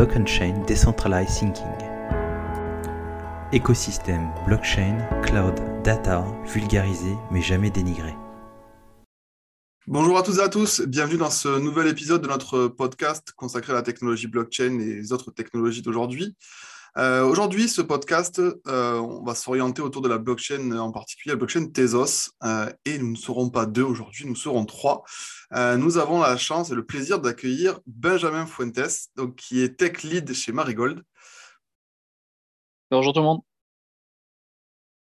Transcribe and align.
Block 0.00 0.16
on 0.16 0.24
Chain 0.24 0.64
Decentralized 0.66 1.28
Thinking. 1.28 1.66
Écosystème, 3.52 4.30
blockchain, 4.46 4.96
cloud, 5.22 5.60
data, 5.84 6.24
vulgarisé 6.46 7.14
mais 7.30 7.42
jamais 7.42 7.68
dénigré. 7.68 8.14
Bonjour 9.86 10.16
à 10.16 10.22
tous 10.22 10.38
et 10.38 10.40
à 10.40 10.48
tous, 10.48 10.80
bienvenue 10.86 11.18
dans 11.18 11.28
ce 11.28 11.58
nouvel 11.58 11.86
épisode 11.86 12.22
de 12.22 12.28
notre 12.28 12.68
podcast 12.68 13.32
consacré 13.36 13.74
à 13.74 13.76
la 13.76 13.82
technologie 13.82 14.26
blockchain 14.26 14.78
et 14.80 14.94
les 14.94 15.12
autres 15.12 15.32
technologies 15.32 15.82
d'aujourd'hui. 15.82 16.34
Euh, 16.96 17.24
aujourd'hui, 17.24 17.68
ce 17.68 17.82
podcast, 17.82 18.40
euh, 18.40 18.98
on 18.98 19.22
va 19.22 19.34
s'orienter 19.34 19.80
autour 19.80 20.02
de 20.02 20.08
la 20.08 20.18
blockchain, 20.18 20.72
en 20.72 20.90
particulier 20.90 21.32
la 21.32 21.36
blockchain 21.36 21.66
Tezos. 21.66 22.30
Euh, 22.42 22.70
et 22.84 22.98
nous 22.98 23.12
ne 23.12 23.16
serons 23.16 23.50
pas 23.50 23.66
deux 23.66 23.82
aujourd'hui, 23.82 24.26
nous 24.26 24.34
serons 24.34 24.64
trois. 24.64 25.04
nous 25.52 25.98
avons 25.98 26.20
la 26.20 26.36
chance 26.36 26.70
et 26.70 26.74
le 26.74 26.84
plaisir 26.84 27.20
d'accueillir 27.20 27.80
Benjamin 27.86 28.46
Fuentes, 28.46 29.08
donc, 29.16 29.36
qui 29.36 29.62
est 29.62 29.76
tech 29.76 30.02
lead 30.02 30.32
chez 30.32 30.52
Marigold. 30.52 31.02
Bonjour 32.90 33.12
tout 33.12 33.20
le 33.20 33.26
monde. 33.26 33.40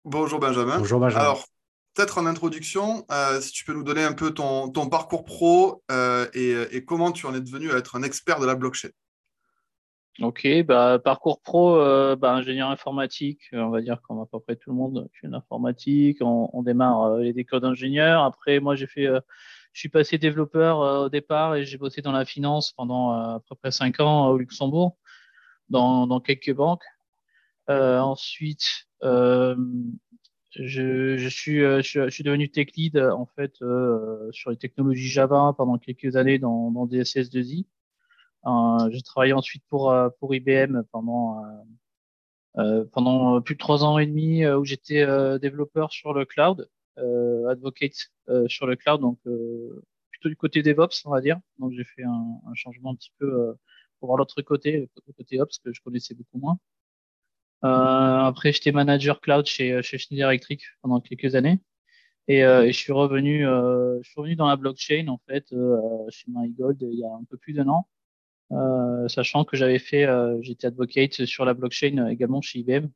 Bonjour 0.04 0.40
Benjamin. 0.40 0.80
Bonjour 0.80 1.00
Benjamin. 1.00 1.22
Alors, 1.22 1.46
peut-être 1.94 2.18
en 2.18 2.26
introduction, 2.26 3.06
si 3.40 3.52
tu 3.52 3.64
peux 3.64 3.74
nous 3.74 3.84
donner 3.84 4.04
un 4.04 4.14
peu 4.14 4.32
ton, 4.32 4.72
parcours 4.90 5.24
pro 5.24 5.84
et, 6.34 6.52
et 6.72 6.84
comment 6.84 7.14
tu 7.14 7.28
en 7.28 7.34
es 7.34 7.40
devenu 7.42 7.72
à 7.72 7.78
être 7.78 7.96
un 7.96 8.04
expert 8.04 8.40
de 8.42 8.46
la 8.46 8.56
blockchain. 8.56 8.90
Ok, 10.20 10.46
bah, 10.66 11.00
parcours 11.00 11.42
pro, 11.42 11.78
euh, 11.78 12.16
bah, 12.18 12.34
ingénieur 12.34 12.70
informatique, 12.70 13.44
euh, 13.54 13.62
on 13.62 13.70
va 13.70 13.82
dire 13.82 14.02
comme 14.02 14.20
à 14.20 14.26
peu 14.26 14.40
près 14.42 14.58
tout 14.58 14.70
le 14.70 14.76
monde, 14.76 15.08
je 15.14 15.20
suis 15.20 15.28
en 15.28 15.34
informatique, 15.34 16.18
on, 16.22 16.62
démarre 16.64 17.04
euh, 17.04 17.22
les 17.22 17.40
écoles 17.40 17.62
d'ingénieur. 17.62 18.24
Après, 18.24 18.60
moi, 18.60 18.76
j'ai 18.76 18.88
fait, 18.88 19.06
je 19.06 19.80
suis 19.80 19.90
passé 19.90 20.18
développeur 20.18 20.80
au 21.06 21.10
départ 21.10 21.56
et 21.56 21.66
j'ai 21.66 21.78
bossé 21.78 22.02
dans 22.02 22.12
la 22.12 22.26
finance 22.26 22.74
pendant 22.74 23.12
à 23.12 23.42
peu 23.48 23.56
près 23.56 23.72
cinq 23.72 24.00
ans 24.02 24.28
au 24.28 24.38
Luxembourg, 24.38 24.98
dans, 25.70 26.08
dans 26.08 26.20
quelques 26.20 26.54
banques. 26.54 26.84
ensuite, 27.70 28.88
je, 29.02 29.56
je, 30.56 31.30
suis, 31.30 31.60
je, 31.60 32.10
suis 32.10 32.24
devenu 32.24 32.50
tech 32.52 32.68
lead 32.76 32.98
en 32.98 33.26
fait 33.26 33.56
sur 34.32 34.50
les 34.52 34.58
technologies 34.58 35.08
Java 35.08 35.54
pendant 35.58 35.78
quelques 35.78 36.16
années 36.18 36.38
dans, 36.38 36.72
dans 36.72 36.86
DSS2i. 36.86 37.66
Euh, 38.46 38.90
j'ai 38.92 39.02
travaillé 39.02 39.34
ensuite 39.34 39.64
pour, 39.68 39.92
euh, 39.92 40.10
pour 40.20 40.34
IBM 40.34 40.82
pendant, 40.92 41.44
euh, 42.58 42.86
pendant 42.92 43.42
plus 43.42 43.56
de 43.56 43.60
trois 43.60 43.84
ans 43.84 43.98
et 44.00 44.06
demi 44.06 44.46
où 44.48 44.66
j'étais 44.66 45.06
développeur 45.40 45.92
sur 45.92 46.14
le 46.14 46.26
cloud, 46.26 46.70
advocate 46.98 47.96
sur 48.48 48.68
le 48.68 48.76
cloud, 48.76 49.02
donc 49.02 49.20
plutôt 50.12 50.30
du 50.30 50.36
côté 50.36 50.62
DevOps, 50.64 51.06
on 51.06 51.12
va 51.12 51.22
dire. 51.22 51.40
Donc 51.60 51.72
j'ai 51.74 51.84
fait 51.84 52.04
un, 52.04 52.40
un, 52.46 52.54
changement 52.54 52.92
un 52.92 52.96
petit 52.96 53.14
peu 53.20 53.56
pour 54.00 54.08
voir 54.08 54.18
l'autre 54.18 54.42
côté, 54.42 54.90
le 55.08 55.14
côté 55.14 55.40
Ops 55.40 55.60
que 55.60 55.72
je 55.74 55.82
connaissais 55.82 56.16
beaucoup 56.16 56.40
moins. 56.40 56.58
Euh, 57.64 57.68
après, 57.68 58.52
j'étais 58.52 58.72
manager 58.72 59.22
cloud 59.22 59.46
chez, 59.46 59.82
chez 59.84 59.98
Schneider 59.98 60.30
Electric 60.30 60.64
pendant 60.82 61.00
quelques 61.00 61.36
années. 61.36 61.60
Et, 62.28 62.44
euh, 62.44 62.64
et 62.66 62.72
je 62.72 62.78
suis 62.78 62.94
revenu, 62.94 63.48
euh, 63.48 64.00
je 64.04 64.10
suis 64.10 64.20
revenu 64.20 64.36
dans 64.36 64.48
la 64.48 64.56
blockchain 64.56 65.08
en 65.08 65.20
fait 65.28 65.48
chez 66.10 66.26
MyGold 66.28 66.82
il 66.82 67.00
y 67.00 67.04
a 67.04 67.10
un 67.10 67.24
peu 67.30 67.38
plus 67.38 67.54
d'un 67.54 67.68
an. 67.68 67.88
Euh, 68.52 69.08
sachant 69.08 69.46
que 69.46 69.56
j'avais 69.56 69.80
fait, 69.80 70.06
euh, 70.06 70.38
j'étais 70.42 70.68
advocate 70.68 71.26
sur 71.26 71.46
la 71.46 71.54
blockchain 71.54 71.98
euh, 71.98 72.08
également 72.08 72.42
chez 72.42 72.60
IBM 72.60 72.88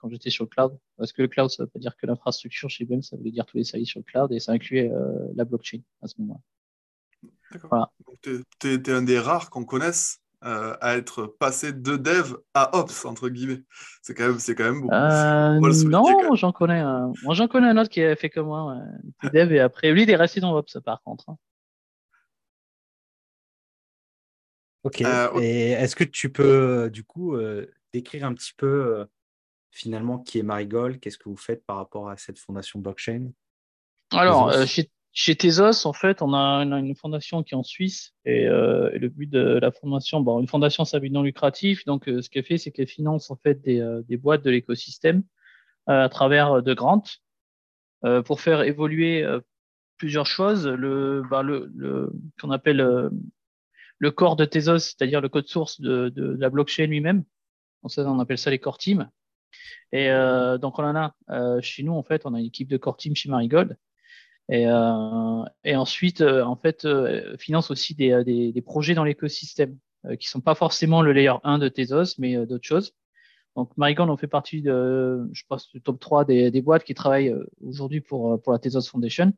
quand 0.00 0.08
j'étais 0.08 0.30
sur 0.30 0.44
le 0.44 0.48
cloud. 0.48 0.76
Parce 0.96 1.12
que 1.12 1.22
le 1.22 1.28
cloud, 1.28 1.50
ça 1.50 1.64
veut 1.64 1.68
pas 1.68 1.78
dire 1.78 1.96
que 1.96 2.06
l'infrastructure 2.06 2.70
chez 2.70 2.84
IBM, 2.84 3.02
ça 3.02 3.16
veut 3.16 3.30
dire 3.30 3.46
tous 3.46 3.56
les 3.56 3.64
services 3.64 3.88
sur 3.88 4.00
le 4.00 4.04
cloud 4.04 4.32
et 4.32 4.40
ça 4.40 4.52
incluait 4.52 4.90
la 5.34 5.44
blockchain 5.44 5.80
à 6.02 6.06
ce 6.06 6.14
moment-là. 6.20 6.40
D'accord. 7.52 7.92
tu 8.22 8.44
es, 8.64 8.90
un 8.90 9.02
des 9.02 9.18
rares 9.18 9.50
qu'on 9.50 9.64
connaisse 9.64 10.20
à 10.42 10.96
être 10.96 11.26
passé 11.26 11.72
de 11.72 11.96
dev 11.96 12.36
à 12.52 12.76
ops, 12.78 13.04
entre 13.04 13.28
guillemets. 13.28 13.62
C'est 14.02 14.14
quand 14.14 14.28
même, 14.28 14.38
c'est 14.38 14.54
quand 14.54 14.64
même 14.64 14.82
beaucoup. 14.82 15.88
non, 15.88 16.34
j'en 16.36 16.52
connais, 16.52 16.80
un... 16.80 17.12
moi 17.24 17.34
j'en 17.34 17.48
connais 17.48 17.68
un 17.68 17.76
autre 17.78 17.90
qui 17.90 18.02
a 18.02 18.14
fait 18.14 18.30
comme 18.30 18.46
moi, 18.46 18.76
dev 19.32 19.52
et 19.52 19.60
après, 19.60 19.90
lui, 19.90 20.04
il 20.04 20.10
est 20.10 20.16
resté 20.16 20.40
dans 20.40 20.56
ops 20.56 20.78
par 20.84 21.02
contre. 21.02 21.30
Hein. 21.30 21.36
Ok. 24.84 25.00
Euh, 25.00 25.40
et 25.40 25.70
est-ce 25.70 25.96
que 25.96 26.04
tu 26.04 26.30
peux, 26.30 26.90
du 26.90 27.04
coup, 27.04 27.34
euh, 27.34 27.66
décrire 27.92 28.26
un 28.26 28.34
petit 28.34 28.52
peu 28.54 28.66
euh, 28.66 29.04
finalement 29.70 30.18
qui 30.18 30.38
est 30.38 30.42
Marigold 30.42 31.00
Qu'est-ce 31.00 31.18
que 31.18 31.28
vous 31.28 31.38
faites 31.38 31.64
par 31.64 31.76
rapport 31.76 32.10
à 32.10 32.18
cette 32.18 32.38
fondation 32.38 32.80
blockchain? 32.80 33.30
Alors, 34.12 34.52
chez, 34.66 34.90
chez, 35.12 35.34
Tezos, 35.36 35.86
en 35.86 35.94
fait, 35.94 36.20
on 36.20 36.34
a, 36.34 36.62
une 36.62 36.94
fondation 36.94 37.42
qui 37.42 37.54
est 37.54 37.56
en 37.56 37.62
Suisse 37.62 38.12
et, 38.26 38.44
le 38.44 39.08
but 39.08 39.28
de 39.28 39.58
la 39.58 39.72
fondation, 39.72 40.20
bon, 40.20 40.38
une 40.38 40.46
fondation, 40.46 40.84
ça 40.84 41.00
but 41.00 41.10
non 41.10 41.22
lucratif. 41.22 41.84
Donc, 41.86 42.04
ce 42.04 42.28
qu'elle 42.28 42.44
fait, 42.44 42.58
c'est 42.58 42.70
qu'elle 42.70 42.86
finance 42.86 43.30
en 43.30 43.36
fait 43.36 43.62
des, 43.62 43.82
des 44.06 44.16
boîtes 44.18 44.44
de 44.44 44.50
l'écosystème 44.50 45.24
à 45.86 46.08
travers 46.10 46.62
de 46.62 46.74
grants 46.74 47.02
pour 48.26 48.40
faire 48.40 48.62
évoluer 48.62 49.26
plusieurs 49.96 50.26
choses. 50.26 50.68
Le, 50.68 51.22
bah, 51.28 51.42
le, 51.42 51.72
le 51.74 52.12
qu'on 52.38 52.50
appelle 52.50 53.10
le 54.04 54.10
corps 54.10 54.36
de 54.36 54.44
Tezos, 54.44 54.80
c'est-à-dire 54.80 55.22
le 55.22 55.30
code 55.30 55.48
source 55.48 55.80
de, 55.80 56.36
la 56.38 56.50
blockchain 56.50 56.86
lui-même. 56.86 57.24
On 57.82 58.20
appelle 58.20 58.38
ça 58.38 58.50
les 58.50 58.58
core 58.58 58.76
teams. 58.76 59.08
Et 59.92 60.10
euh, 60.10 60.58
donc, 60.58 60.78
on 60.78 60.84
en 60.84 60.94
a 60.94 61.14
euh, 61.30 61.60
chez 61.62 61.82
nous, 61.82 61.94
en 61.94 62.02
fait, 62.02 62.26
on 62.26 62.34
a 62.34 62.38
une 62.38 62.46
équipe 62.46 62.68
de 62.68 62.76
core 62.76 62.98
team 62.98 63.16
chez 63.16 63.30
Marigold. 63.30 63.78
Et, 64.50 64.66
euh, 64.66 65.44
ensuite, 65.74 66.20
en 66.20 66.56
fait, 66.56 66.86
finance 67.38 67.70
aussi 67.70 67.94
des, 67.94 68.62
projets 68.64 68.94
dans 68.94 69.04
l'écosystème 69.04 69.78
qui 70.20 70.28
sont 70.28 70.42
pas 70.42 70.54
forcément 70.54 71.00
le 71.00 71.12
layer 71.12 71.32
1 71.42 71.58
de 71.58 71.68
Tezos, 71.68 72.16
mais 72.18 72.46
d'autres 72.46 72.66
choses. 72.66 72.92
Donc, 73.56 73.74
Marigold, 73.78 74.10
on 74.10 74.18
fait 74.18 74.26
partie 74.26 74.60
de, 74.60 75.30
je 75.32 75.44
pense, 75.48 75.70
du 75.70 75.80
top 75.80 75.98
3 75.98 76.26
des, 76.26 76.50
des 76.50 76.60
boîtes 76.60 76.84
qui 76.84 76.92
travaillent 76.92 77.34
aujourd'hui 77.62 78.02
pour, 78.02 78.42
pour 78.42 78.52
la 78.52 78.58
Tezos 78.58 78.90
Foundation. 78.90 79.32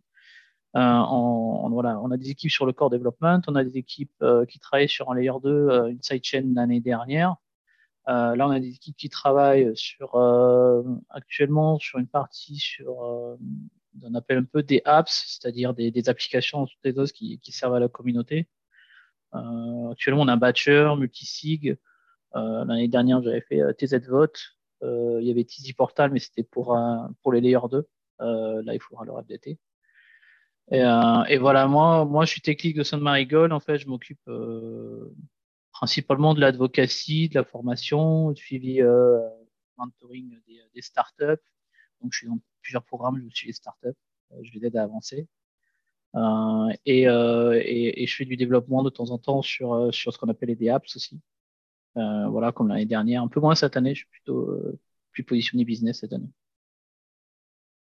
Euh, 0.76 0.80
on, 0.80 2.10
a 2.10 2.16
des 2.18 2.30
équipes 2.30 2.50
sur 2.50 2.66
le 2.66 2.72
core 2.72 2.90
development, 2.90 3.40
on 3.46 3.54
a 3.54 3.64
des 3.64 3.78
équipes 3.78 4.12
euh, 4.22 4.44
qui 4.44 4.58
travaillent 4.58 4.88
sur 4.88 5.10
un 5.10 5.14
layer 5.14 5.32
2, 5.42 5.48
euh, 5.48 5.86
une 5.86 6.02
sidechain 6.02 6.52
l'année 6.54 6.80
dernière. 6.80 7.36
là, 8.06 8.34
on 8.46 8.50
a 8.50 8.60
des 8.60 8.74
équipes 8.74 8.96
qui 8.96 9.08
travaillent 9.08 9.74
sur 9.74 10.16
actuellement 11.10 11.78
sur 11.78 11.98
une 11.98 12.08
partie 12.08 12.58
sur 12.58 13.38
on 14.02 14.14
appelle 14.14 14.38
un 14.38 14.44
peu 14.44 14.62
des 14.62 14.82
apps, 14.84 15.38
c'est-à-dire 15.40 15.72
des, 15.74 16.08
applications 16.08 16.66
des 16.84 16.94
qui, 17.14 17.38
qui 17.40 17.52
servent 17.52 17.74
à 17.74 17.80
la 17.80 17.88
communauté. 17.88 18.48
actuellement, 19.90 20.22
on 20.22 20.28
a 20.28 20.34
un 20.34 20.36
batcher, 20.36 20.94
multisig. 20.98 21.78
L'année 22.34 22.88
dernière, 22.88 23.22
j'avais 23.22 23.40
fait 23.40 23.62
TZVote. 23.74 24.38
il 24.82 25.22
y 25.22 25.30
avait 25.30 25.44
TZ 25.44 25.72
Portal, 25.72 26.10
mais 26.12 26.20
c'était 26.20 26.44
pour, 26.44 26.76
pour 27.22 27.32
les 27.32 27.40
layers 27.40 27.68
2. 27.70 27.88
là, 28.20 28.74
il 28.74 28.80
faudra 28.80 29.04
le 29.04 29.12
updater. 29.12 29.58
Et, 30.72 30.82
euh, 30.82 31.24
et, 31.24 31.38
voilà, 31.38 31.66
moi, 31.68 32.04
moi, 32.04 32.24
je 32.24 32.30
suis 32.32 32.40
technique 32.40 32.76
de 32.76 32.82
Sainte 32.82 33.00
Marigold. 33.00 33.52
En 33.52 33.60
fait, 33.60 33.78
je 33.78 33.86
m'occupe 33.88 34.20
euh, 34.28 35.14
principalement 35.72 36.34
de 36.34 36.40
l'advocacy, 36.40 37.28
de 37.28 37.36
la 37.36 37.44
formation, 37.44 38.32
du 38.32 38.42
suivi 38.42 38.80
euh, 38.82 39.20
mentoring 39.76 40.38
des, 40.74 40.82
startups. 40.82 41.42
Donc, 42.00 42.12
je 42.12 42.18
suis 42.18 42.26
dans 42.26 42.38
plusieurs 42.62 42.82
programmes, 42.82 43.22
je 43.28 43.34
suis 43.34 43.46
les 43.46 43.52
startups. 43.52 43.88
Euh, 44.32 44.36
je 44.42 44.52
les 44.58 44.66
aide 44.66 44.76
à 44.76 44.82
avancer. 44.82 45.28
Et, 46.84 47.02
et, 47.02 48.06
je 48.06 48.16
fais 48.16 48.24
du 48.24 48.36
développement 48.36 48.82
de 48.82 48.90
temps 48.90 49.10
en 49.10 49.18
temps 49.18 49.42
sur, 49.42 49.92
sur 49.94 50.12
ce 50.12 50.18
qu'on 50.18 50.28
appelle 50.28 50.56
les 50.58 50.68
apps 50.70 50.96
aussi. 50.96 51.20
voilà, 51.94 52.52
comme 52.52 52.68
l'année 52.68 52.86
dernière. 52.86 53.22
Un 53.22 53.28
peu 53.28 53.38
moins 53.40 53.54
cette 53.54 53.76
année, 53.76 53.94
je 53.94 54.00
suis 54.00 54.08
plutôt 54.08 54.58
plus 55.12 55.24
positionné 55.24 55.64
business 55.64 56.00
cette 56.00 56.14
année. 56.14 56.30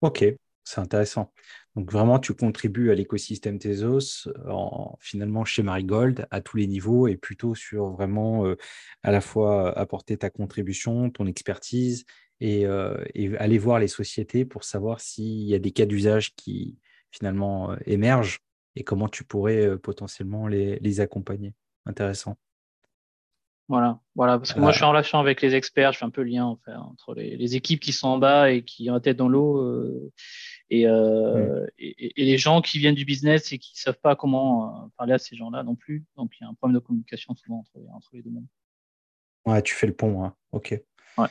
Ok, 0.02 0.24
c'est 0.66 0.80
intéressant. 0.80 1.32
Donc 1.76 1.92
vraiment, 1.92 2.18
tu 2.18 2.34
contribues 2.34 2.90
à 2.90 2.94
l'écosystème 2.94 3.58
Tezos 3.58 4.28
en, 4.48 4.96
finalement 5.00 5.44
chez 5.44 5.62
Marigold 5.62 6.26
à 6.30 6.40
tous 6.40 6.56
les 6.56 6.66
niveaux 6.66 7.06
et 7.06 7.16
plutôt 7.16 7.54
sur 7.54 7.90
vraiment 7.90 8.46
euh, 8.46 8.56
à 9.04 9.12
la 9.12 9.20
fois 9.20 9.78
apporter 9.78 10.16
ta 10.16 10.28
contribution, 10.28 11.08
ton 11.10 11.26
expertise 11.26 12.04
et, 12.40 12.66
euh, 12.66 12.96
aller 13.38 13.58
voir 13.58 13.78
les 13.78 13.88
sociétés 13.88 14.44
pour 14.44 14.64
savoir 14.64 15.00
s'il 15.00 15.44
y 15.44 15.54
a 15.54 15.58
des 15.60 15.70
cas 15.70 15.86
d'usage 15.86 16.34
qui 16.34 16.78
finalement 17.12 17.70
euh, 17.70 17.76
émergent 17.86 18.40
et 18.74 18.82
comment 18.82 19.08
tu 19.08 19.22
pourrais 19.22 19.78
potentiellement 19.78 20.48
les, 20.48 20.80
les 20.80 21.00
accompagner. 21.00 21.54
Intéressant. 21.86 22.36
Voilà, 23.68 23.98
voilà, 24.14 24.38
parce 24.38 24.52
que 24.52 24.60
moi 24.60 24.70
je 24.70 24.76
suis 24.76 24.84
en 24.84 24.90
relation 24.90 25.18
avec 25.18 25.42
les 25.42 25.56
experts, 25.56 25.92
je 25.92 25.98
fais 25.98 26.04
un 26.04 26.10
peu 26.10 26.22
le 26.22 26.30
lien 26.30 26.44
en 26.44 26.56
fait, 26.64 26.74
entre 26.74 27.14
les, 27.14 27.36
les, 27.36 27.56
équipes 27.56 27.80
qui 27.80 27.92
sont 27.92 28.06
en 28.06 28.18
bas 28.18 28.52
et 28.52 28.62
qui 28.62 28.88
ont 28.90 28.94
la 28.94 29.00
tête 29.00 29.16
dans 29.16 29.28
l'eau 29.28 29.60
euh, 29.60 30.12
et, 30.70 30.86
euh, 30.86 31.64
mm. 31.64 31.68
et, 31.78 32.22
et, 32.22 32.24
les 32.24 32.38
gens 32.38 32.60
qui 32.60 32.78
viennent 32.78 32.94
du 32.94 33.04
business 33.04 33.52
et 33.52 33.58
qui 33.58 33.78
savent 33.78 34.00
pas 34.00 34.16
comment 34.16 34.84
euh, 34.84 34.88
parler 34.96 35.14
à 35.14 35.18
ces 35.18 35.36
gens-là 35.36 35.62
non 35.62 35.74
plus. 35.74 36.04
Donc 36.16 36.32
il 36.38 36.44
y 36.44 36.46
a 36.46 36.50
un 36.50 36.54
problème 36.54 36.80
de 36.80 36.84
communication 36.84 37.34
souvent 37.34 37.60
entre, 37.60 37.78
entre 37.94 38.10
les 38.14 38.22
deux 38.22 38.30
mondes. 38.30 38.46
Ouais, 39.46 39.62
tu 39.62 39.74
fais 39.74 39.86
le 39.86 39.94
pont, 39.94 40.24
hein. 40.24 40.34
ok. 40.52 40.80
Ouais. 41.18 41.28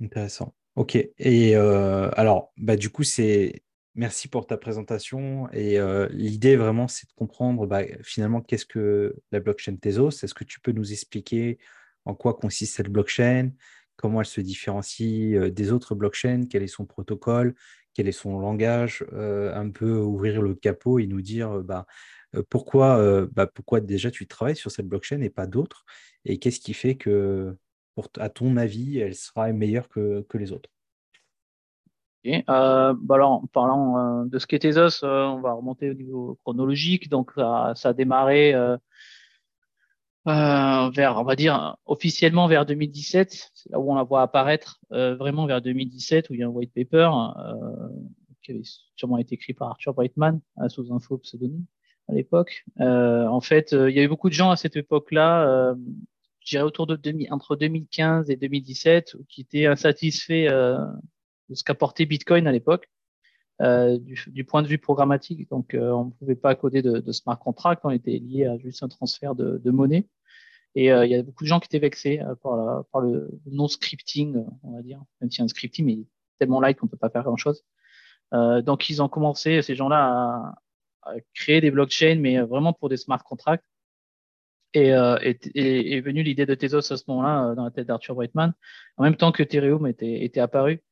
Intéressant. 0.00 0.54
Ok. 0.76 0.94
Et 0.94 1.56
euh, 1.56 2.10
alors, 2.16 2.52
bah, 2.56 2.76
du 2.76 2.90
coup, 2.90 3.02
c'est 3.02 3.62
Merci 3.98 4.28
pour 4.28 4.46
ta 4.46 4.58
présentation. 4.58 5.50
Et 5.54 5.78
l'idée 6.10 6.56
vraiment, 6.56 6.86
c'est 6.86 7.08
de 7.08 7.14
comprendre 7.14 7.66
bah, 7.66 7.80
finalement 8.02 8.42
qu'est-ce 8.42 8.66
que 8.66 9.16
la 9.32 9.40
blockchain 9.40 9.76
Tezos? 9.76 10.22
Est-ce 10.22 10.34
que 10.34 10.44
tu 10.44 10.60
peux 10.60 10.72
nous 10.72 10.92
expliquer 10.92 11.58
en 12.04 12.14
quoi 12.14 12.34
consiste 12.34 12.74
cette 12.76 12.90
blockchain, 12.90 13.52
comment 13.96 14.20
elle 14.20 14.26
se 14.26 14.42
différencie 14.42 15.50
des 15.50 15.72
autres 15.72 15.94
blockchains, 15.94 16.44
quel 16.44 16.62
est 16.62 16.66
son 16.66 16.84
protocole, 16.84 17.54
quel 17.96 18.08
est 18.08 18.12
son 18.12 18.38
langage, 18.38 19.04
un 19.12 19.70
peu 19.70 19.98
ouvrir 19.98 20.42
le 20.42 20.54
capot 20.54 20.98
et 20.98 21.06
nous 21.06 21.22
dire 21.22 21.62
bah, 21.62 21.86
pourquoi, 22.50 23.26
bah, 23.32 23.46
pourquoi 23.46 23.80
déjà 23.80 24.10
tu 24.10 24.26
travailles 24.26 24.56
sur 24.56 24.70
cette 24.70 24.86
blockchain 24.86 25.20
et 25.22 25.30
pas 25.30 25.46
d'autres, 25.46 25.84
et 26.24 26.38
qu'est-ce 26.38 26.60
qui 26.60 26.74
fait 26.74 26.96
que, 26.96 27.56
à 28.18 28.28
ton 28.28 28.56
avis, 28.56 28.98
elle 28.98 29.14
sera 29.14 29.50
meilleure 29.52 29.88
que 29.88 30.24
les 30.34 30.52
autres? 30.52 30.70
Euh, 32.26 32.94
bah 33.00 33.14
alors, 33.14 33.32
en 33.32 33.46
parlant 33.46 33.98
euh, 33.98 34.24
de 34.26 34.38
ce 34.38 34.46
qu'est 34.46 34.58
Tezos, 34.58 35.04
euh, 35.04 35.24
on 35.26 35.40
va 35.40 35.52
remonter 35.52 35.90
au 35.90 35.94
niveau 35.94 36.38
chronologique. 36.42 37.08
Donc, 37.08 37.32
ça 37.36 37.74
a 37.84 37.92
démarré 37.92 38.54
vers, 40.26 41.16
on 41.18 41.24
va 41.24 41.36
dire, 41.36 41.76
officiellement 41.86 42.48
vers 42.48 42.66
2017. 42.66 43.50
C'est 43.54 43.70
là 43.70 43.80
où 43.80 43.90
on 43.90 43.94
la 43.94 44.02
voit 44.02 44.22
apparaître 44.22 44.80
vraiment 44.90 45.46
vers 45.46 45.62
2017, 45.62 46.30
où 46.30 46.34
il 46.34 46.40
y 46.40 46.42
a 46.42 46.46
un 46.46 46.50
white 46.50 46.72
paper 46.74 47.10
qui 48.42 48.52
avait 48.52 48.62
sûrement 48.94 49.18
été 49.18 49.34
écrit 49.34 49.54
par 49.54 49.70
Arthur 49.70 49.94
Breitman 49.94 50.40
sous 50.68 50.92
un 50.92 51.00
faux 51.00 51.18
pseudonyme 51.18 51.64
à 52.08 52.12
l'époque. 52.12 52.64
en 52.78 53.40
fait, 53.40 53.72
il 53.72 53.94
y 53.94 53.98
avait 53.98 54.08
beaucoup 54.08 54.28
de 54.28 54.34
gens 54.34 54.50
à 54.50 54.56
cette 54.56 54.76
époque-là, 54.76 55.74
je 56.40 56.50
dirais 56.50 56.64
autour 56.64 56.86
de 56.86 56.98
entre 57.30 57.56
2015 57.56 58.30
et 58.30 58.36
2017, 58.36 59.16
qui 59.28 59.40
étaient 59.42 59.66
insatisfaits 59.66 60.48
de 61.48 61.54
ce 61.54 61.64
qu'apportait 61.64 62.06
Bitcoin 62.06 62.46
à 62.46 62.52
l'époque. 62.52 62.88
Euh, 63.62 63.98
du, 63.98 64.22
du, 64.26 64.44
point 64.44 64.62
de 64.62 64.68
vue 64.68 64.76
programmatique, 64.76 65.48
donc 65.48 65.72
euh, 65.72 65.90
on 65.90 66.04
ne 66.06 66.10
pouvait 66.10 66.34
pas 66.34 66.54
coder 66.54 66.82
de, 66.82 66.98
de, 66.98 67.12
smart 67.12 67.38
contract, 67.38 67.80
on 67.84 67.90
était 67.90 68.18
lié 68.18 68.44
à 68.44 68.58
juste 68.58 68.82
un 68.82 68.88
transfert 68.88 69.34
de, 69.34 69.56
de 69.56 69.70
monnaie. 69.70 70.06
Et 70.76 70.92
euh, 70.92 71.04
il 71.04 71.10
y 71.10 71.14
a 71.16 71.22
beaucoup 71.22 71.42
de 71.42 71.48
gens 71.48 71.58
qui 71.58 71.66
étaient 71.66 71.80
vexés 71.80 72.20
euh, 72.20 72.34
par, 72.92 73.00
le 73.00 73.28
non-scripting, 73.46 74.44
on 74.62 74.76
va 74.76 74.82
dire, 74.82 75.00
même 75.20 75.30
a 75.36 75.42
un 75.42 75.48
scripting, 75.48 75.84
mais 75.84 75.98
tellement 76.38 76.60
light 76.60 76.78
qu'on 76.78 76.86
peut 76.86 76.96
pas 76.96 77.10
faire 77.10 77.24
grand-chose. 77.24 77.64
donc 78.32 78.88
ils 78.90 79.02
ont 79.02 79.08
commencé, 79.08 79.62
ces 79.62 79.74
gens-là, 79.74 80.54
à, 81.02 81.14
créer 81.34 81.60
des 81.60 81.70
blockchains, 81.70 82.16
mais 82.20 82.40
vraiment 82.40 82.72
pour 82.72 82.88
des 82.88 82.96
smart 82.96 83.22
contracts. 83.24 83.64
Et 84.74 84.88
est, 84.88 85.46
est, 85.54 85.92
est 85.92 86.00
venue 86.02 86.22
l'idée 86.22 86.44
de 86.44 86.54
Tezos 86.54 86.92
à 86.92 86.96
ce 86.98 87.04
moment-là 87.08 87.54
dans 87.54 87.64
la 87.64 87.70
tête 87.70 87.86
d'Arthur 87.86 88.14
Breitman, 88.14 88.52
en 88.98 89.04
même 89.04 89.16
temps 89.16 89.32
que 89.32 89.42
Ethereum 89.42 89.86
était, 89.86 90.38
apparu. 90.38 90.82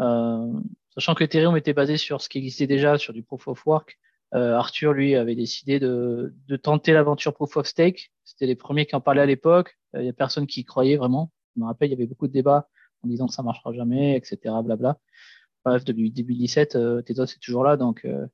Euh, 0.00 0.52
sachant 0.94 1.14
que 1.14 1.24
Ethereum 1.24 1.56
était 1.56 1.72
basé 1.72 1.96
sur 1.96 2.20
ce 2.20 2.28
qui 2.28 2.38
existait 2.38 2.66
déjà, 2.66 2.98
sur 2.98 3.12
du 3.12 3.22
proof 3.22 3.48
of 3.48 3.64
work, 3.66 3.98
euh, 4.34 4.56
Arthur, 4.56 4.92
lui, 4.92 5.14
avait 5.14 5.36
décidé 5.36 5.78
de, 5.78 6.34
tenter 6.62 6.92
l'aventure 6.92 7.34
proof 7.34 7.56
of 7.56 7.66
stake. 7.66 8.12
C'était 8.24 8.46
les 8.46 8.56
premiers 8.56 8.86
qui 8.86 8.96
en 8.96 9.00
parlaient 9.00 9.22
à 9.22 9.26
l'époque. 9.26 9.78
Il 9.94 10.00
n'y 10.00 10.08
a 10.08 10.12
personne 10.12 10.46
qui 10.46 10.60
y 10.60 10.64
croyait 10.64 10.96
vraiment. 10.96 11.32
Je 11.54 11.60
me 11.60 11.66
rappelle, 11.66 11.88
il 11.88 11.92
y 11.92 11.94
avait 11.94 12.06
beaucoup 12.06 12.26
de 12.26 12.32
débats 12.32 12.68
en 13.04 13.08
disant 13.08 13.26
que 13.26 13.34
ça 13.34 13.42
marchera 13.42 13.72
jamais, 13.72 14.16
etc. 14.16 14.54
Blabla. 14.64 14.98
Bref, 15.64 15.84
depuis 15.84 16.10
2017, 16.10 16.76
euh, 16.76 17.02
est 17.06 17.40
toujours 17.40 17.64
là, 17.64 17.78
euh, 18.04 18.26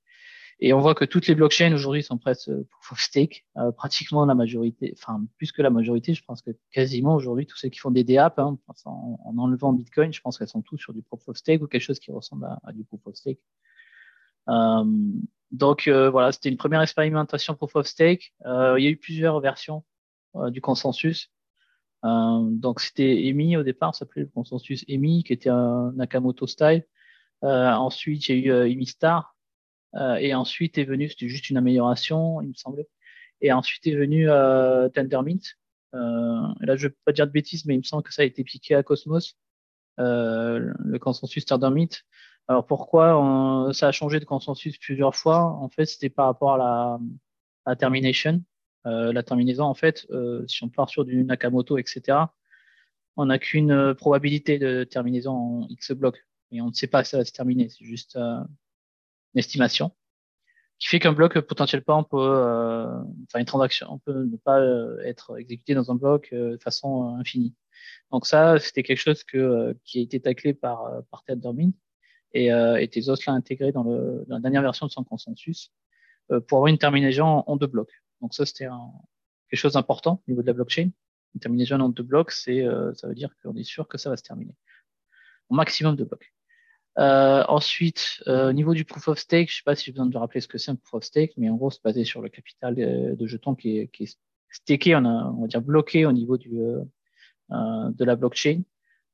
et 0.59 0.73
on 0.73 0.81
voit 0.81 0.95
que 0.95 1.05
toutes 1.05 1.27
les 1.29 1.35
blockchains 1.35 1.73
aujourd'hui 1.73 2.03
sont 2.03 2.19
presque 2.19 2.51
proof 2.51 2.93
of 2.93 3.01
stake, 3.01 3.47
euh, 3.57 3.71
pratiquement 3.71 4.27
la 4.27 4.35
majorité, 4.35 4.93
enfin 4.97 5.25
plus 5.39 5.53
que 5.53 5.63
la 5.63 5.71
majorité, 5.71 6.13
je 6.13 6.25
pense 6.25 6.43
que 6.43 6.51
quasiment 6.73 7.15
aujourd'hui 7.15 7.47
tous 7.47 7.57
ceux 7.57 7.69
qui 7.69 7.79
font 7.79 7.93
des 7.93 8.05
DApp, 8.05 8.39
hein, 8.41 8.59
en, 8.85 9.19
en, 9.25 9.39
enlevant 9.39 9.73
Bitcoin, 9.73 10.13
je 10.13 10.21
pense 10.21 10.39
qu'elles 10.39 10.49
sont 10.49 10.63
tous 10.63 10.77
sur 10.77 10.93
du 10.93 11.03
proof 11.03 11.29
of 11.29 11.37
stake 11.37 11.63
ou 11.63 11.67
quelque 11.69 11.83
chose 11.83 12.01
qui 12.01 12.11
ressemble 12.11 12.49
à 12.65 12.73
du 12.73 12.85
proof 12.85 13.07
of 13.07 13.15
stake. 13.15 13.41
Donc 15.53 15.89
euh, 15.89 16.11
voilà, 16.11 16.33
c'était 16.33 16.49
une 16.49 16.57
première 16.57 16.83
expérimentation 16.83 17.55
proof 17.55 17.77
of 17.77 17.87
stake. 17.87 18.33
Euh, 18.47 18.77
il 18.79 18.85
y 18.85 18.87
a 18.87 18.91
eu 18.91 18.97
plusieurs 18.97 19.41
versions 19.41 19.85
euh, 20.37 20.51
du 20.51 20.61
consensus. 20.61 21.31
donc 22.03 22.81
c'était 22.81 23.27
EMI 23.27 23.57
au 23.57 23.63
départ, 23.63 23.95
ça 23.95 24.01
s'appelait 24.01 24.23
le 24.23 24.29
consensus 24.29 24.85
EMI, 24.89 25.25
qui 25.25 25.33
était 25.33 25.51
un 25.51 25.93
Nakamoto 25.97 26.47
style. 26.47 26.85
ensuite, 27.43 28.29
il 28.29 28.45
y 28.45 28.51
a 28.51 28.67
eu 28.67 28.71
EMI-Star, 28.73 29.37
euh, 29.97 30.17
et 30.17 30.35
ensuite 30.35 30.79
est 30.79 30.85
venu, 30.85 31.09
c'était 31.09 31.29
juste 31.29 31.51
une 31.51 31.57
amélioration, 31.57 32.41
il 32.41 32.49
me 32.49 32.55
semblait. 32.55 32.89
Et 33.41 33.53
ensuite 33.53 33.87
est 33.87 33.97
venu 33.97 34.27
Tendermint. 34.95 35.41
Là, 35.93 36.77
je 36.77 36.87
ne 36.87 36.89
vais 36.91 36.97
pas 37.05 37.13
dire 37.13 37.27
de 37.27 37.33
bêtises, 37.33 37.65
mais 37.67 37.75
il 37.75 37.79
me 37.79 37.83
semble 37.83 38.03
que 38.03 38.13
ça 38.15 38.23
a 38.23 38.25
été 38.25 38.45
piqué 38.45 38.75
à 38.75 38.83
Cosmos, 38.83 39.37
le 39.99 40.99
consensus 40.99 41.45
Tendermint. 41.45 41.89
Alors 42.51 42.67
pourquoi 42.67 43.71
ça 43.73 43.89
a 43.89 43.93
changé 43.93 44.19
de 44.19 44.25
consensus 44.25 44.77
plusieurs 44.77 45.15
fois? 45.15 45.45
En 45.45 45.69
fait, 45.69 45.87
c'était 45.87 46.11
par 46.11 46.27
rapport 46.27 46.55
à 46.55 46.99
la, 47.65 47.77
termination. 47.77 48.43
Euh, 48.87 49.13
la 49.13 49.23
terminaison, 49.23 49.65
en 49.65 49.75
fait, 49.75 50.07
euh, 50.11 50.45
si 50.49 50.65
on 50.65 50.69
part 50.69 50.91
sur 50.91 51.05
du 51.05 51.23
Nakamoto, 51.23 51.79
etc., 51.79 52.19
on 53.17 53.27
n'a 53.27 53.39
qu'une 53.39 53.95
probabilité 53.95 54.59
de 54.59 54.85
terminaison 54.85 55.33
en 55.33 55.69
X 55.69 55.93
blocs. 55.93 56.27
Et 56.51 56.61
on 56.61 56.69
ne 56.69 56.73
sait 56.73 56.89
pas 56.89 57.05
si 57.05 57.11
ça 57.11 57.19
va 57.19 57.25
se 57.25 57.33
terminer. 57.33 57.69
C'est 57.69 57.85
juste 57.85 58.17
une 58.17 58.49
estimation, 59.37 59.93
qui 60.81 60.89
fait 60.89 60.99
qu'un 60.99 61.13
bloc 61.13 61.39
potentiellement 61.41 62.03
peut, 62.03 62.17
euh, 62.19 63.03
enfin 63.27 63.39
une 63.39 63.45
transaction, 63.45 63.87
on 63.91 63.99
peut 63.99 64.25
ne 64.25 64.37
pas 64.39 64.59
euh, 64.61 64.99
être 65.05 65.39
exécuté 65.39 65.75
dans 65.75 65.91
un 65.93 65.95
bloc 65.95 66.31
euh, 66.33 66.57
de 66.57 66.63
façon 66.63 67.17
infinie. 67.19 67.55
Donc 68.11 68.27
ça, 68.27 68.59
c'était 68.59 68.83
quelque 68.83 68.99
chose 68.99 69.23
que, 69.23 69.77
qui 69.85 69.99
a 70.01 70.03
été 70.03 70.21
taclé 70.21 70.55
par, 70.55 71.03
par 71.11 71.23
Dormin 71.37 71.71
et, 72.33 72.53
euh, 72.53 72.81
et 72.81 72.89
Tezos 72.89 73.17
l'a 73.27 73.33
intégré 73.33 73.73
dans, 73.73 73.83
le, 73.83 74.25
dans 74.29 74.37
la 74.37 74.41
dernière 74.41 74.63
version 74.63 74.87
de 74.87 74.93
son 74.93 75.05
consensus 75.05 75.73
pour 76.47 76.59
avoir 76.59 76.69
une 76.69 76.79
terminaison 76.79 77.43
en 77.47 77.57
deux 77.57 77.67
blocs. 77.67 77.93
Donc 78.21 78.35
ça, 78.35 78.47
c'était 78.47 78.69
quelque 79.51 79.59
chose 79.59 79.73
d'important 79.73 80.23
au 80.29 80.31
niveau 80.31 80.43
de 80.43 80.47
la 80.47 80.53
blockchain. 80.53 80.91
Une 81.35 81.41
terminaison 81.41 81.81
en 81.81 81.89
deux 81.89 82.05
blocs, 82.05 82.31
c'est, 82.31 82.65
ça 82.95 83.09
veut 83.09 83.17
dire 83.17 83.35
qu'on 83.43 83.57
est 83.57 83.65
sûr 83.65 83.89
que 83.89 83.99
ça 83.99 84.11
va 84.11 84.17
se 84.17 84.23
terminer. 84.23 84.55
Au 85.49 85.57
maximum 85.57 85.97
de 85.97 86.05
blocs. 86.05 86.33
Euh, 86.99 87.45
ensuite, 87.49 88.23
euh, 88.27 88.51
au 88.51 88.53
niveau 88.53 88.75
du 88.75 88.85
proof 88.85 89.09
of 89.09 89.19
stake, 89.19 89.49
je 89.49 89.55
ne 89.55 89.57
sais 89.57 89.63
pas 89.65 89.75
si 89.75 89.87
j'ai 89.87 89.93
besoin 89.93 90.07
de 90.07 90.19
rappeler 90.19 90.41
ce 90.41 90.49
que 90.49 90.59
c'est 90.59 90.71
un 90.71 90.77
proof 90.77 90.95
of 90.95 91.05
stake, 91.05 91.33
mais 91.37 91.49
en 91.49 91.57
gros, 91.57 91.71
c'est 91.71 91.83
basé 91.83 92.05
sur 92.05 92.21
le 92.21 92.29
capital 92.29 92.75
de, 92.75 93.15
de 93.15 93.27
jetons 93.27 93.55
qui 93.55 93.79
est, 93.79 93.89
qui 93.89 94.05
est 94.05 94.95
on, 94.95 95.05
a, 95.05 95.33
on 95.37 95.43
va 95.43 95.47
dire 95.47 95.63
bloqué 95.63 96.05
au 96.05 96.13
niveau 96.13 96.37
du, 96.37 96.61
euh, 96.61 96.83
euh 97.53 97.91
de 97.91 98.05
la 98.05 98.17
blockchain. 98.17 98.63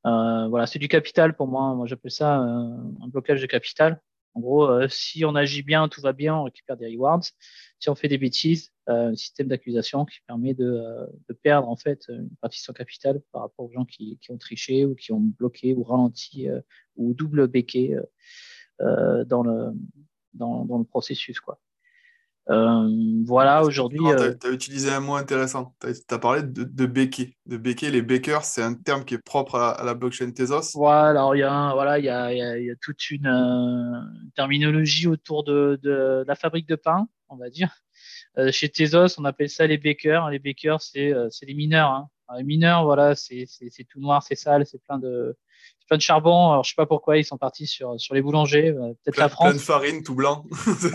Euh, 0.06 0.49
voilà, 0.49 0.67
c'est 0.67 0.79
du 0.79 0.88
capital 0.88 1.35
pour 1.35 1.49
moi. 1.49 1.75
Moi, 1.75 1.87
j'appelle 1.87 2.11
ça 2.11 2.37
un 2.37 3.08
blocage 3.08 3.41
de 3.41 3.47
capital. 3.47 4.00
En 4.37 4.41
gros, 4.41 4.70
euh, 4.70 4.87
si 4.88 5.25
on 5.25 5.35
agit 5.35 5.62
bien, 5.62 5.88
tout 5.88 6.03
va 6.03 6.12
bien, 6.12 6.37
on 6.37 6.44
récupère 6.44 6.76
des 6.76 6.94
rewards. 6.94 7.23
Si 7.79 7.88
on 7.88 7.94
fait 7.94 8.08
des 8.08 8.19
bêtises, 8.19 8.70
euh, 8.91 9.12
un 9.12 9.17
système 9.17 9.49
d'accusation 9.49 10.05
qui 10.05 10.19
permet 10.26 10.53
de, 10.53 10.67
euh, 10.67 11.06
de, 11.31 11.32
perdre 11.32 11.70
en 11.70 11.76
fait 11.76 12.05
une 12.11 12.29
partie 12.43 12.60
de 12.60 12.65
son 12.65 12.75
capital 12.75 13.22
par 13.32 13.41
rapport 13.43 13.65
aux 13.65 13.72
gens 13.72 13.86
qui, 13.86 14.19
qui 14.20 14.32
ont 14.32 14.36
triché 14.36 14.84
ou 14.84 14.94
qui 14.94 15.13
ont 15.13 15.20
bloqué 15.20 15.72
ou 15.72 15.82
ralenti 15.82 16.48
ou 16.96 17.15
double 17.15 17.48
béqué 17.48 17.96
dans 18.79 19.43
le 19.43 19.72
dans, 20.34 20.67
dans, 20.67 20.79
le 20.79 20.84
processus 20.84 21.41
quoi. 21.41 21.58
Euh, 22.48 22.88
voilà, 23.24 23.62
aujourd'hui. 23.62 23.98
Tu 23.98 24.46
as, 24.46 24.50
utilisé 24.53 24.91
un 24.91 25.00
mot 25.00 25.17
intéressant. 25.17 25.74
Tu 25.81 25.88
as, 26.10 26.19
parlé 26.19 26.43
de, 26.43 26.65
de 26.65 26.86
béquer. 26.86 27.36
De 27.46 27.56
béquer, 27.56 27.91
les 27.91 28.03
bakers, 28.03 28.44
c'est 28.44 28.62
un 28.62 28.74
terme 28.74 29.05
qui 29.05 29.15
est 29.15 29.22
propre 29.22 29.56
à, 29.56 29.82
la 29.84 29.94
blockchain 29.94 30.31
Tezos. 30.31 30.72
Voilà, 30.74 31.10
alors 31.10 31.34
il 31.34 31.41
y 31.41 31.43
a, 31.43 31.72
voilà, 31.72 31.98
il 31.98 32.05
y 32.05 32.08
a, 32.08 32.32
il 32.32 32.65
y 32.65 32.70
a, 32.70 32.76
toute 32.81 33.10
une 33.10 33.26
euh, 33.26 34.00
terminologie 34.36 35.08
autour 35.08 35.43
de, 35.43 35.79
de, 35.82 36.24
la 36.26 36.34
fabrique 36.36 36.69
de 36.69 36.76
pain, 36.76 37.08
on 37.29 37.36
va 37.36 37.50
dire. 37.50 37.74
Euh, 38.38 38.53
chez 38.53 38.69
Tezos, 38.69 39.19
on 39.19 39.24
appelle 39.24 39.50
ça 39.50 39.67
les 39.67 39.79
bakers. 39.79 40.31
Les 40.31 40.38
bakers, 40.38 40.81
c'est 40.82 41.15
les 41.43 41.55
mineurs. 41.55 41.91
Hein. 41.91 42.08
les 42.36 42.44
mineurs, 42.44 42.84
voilà, 42.84 43.17
c'est 43.17 43.46
tout 43.88 44.00
noir, 44.00 44.22
c'est 44.22 44.36
sale, 44.36 44.67
c'est 44.67 44.82
plein 44.82 44.98
de, 44.98 45.36
plein 45.87 45.96
de 45.96 46.03
charbon. 46.03 46.51
Alors, 46.51 46.65
je 46.65 46.70
sais 46.70 46.77
pas 46.77 46.87
pourquoi 46.87 47.19
ils 47.19 47.25
sont 47.25 47.39
partis 47.39 47.67
sur, 47.67 47.99
sur 48.01 48.15
les 48.15 48.23
boulangers. 48.23 48.69
Euh, 48.70 48.93
peut-être 49.05 49.19
la 49.19 49.29
France. 49.29 49.49
Plein 49.49 49.56
de 49.56 49.63
farine, 49.63 50.03
tout 50.03 50.15
blanc. 50.15 50.44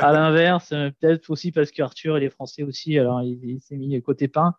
à 0.00 0.12
l'inverse, 0.12 0.72
euh, 0.72 0.90
peut-être 1.00 1.30
aussi 1.30 1.52
parce 1.52 1.70
qu'Arthur, 1.70 2.18
il 2.18 2.24
est 2.24 2.30
français 2.30 2.62
aussi. 2.62 2.98
Alors, 2.98 3.22
il, 3.22 3.60
s'est 3.60 3.76
mis 3.76 4.00
côté 4.02 4.28
pain. 4.28 4.54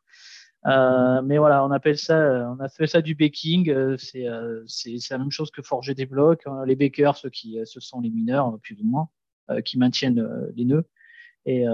Euh, 0.66 1.22
mais 1.24 1.38
voilà, 1.38 1.66
on 1.66 1.72
appelle 1.72 1.98
ça, 1.98 2.16
on 2.58 2.60
a 2.63 2.70
fait 2.70 2.88
ça 2.88 3.02
du 3.02 3.16
baking. 3.16 3.98
c'est, 3.98 4.25
c'est, 4.68 5.12
la 5.12 5.18
même 5.18 5.32
chose 5.32 5.52
que 5.52 5.62
forger 5.62 5.94
des 5.94 6.06
blocs. 6.06 6.44
Hein. 6.46 6.63
Les 6.66 6.75
bakers, 6.75 7.18
ceux 7.18 7.30
qui, 7.30 7.60
ce 7.66 7.80
sont 7.80 8.00
les 8.00 8.10
mineurs, 8.10 8.58
plus 8.62 8.80
ou 8.80 8.86
moins, 8.86 9.10
qui 9.66 9.78
maintiennent 9.78 10.25
les 10.56 10.63
nœuds. 10.63 10.88
Et 11.46 11.66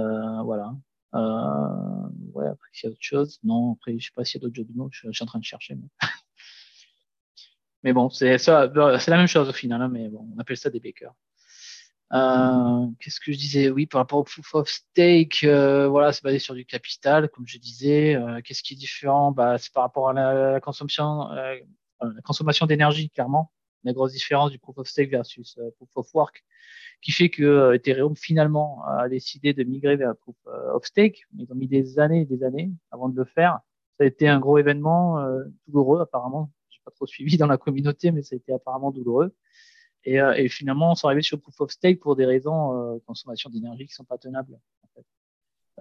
voilà. 0.44 0.74
ouais, 1.14 2.48
après, 2.48 2.70
s'il 2.74 2.90
y 2.90 2.92
a 2.92 2.94
autre 2.94 2.98
chose. 3.02 3.38
Non, 3.44 3.74
après, 3.74 4.00
je 4.00 4.06
sais 4.06 4.12
pas 4.16 4.26
s'il 4.26 4.42
y 4.42 4.44
a 4.44 4.48
d'autres 4.48 4.56
jeux 4.56 4.66
de 4.66 4.76
mots. 4.76 4.90
Je, 4.92 5.08
je, 5.08 5.12
suis 5.12 5.24
en 5.24 5.28
train 5.28 5.40
de 5.40 5.46
chercher. 5.46 5.76
Mais... 5.76 6.08
Mais 7.84 7.94
bon, 7.94 8.10
c'est 8.10 8.38
ça, 8.38 8.72
c'est 9.00 9.12
la 9.12 9.18
même 9.18 9.28
chose 9.28 9.48
au 9.50 9.54
final, 9.54 9.82
hein, 9.82 9.90
mais 9.90 10.10
bon, 10.10 10.28
on 10.36 10.40
appelle 10.40 10.58
ça 10.58 10.70
des 10.70 10.80
bakers. 10.80 11.14
Euh, 12.12 12.88
Qu'est-ce 13.00 13.20
que 13.20 13.32
je 13.32 13.38
disais? 13.38 13.70
Oui, 13.70 13.86
par 13.86 14.00
rapport 14.00 14.20
au 14.20 14.24
proof 14.24 14.56
of 14.56 14.68
stake, 14.68 15.44
euh, 15.44 15.88
voilà, 15.88 16.12
c'est 16.12 16.24
basé 16.24 16.40
sur 16.40 16.56
du 16.56 16.66
capital, 16.66 17.30
comme 17.30 17.48
je 17.48 17.58
disais. 17.60 18.16
Euh, 18.16 18.42
Qu'est-ce 18.44 18.64
qui 18.64 18.74
est 18.74 18.78
différent? 18.78 19.32
Bah, 19.32 19.58
C'est 19.58 19.72
par 19.72 19.84
rapport 19.84 20.10
à 20.10 20.14
la, 20.14 20.52
la 20.54 20.60
consommation, 20.60 21.32
euh, 21.32 21.56
la 22.02 22.22
consommation 22.24 22.66
d'énergie, 22.66 23.10
clairement. 23.12 23.52
la 23.84 23.94
grosse 23.94 24.12
différence 24.14 24.52
du 24.52 24.60
proof 24.60 24.78
of 24.80 24.88
stake 24.88 25.12
versus 25.12 25.58
proof 25.78 25.90
of 25.96 26.08
work, 26.16 26.44
qui 27.02 27.12
fait 27.12 27.30
que 27.30 27.74
Ethereum 27.76 28.16
finalement 28.16 28.84
a 28.88 29.08
décidé 29.08 29.54
de 29.54 29.64
migrer 29.64 29.96
vers 29.96 30.16
proof 30.18 30.36
of 30.74 30.84
stake. 30.86 31.24
Ils 31.38 31.50
ont 31.52 31.56
mis 31.56 31.68
des 31.68 32.00
années 32.00 32.22
et 32.22 32.26
des 32.26 32.44
années 32.44 32.72
avant 32.92 33.08
de 33.10 33.16
le 33.16 33.26
faire. 33.26 33.60
Ça 33.98 34.04
a 34.04 34.08
été 34.08 34.28
un 34.28 34.40
gros 34.40 34.58
événement 34.58 35.18
douloureux 35.68 36.02
apparemment. 36.02 36.52
Pas 36.90 36.96
trop 36.96 37.06
suivi 37.06 37.38
dans 37.38 37.48
la 37.48 37.58
communauté, 37.58 38.12
mais 38.12 38.24
ça 38.24 38.34
a 38.34 38.38
été 38.38 38.52
apparemment 38.52 38.92
douloureux. 38.92 39.36
Et, 40.06 40.16
et 40.16 40.50
finalement, 40.50 40.94
on 40.94 40.96
s'est 40.96 41.06
arrivé 41.06 41.22
sur 41.22 41.40
proof 41.40 41.62
of 41.62 41.72
stake 41.72 42.00
pour 42.00 42.16
des 42.16 42.26
raisons 42.26 42.96
de 42.96 43.00
consommation 43.06 43.50
d'énergie 43.50 43.86
qui 43.86 43.94
sont 43.94 44.06
pas 44.06 44.18
tenables. 44.18 44.58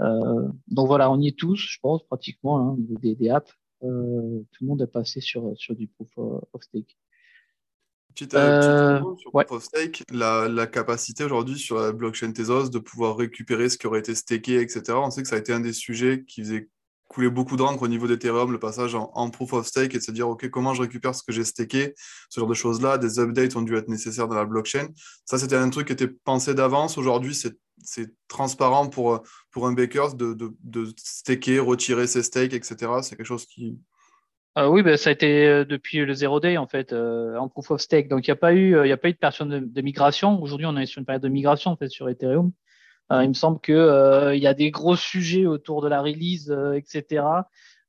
Euh, 0.00 0.48
donc 0.68 0.86
voilà, 0.86 1.10
on 1.10 1.20
y 1.20 1.28
est 1.28 1.38
tous, 1.38 1.56
je 1.56 1.78
pense, 1.80 2.04
pratiquement, 2.04 2.58
hein, 2.58 2.70
au 2.72 2.76
niveau 2.76 2.96
des, 2.98 3.14
des 3.14 3.30
apps. 3.30 3.52
Euh, 3.84 4.40
tout 4.52 4.64
le 4.64 4.66
monde 4.66 4.82
est 4.82 4.88
passé 4.88 5.20
sur, 5.20 5.52
sur 5.56 5.74
du 5.74 5.86
proof 5.88 6.10
of 6.16 6.62
stake. 6.62 6.98
Petite, 8.08 8.34
euh, 8.34 9.00
sur 9.16 9.30
Proof 9.30 9.52
of 9.52 9.62
Stake, 9.62 10.02
la, 10.10 10.48
la 10.48 10.66
capacité 10.66 11.22
aujourd'hui 11.22 11.56
sur 11.56 11.78
la 11.78 11.92
blockchain 11.92 12.32
Tezos 12.32 12.68
de 12.68 12.80
pouvoir 12.80 13.16
récupérer 13.16 13.68
ce 13.68 13.78
qui 13.78 13.86
aurait 13.86 14.00
été 14.00 14.14
staké, 14.14 14.60
etc. 14.60 14.82
On 14.96 15.10
sait 15.10 15.22
que 15.22 15.28
ça 15.28 15.36
a 15.36 15.38
été 15.38 15.52
un 15.52 15.60
des 15.60 15.72
sujets 15.72 16.24
qui 16.24 16.40
faisait 16.42 16.68
couler 17.08 17.30
beaucoup 17.30 17.56
d'encre 17.56 17.82
au 17.82 17.88
niveau 17.88 18.06
d'Ethereum, 18.06 18.52
le 18.52 18.58
passage 18.58 18.94
en, 18.94 19.30
proof 19.30 19.54
of 19.54 19.66
stake 19.66 19.94
et 19.94 19.98
de 19.98 20.02
se 20.02 20.12
dire, 20.12 20.28
OK, 20.28 20.48
comment 20.50 20.74
je 20.74 20.82
récupère 20.82 21.14
ce 21.14 21.22
que 21.22 21.32
j'ai 21.32 21.44
staké, 21.44 21.94
ce 22.28 22.38
genre 22.40 22.48
de 22.48 22.54
choses-là, 22.54 22.98
des 22.98 23.18
updates 23.18 23.56
ont 23.56 23.62
dû 23.62 23.76
être 23.76 23.88
nécessaires 23.88 24.28
dans 24.28 24.36
la 24.36 24.44
blockchain. 24.44 24.88
Ça, 25.24 25.38
c'était 25.38 25.56
un 25.56 25.70
truc 25.70 25.86
qui 25.86 25.94
était 25.94 26.08
pensé 26.08 26.54
d'avance. 26.54 26.98
Aujourd'hui, 26.98 27.34
c'est 27.34 28.12
transparent 28.28 28.88
pour, 28.88 29.22
pour 29.50 29.66
un 29.66 29.72
baker 29.72 30.14
de, 30.14 30.34
de, 30.34 30.84
staker, 30.98 31.60
retirer 31.60 32.06
ses 32.06 32.22
stakes, 32.22 32.52
etc. 32.52 32.76
C'est 33.02 33.16
quelque 33.16 33.26
chose 33.26 33.46
qui... 33.46 33.78
Euh, 34.58 34.68
oui, 34.68 34.82
ben, 34.82 34.96
ça 34.96 35.10
a 35.10 35.12
été 35.12 35.46
euh, 35.46 35.64
depuis 35.64 35.98
le 35.98 36.12
zero 36.14 36.40
day 36.40 36.56
en 36.56 36.66
fait 36.66 36.92
euh, 36.92 37.36
en 37.36 37.48
proof 37.48 37.70
of 37.70 37.80
stake. 37.80 38.08
Donc 38.08 38.26
il 38.26 38.30
n'y 38.30 38.32
a 38.32 38.36
pas 38.36 38.52
eu, 38.52 38.86
y 38.86 38.92
a 38.92 38.96
pas 38.96 39.08
eu 39.08 39.12
de 39.12 39.18
période 39.18 39.48
de, 39.48 39.60
de 39.60 39.80
migration. 39.82 40.42
Aujourd'hui, 40.42 40.66
on 40.66 40.76
est 40.76 40.86
sur 40.86 40.98
une 40.98 41.06
période 41.06 41.22
de 41.22 41.28
migration 41.28 41.70
en 41.70 41.76
fait 41.76 41.88
sur 41.88 42.08
Ethereum. 42.08 42.50
Euh, 43.10 43.24
il 43.24 43.28
me 43.28 43.34
semble 43.34 43.58
que 43.60 43.72
euh, 43.72 44.34
il 44.34 44.42
y 44.42 44.46
a 44.46 44.54
des 44.54 44.70
gros 44.70 44.96
sujets 44.96 45.46
autour 45.46 45.82
de 45.82 45.88
la 45.88 46.02
release, 46.02 46.50
euh, 46.50 46.74
etc. 46.74 47.24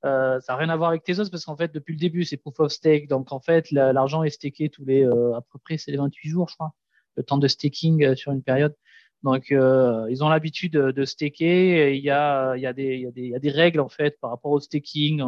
ça 0.03 0.39
n'a 0.47 0.55
rien 0.55 0.69
à 0.69 0.77
voir 0.77 0.89
avec 0.91 1.03
Tezos 1.03 1.29
parce 1.29 1.45
qu'en 1.45 1.57
fait, 1.57 1.73
depuis 1.73 1.93
le 1.93 1.99
début, 1.99 2.23
c'est 2.23 2.37
proof 2.37 2.59
of 2.59 2.71
stake. 2.71 3.07
Donc, 3.09 3.33
en 3.33 3.41
fait, 3.41 3.69
l'argent 3.71 4.23
est 4.23 4.29
staké 4.29 4.69
tous 4.69 4.85
les, 4.85 5.03
à 5.03 5.41
peu 5.51 5.59
près, 5.63 5.77
c'est 5.77 5.91
les 5.91 5.97
28 5.97 6.29
jours, 6.29 6.47
je 6.49 6.55
crois, 6.55 6.71
le 7.17 7.23
temps 7.23 7.37
de 7.37 7.47
staking 7.47 8.15
sur 8.15 8.31
une 8.31 8.43
période. 8.43 8.75
Donc, 9.23 9.51
euh, 9.51 10.07
ils 10.09 10.23
ont 10.23 10.29
l'habitude 10.29 10.71
de, 10.73 10.91
de 10.91 11.05
il 11.21 12.01
y 12.01 12.09
a, 12.09 12.55
il 12.55 12.61
y 12.61 12.65
a 12.65 12.71
des, 12.71 12.95
il 12.95 13.01
y 13.01 13.07
a 13.07 13.11
des, 13.11 13.21
il 13.21 13.29
y 13.31 13.35
a 13.35 13.39
des 13.39 13.51
règles 13.51 13.81
en 13.81 13.89
fait 13.89 14.17
par 14.21 14.29
rapport 14.29 14.51
au 14.51 14.61
staking. 14.61 15.21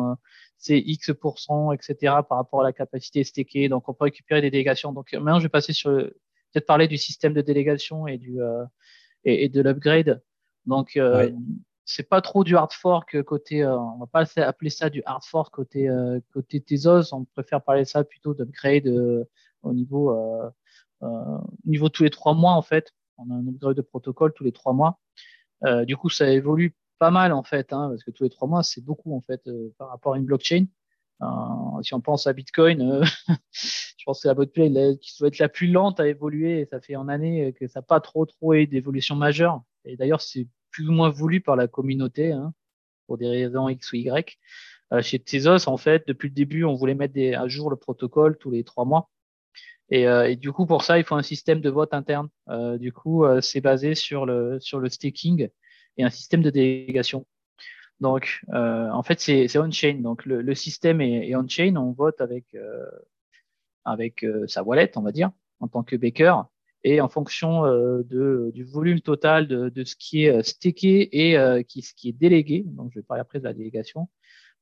c'est 0.58 0.80
X 0.80 1.10
etc. 1.10 1.96
par 2.30 2.38
rapport 2.38 2.62
à 2.62 2.64
la 2.64 2.72
capacité 2.72 3.26
stakée. 3.26 3.68
Donc, 3.68 3.90
on 3.90 3.94
peut 3.94 4.06
récupérer 4.06 4.40
des 4.40 4.52
délégations. 4.52 4.94
Donc, 4.94 5.12
maintenant, 5.12 5.40
je 5.40 5.44
vais 5.44 5.50
passer 5.50 5.74
sur 5.74 5.92
peut-être 5.92 6.66
parler 6.66 6.88
du 6.88 6.98
système 6.98 7.34
de 7.34 7.42
délégation 7.42 8.08
et 8.08 8.18
du 8.18 8.40
euh, 9.28 9.32
et, 9.32 9.50
de 9.50 9.62
l'upgrade. 9.62 10.22
Donc, 10.66 10.98
euh, 10.98 11.32
c'est 11.86 12.08
pas 12.08 12.22
trop 12.22 12.44
du 12.44 12.56
hard 12.56 12.72
fork 12.72 13.22
côté, 13.24 13.64
euh, 13.64 13.78
on 13.78 13.98
va 13.98 14.08
pas 14.08 14.26
appeler 14.38 14.70
ça 14.70 14.90
du 14.90 15.02
hard 15.06 15.24
fork 15.24 15.54
côté 15.54 15.90
euh, 15.90 16.20
côté 16.34 16.62
Tezos. 16.62 17.14
On 17.14 17.26
préfère 17.26 17.62
parler 17.62 17.86
ça 17.86 18.04
plutôt 18.04 18.34
d'upgrade 18.34 18.88
euh, 18.88 19.26
au 19.64 19.74
niveau 19.74 20.16
niveau 21.66 21.90
tous 21.90 22.04
les 22.04 22.10
trois 22.10 22.34
mois 22.34 22.54
en 22.54 22.62
fait. 22.62 22.94
On 23.18 23.30
a 23.32 23.34
un 23.34 23.48
upgrade 23.48 23.76
de 23.76 23.82
protocole 23.82 24.34
tous 24.34 24.44
les 24.44 24.52
trois 24.52 24.74
mois. 24.74 25.00
du 25.86 25.98
coup, 25.98 26.10
ça 26.10 26.30
évolue 26.32 26.76
pas 27.00 27.12
mal 27.12 27.34
en 27.34 27.44
fait, 27.44 27.74
hein, 27.74 27.90
parce 27.90 28.04
que 28.04 28.12
tous 28.12 28.24
les 28.24 28.30
trois 28.30 28.48
mois, 28.48 28.64
c'est 28.64 28.82
beaucoup 28.84 29.16
en 29.16 29.22
fait 29.22 29.50
par 29.78 29.90
rapport 29.90 30.14
à 30.14 30.18
une 30.18 30.26
blockchain. 30.26 30.66
Euh, 31.22 31.82
si 31.84 31.94
on 31.94 32.02
pense 32.02 32.28
à 32.28 32.34
Bitcoin, 32.34 32.82
euh, 32.82 33.04
je 34.02 34.06
pense 34.06 34.24
que 34.24 34.28
la 34.28 34.34
blockchain 34.34 34.96
qui 35.00 35.16
doit 35.20 35.28
être 35.28 35.38
la 35.38 35.48
plus 35.48 35.68
lente 35.68 36.00
à 36.00 36.08
évoluer. 36.08 36.68
Ça 36.72 36.82
fait 36.82 36.96
en 36.96 37.08
année 37.08 37.54
que 37.54 37.68
ça 37.68 37.82
n'a 37.82 37.84
pas 37.84 38.00
trop 38.00 38.26
trop 38.26 38.56
eu 38.56 38.66
d'évolution 38.66 39.16
majeure. 39.16 39.62
Et 39.86 39.96
d'ailleurs, 39.96 40.22
c'est 40.22 40.48
plus 40.72 40.90
ou 40.90 40.92
moins 40.92 41.10
voulu 41.10 41.40
par 41.40 41.56
la 41.56 41.68
communauté 41.68 42.32
hein, 42.32 42.52
pour 43.06 43.20
des 43.20 43.28
raisons 43.28 43.70
X 43.70 43.94
ou 43.94 43.98
Y. 43.98 44.40
Euh, 44.92 45.04
chez 45.04 45.20
Tezos, 45.20 45.70
en 45.70 45.78
fait, 45.78 46.08
depuis 46.08 46.30
le 46.30 46.34
début, 46.34 46.64
on 46.64 46.74
voulait 46.74 46.96
mettre 46.96 47.20
à 47.38 47.48
jour 47.48 47.70
le 47.70 47.76
protocole 47.76 48.40
tous 48.40 48.50
les 48.50 48.64
trois 48.64 48.86
mois. 48.86 49.12
Et, 49.92 50.08
euh, 50.08 50.28
et, 50.28 50.36
du 50.36 50.52
coup, 50.52 50.66
pour 50.66 50.84
ça, 50.84 50.98
il 50.98 51.04
faut 51.04 51.16
un 51.16 51.22
système 51.22 51.62
de 51.62 51.70
vote 51.70 51.94
interne. 51.94 52.30
Euh, 52.50 52.80
du 52.80 52.92
coup, 52.92 53.24
c'est 53.42 53.62
basé 53.62 53.94
sur 53.94 54.26
le, 54.26 54.58
staking 54.60 55.48
et 55.98 56.04
un 56.04 56.10
système 56.10 56.42
de 56.42 56.50
délégation. 56.50 57.28
Donc, 58.02 58.42
euh, 58.52 58.90
en 58.90 59.04
fait, 59.04 59.20
c'est 59.20 59.58
on-chain. 59.58 60.00
Donc, 60.02 60.26
le, 60.26 60.56
système 60.56 61.02
est, 61.02 61.36
on-chain. 61.36 61.76
On 61.76 61.92
vote 61.92 62.20
avec, 62.20 62.46
euh, 62.56 62.84
avec 63.86 64.24
euh, 64.24 64.48
sa 64.48 64.64
wallet, 64.64 64.92
on 64.98 65.02
va 65.02 65.12
dire, 65.12 65.32
en 65.60 65.68
tant 65.68 65.84
que 65.84 65.96
baker. 65.96 66.44
Et 66.84 67.00
en 67.00 67.10
fonction 67.10 67.66
euh, 67.66 68.02
de, 68.04 68.52
du 68.54 68.64
volume 68.64 69.02
total 69.02 69.48
de, 69.48 69.70
de, 69.70 69.84
ce 69.84 69.96
qui 69.96 70.26
est 70.26 70.44
staké 70.44 71.28
et 71.28 71.38
euh, 71.38 71.62
qui, 71.62 71.84
ce 71.84 71.94
qui 71.94 72.10
est 72.10 72.14
délégué, 72.14 72.64
donc 72.66 72.92
je 72.94 73.00
vais 73.00 73.04
parler 73.04 73.22
après 73.22 73.40
de 73.40 73.44
la 73.44 73.54
délégation, 73.54 74.10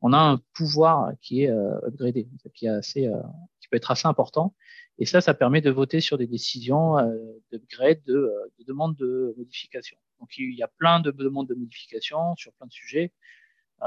on 0.01 0.13
a 0.13 0.17
un 0.17 0.39
pouvoir 0.53 1.11
qui 1.21 1.43
est 1.43 1.49
upgradé, 1.49 2.29
qui, 2.53 2.67
est 2.67 2.69
assez, 2.69 3.11
qui 3.59 3.67
peut 3.67 3.75
être 3.75 3.91
assez 3.91 4.07
important. 4.07 4.55
Et 4.97 5.05
ça, 5.05 5.19
ça 5.19 5.33
permet 5.33 5.59
de 5.59 5.69
voter 5.69 5.99
sur 5.99 6.17
des 6.17 6.25
décisions 6.25 6.95
d'upgrade, 7.51 8.01
de, 8.05 8.31
de 8.59 8.63
demande 8.63 8.95
de 8.95 9.33
modification. 9.37 9.97
Donc 10.19 10.37
il 10.37 10.53
y 10.53 10.63
a 10.63 10.67
plein 10.67 10.99
de 10.99 11.11
demandes 11.11 11.47
de 11.47 11.55
modification 11.55 12.35
sur 12.35 12.53
plein 12.53 12.67
de 12.67 12.71
sujets. 12.71 13.13
Euh, 13.81 13.85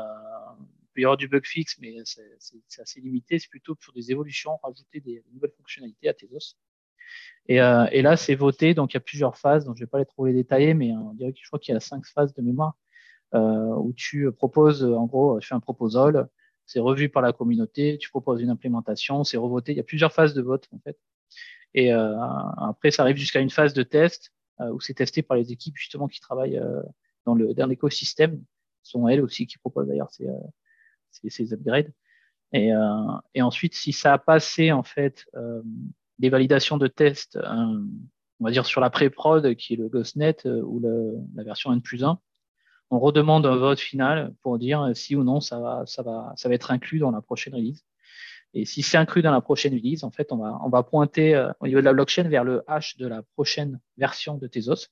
peut 0.93 1.01
y 1.01 1.05
avoir 1.05 1.17
du 1.17 1.29
bug 1.29 1.45
fixe, 1.47 1.77
mais 1.81 1.97
c'est 2.05 2.83
assez 2.83 3.01
limité. 3.01 3.39
C'est 3.39 3.51
plutôt 3.51 3.75
pour 3.75 3.93
des 3.95 4.11
évolutions, 4.11 4.59
rajouter 4.63 5.01
des, 5.01 5.25
nouvelles 5.33 5.53
fonctionnalités 5.57 6.09
à 6.09 6.15
Tezos. 6.15 6.57
Et, 7.47 7.61
euh, 7.61 7.87
et 7.93 8.03
là, 8.03 8.17
c'est 8.17 8.35
voté, 8.35 8.75
donc 8.75 8.93
il 8.93 8.95
y 8.95 8.99
a 8.99 9.01
plusieurs 9.01 9.37
phases, 9.37 9.65
donc 9.65 9.77
je 9.77 9.85
vais 9.85 9.89
pas 9.89 9.99
les 9.99 10.07
trop 10.07 10.27
les 10.27 10.33
détailler, 10.33 10.75
mais 10.75 10.93
on 10.93 11.13
dirait 11.15 11.33
que 11.33 11.39
je 11.43 11.47
crois 11.47 11.59
qu'il 11.59 11.75
y 11.75 11.77
a 11.77 11.81
cinq 11.81 12.07
phases 12.07 12.33
de 12.35 12.43
mémoire 12.43 12.75
euh, 13.35 13.75
où 13.77 13.93
tu 13.93 14.31
proposes, 14.33 14.85
en 14.85 15.07
gros, 15.07 15.39
tu 15.41 15.49
fais 15.49 15.55
un 15.55 15.61
proposal, 15.61 16.29
c'est 16.67 16.81
revu 16.81 17.09
par 17.09 17.23
la 17.23 17.33
communauté, 17.33 17.99
tu 17.99 18.11
proposes 18.11 18.41
une 18.41 18.51
implémentation, 18.51 19.25
c'est 19.25 19.37
revoté. 19.37 19.73
Il 19.73 19.77
y 19.77 19.81
a 19.81 19.85
plusieurs 19.85 20.13
phases 20.13 20.35
de 20.35 20.43
vote 20.43 20.69
en 20.73 20.79
fait. 20.79 20.99
Et 21.75 21.93
euh, 21.93 22.15
après, 22.59 22.91
ça 22.91 23.03
arrive 23.03 23.17
jusqu'à 23.17 23.41
une 23.41 23.51
phase 23.51 23.73
de 23.75 23.83
test 23.83 24.33
euh, 24.61 24.71
où 24.71 24.81
c'est 24.81 24.95
testé 24.95 25.23
par 25.23 25.37
les 25.37 25.53
équipes 25.53 25.77
justement 25.77 26.09
qui 26.09 26.21
travaillent 26.21 26.59
euh, 26.59 26.83
dans 27.25 27.35
dans 27.35 27.67
l'écosystème. 27.67 28.43
Ce 28.83 28.93
sont 28.93 29.09
elles 29.09 29.21
aussi 29.21 29.47
qui 29.47 29.59
proposent 29.59 29.89
d'ailleurs 29.89 30.11
ces, 30.11 30.29
euh, 30.29 30.37
ces, 31.13 31.53
upgrades. 31.53 31.93
Et, 32.53 32.71
et 33.35 33.41
ensuite, 33.41 33.75
si 33.75 33.93
ça 33.93 34.13
a 34.13 34.19
passé 34.19 34.73
en 34.73 34.83
fait 34.83 35.25
des 36.19 36.29
validations 36.29 36.77
de 36.77 36.87
test, 36.87 37.39
on 37.43 38.45
va 38.45 38.51
dire 38.51 38.67
sur 38.67 38.81
la 38.81 38.91
pré-prod 38.91 39.55
qui 39.55 39.75
est 39.75 39.77
le 39.77 39.89
GhostNet 39.89 40.45
ou 40.45 40.81
la 41.35 41.45
version 41.45 41.73
N 41.73 41.81
plus 41.81 42.05
1, 42.05 42.19
on 42.91 42.99
redemande 42.99 43.47
un 43.47 43.57
vote 43.57 43.81
final 43.81 44.35
pour 44.43 44.59
dire 44.59 44.91
si 44.95 45.17
ou 45.17 45.25
non 45.25 45.41
ça 45.41 45.59
va, 45.61 45.85
ça 45.87 46.03
va, 46.03 46.35
ça 46.37 46.51
va 46.51 46.55
être 46.55 46.71
inclus 46.71 46.99
dans 46.99 47.11
la 47.11 47.23
prochaine 47.23 47.55
release. 47.55 47.87
Et 48.55 48.65
si 48.65 48.83
c'est 48.83 48.99
inclus 48.99 49.23
dans 49.23 49.33
la 49.33 49.41
prochaine 49.41 49.73
release, 49.75 50.05
en 50.05 50.11
fait, 50.11 50.31
on 50.31 50.37
va, 50.37 50.59
on 50.63 50.69
va 50.69 50.83
pointer 50.83 51.35
euh, 51.35 51.51
au 51.61 51.67
niveau 51.67 51.81
de 51.81 51.85
la 51.85 51.95
blockchain 51.95 52.25
vers 52.25 52.45
le 52.45 52.63
hash 52.67 52.97
de 52.99 53.07
la 53.07 53.23
prochaine 53.35 53.81
version 53.97 54.37
de 54.37 54.47
Tezos. 54.47 54.89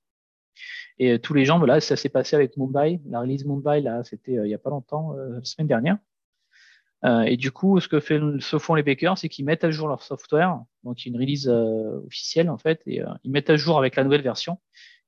Et 0.99 1.13
euh, 1.13 1.19
tous 1.19 1.35
les 1.35 1.45
gens, 1.45 1.59
voilà, 1.59 1.81
ça 1.81 1.97
s'est 1.97 2.09
passé 2.09 2.37
avec 2.37 2.57
Mumbai. 2.57 3.01
La 3.07 3.21
release 3.21 3.45
Mumbai, 3.45 3.83
là, 3.83 4.03
c'était 4.05 4.39
euh, 4.39 4.47
il 4.47 4.51
y 4.51 4.55
a 4.55 4.59
pas 4.59 4.71
longtemps, 4.71 5.13
la 5.13 5.45
semaine 5.45 5.69
dernière. 5.69 5.99
Et 7.05 7.37
du 7.37 7.51
coup, 7.51 7.81
ce 7.81 7.89
que 7.89 7.99
fait, 7.99 8.21
font 8.59 8.75
les 8.75 8.83
bakers, 8.83 9.17
c'est 9.17 9.29
qu'ils 9.29 9.45
mettent 9.45 9.65
à 9.65 9.71
jour 9.71 9.89
leur 9.89 10.03
software. 10.03 10.61
Donc, 10.85 11.07
une 11.07 11.17
release 11.17 11.49
officielle, 11.49 12.51
en 12.51 12.59
fait, 12.59 12.83
et 12.87 13.03
ils 13.25 13.31
mettent 13.31 13.51
à 13.51 13.57
jour 13.57 13.79
avec 13.79 13.97
la 13.97 14.05
nouvelle 14.05 14.23
version. 14.23 14.59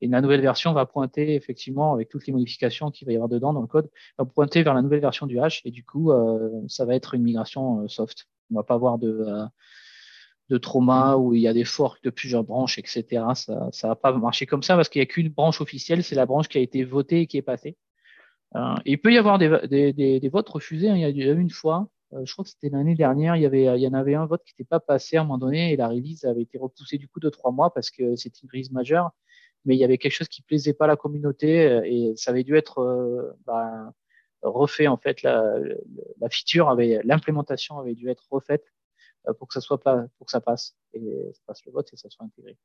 Et 0.02 0.08
la 0.08 0.20
nouvelle 0.20 0.40
version 0.40 0.72
va 0.72 0.84
pointer 0.84 1.36
effectivement 1.36 1.94
avec 1.94 2.08
toutes 2.08 2.26
les 2.26 2.32
modifications 2.32 2.90
qu'il 2.90 3.06
va 3.06 3.12
y 3.12 3.14
avoir 3.14 3.28
dedans 3.28 3.52
dans 3.52 3.60
le 3.60 3.68
code, 3.68 3.88
va 4.18 4.24
pointer 4.24 4.64
vers 4.64 4.74
la 4.74 4.82
nouvelle 4.82 5.00
version 5.00 5.26
du 5.26 5.38
hash 5.38 5.62
et 5.64 5.70
du 5.70 5.84
coup 5.84 6.10
ça 6.66 6.84
va 6.84 6.96
être 6.96 7.14
une 7.14 7.22
migration 7.22 7.86
soft. 7.88 8.26
On 8.50 8.56
va 8.56 8.64
pas 8.64 8.74
avoir 8.74 8.98
de, 8.98 9.24
euh, 9.26 9.46
de 10.50 10.58
trauma 10.58 11.16
où 11.16 11.34
il 11.34 11.40
y 11.40 11.46
a 11.46 11.52
des 11.52 11.64
forks 11.64 12.02
de 12.02 12.10
plusieurs 12.10 12.42
branches, 12.42 12.78
etc. 12.78 13.04
Ça 13.34 13.68
ça 13.70 13.88
va 13.88 13.94
pas 13.94 14.12
marcher 14.12 14.44
comme 14.44 14.64
ça 14.64 14.74
parce 14.74 14.88
qu'il 14.88 14.98
n'y 14.98 15.04
a 15.04 15.06
qu'une 15.06 15.28
branche 15.28 15.60
officielle, 15.60 16.02
c'est 16.02 16.16
la 16.16 16.26
branche 16.26 16.48
qui 16.48 16.58
a 16.58 16.60
été 16.60 16.82
votée 16.82 17.20
et 17.20 17.26
qui 17.28 17.36
est 17.36 17.42
passée. 17.42 17.76
Euh, 18.56 18.74
il 18.84 19.00
peut 19.00 19.12
y 19.12 19.18
avoir 19.18 19.38
des, 19.38 19.66
des, 19.68 19.92
des, 19.92 20.20
des 20.20 20.28
votes 20.28 20.48
refusés. 20.48 20.90
Hein. 20.90 20.96
Il 20.96 21.00
y 21.00 21.22
a 21.22 21.32
eu 21.32 21.40
une 21.40 21.50
fois, 21.50 21.88
euh, 22.12 22.22
je 22.24 22.32
crois 22.32 22.44
que 22.44 22.50
c'était 22.50 22.68
l'année 22.68 22.94
dernière, 22.94 23.36
il 23.36 23.42
y 23.42 23.46
avait, 23.46 23.64
il 23.64 23.82
y 23.82 23.88
en 23.88 23.94
avait 23.94 24.14
un 24.14 24.26
vote 24.26 24.42
qui 24.44 24.54
n'était 24.54 24.68
pas 24.68 24.80
passé 24.80 25.16
à 25.16 25.20
un 25.20 25.24
moment 25.24 25.38
donné 25.38 25.72
et 25.72 25.76
la 25.76 25.88
release 25.88 26.24
avait 26.24 26.42
été 26.42 26.58
repoussée 26.58 26.98
du 26.98 27.08
coup 27.08 27.20
de 27.20 27.30
trois 27.30 27.52
mois 27.52 27.72
parce 27.72 27.90
que 27.90 28.16
c'était 28.16 28.40
une 28.42 28.50
release 28.52 28.70
majeure. 28.70 29.10
Mais 29.64 29.76
il 29.76 29.78
y 29.78 29.84
avait 29.84 29.98
quelque 29.98 30.12
chose 30.12 30.28
qui 30.28 30.42
plaisait 30.42 30.74
pas 30.74 30.84
à 30.86 30.88
la 30.88 30.96
communauté 30.96 31.80
et 31.84 32.14
ça 32.16 32.32
avait 32.32 32.42
dû 32.44 32.56
être 32.56 33.34
bah, 33.46 33.92
refait 34.42 34.88
en 34.88 34.96
fait 34.96 35.22
la, 35.22 35.54
la 36.20 36.28
feature 36.28 36.68
avait 36.68 37.00
l'implémentation 37.04 37.78
avait 37.78 37.94
dû 37.94 38.08
être 38.10 38.26
refaite 38.28 38.64
euh, 39.28 39.34
pour 39.34 39.48
que 39.48 39.54
ça 39.54 39.60
soit 39.60 39.80
pas 39.80 40.06
pour 40.18 40.26
que 40.26 40.32
ça 40.32 40.40
passe 40.40 40.76
et 40.94 41.30
ça 41.32 41.40
passe 41.46 41.64
le 41.64 41.72
vote 41.72 41.88
et 41.92 41.96
ça 41.96 42.10
soit 42.10 42.24
intégré. 42.24 42.56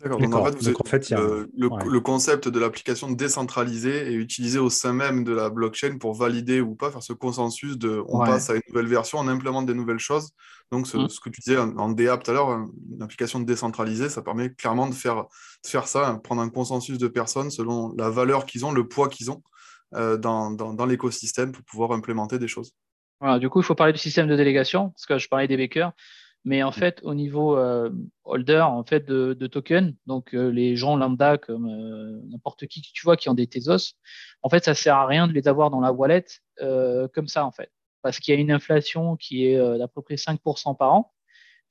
D'accord. 0.00 0.18
Donc, 0.18 0.34
en 0.34 0.44
fait, 0.84 1.10
le, 1.10 1.98
concept 2.00 2.48
de 2.48 2.58
l'application 2.58 3.10
décentralisée 3.10 4.12
est 4.12 4.14
utilisé 4.14 4.58
au 4.58 4.70
sein 4.70 4.94
même 4.94 5.22
de 5.22 5.32
la 5.32 5.50
blockchain 5.50 5.98
pour 5.98 6.14
valider 6.14 6.60
ou 6.60 6.74
pas, 6.74 6.90
faire 6.90 7.02
ce 7.02 7.12
consensus 7.12 7.76
de 7.76 8.02
on 8.08 8.20
passe 8.20 8.48
à 8.48 8.54
une 8.54 8.62
nouvelle 8.68 8.86
version, 8.86 9.18
on 9.18 9.28
implémente 9.28 9.66
des 9.66 9.74
nouvelles 9.74 9.98
choses. 9.98 10.30
Donc, 10.70 10.86
ce, 10.86 10.96
mm. 10.96 11.08
que 11.22 11.28
tu 11.28 11.40
disais 11.42 11.58
en, 11.58 11.90
DA 11.90 12.16
tout 12.16 12.30
à 12.30 12.34
l'heure, 12.34 12.48
une 12.90 13.02
application 13.02 13.40
décentralisée, 13.40 14.08
ça 14.08 14.22
permet 14.22 14.50
clairement 14.54 14.88
de 14.88 14.94
faire, 14.94 15.26
faire 15.64 15.86
ça, 15.86 16.08
hein, 16.08 16.16
prendre 16.16 16.40
un 16.40 16.48
consensus 16.48 16.96
de 16.96 17.08
personnes 17.08 17.50
selon 17.50 17.94
la 17.98 18.08
valeur 18.08 18.46
qu'ils 18.46 18.64
ont, 18.64 18.72
le 18.72 18.88
poids 18.88 19.08
qu'ils 19.08 19.30
ont 19.30 19.42
euh, 19.94 20.16
dans, 20.16 20.50
dans, 20.50 20.86
l'écosystème 20.86 21.52
pour 21.52 21.62
pouvoir 21.64 21.92
implémenter 21.92 22.38
des 22.38 22.48
choses. 22.48 22.72
Voilà, 23.20 23.38
du 23.38 23.50
coup, 23.50 23.60
il 23.60 23.64
faut 23.64 23.74
parler 23.74 23.92
du 23.92 23.98
système 23.98 24.26
de 24.26 24.36
délégation, 24.36 24.88
parce 24.88 25.04
que 25.04 25.18
je 25.18 25.28
parlais 25.28 25.46
des 25.46 25.58
bakers. 25.58 25.92
Mais 26.44 26.62
en 26.62 26.72
fait, 26.72 27.00
au 27.04 27.14
niveau 27.14 27.56
euh, 27.56 27.90
holder 28.24 28.60
en 28.60 28.82
fait 28.82 29.06
de, 29.06 29.32
de 29.32 29.46
tokens, 29.46 29.94
donc 30.06 30.34
euh, 30.34 30.48
les 30.48 30.74
gens 30.74 30.96
lambda 30.96 31.38
comme 31.38 31.68
euh, 31.68 32.20
n'importe 32.28 32.66
qui 32.66 32.82
tu 32.82 33.04
vois 33.04 33.16
qui 33.16 33.28
ont 33.28 33.34
des 33.34 33.46
Tezos, 33.46 33.94
en 34.42 34.48
fait, 34.48 34.64
ça 34.64 34.74
sert 34.74 34.96
à 34.96 35.06
rien 35.06 35.28
de 35.28 35.32
les 35.32 35.46
avoir 35.46 35.70
dans 35.70 35.80
la 35.80 35.92
wallet 35.92 36.24
comme 37.14 37.28
ça 37.28 37.44
en 37.44 37.52
fait, 37.52 37.70
parce 38.02 38.18
qu'il 38.18 38.34
y 38.34 38.36
a 38.36 38.40
une 38.40 38.50
inflation 38.52 39.16
qui 39.16 39.46
est 39.46 39.78
d'à 39.78 39.88
peu 39.88 40.02
près 40.02 40.14
5% 40.14 40.76
par 40.76 40.92
an, 40.92 41.12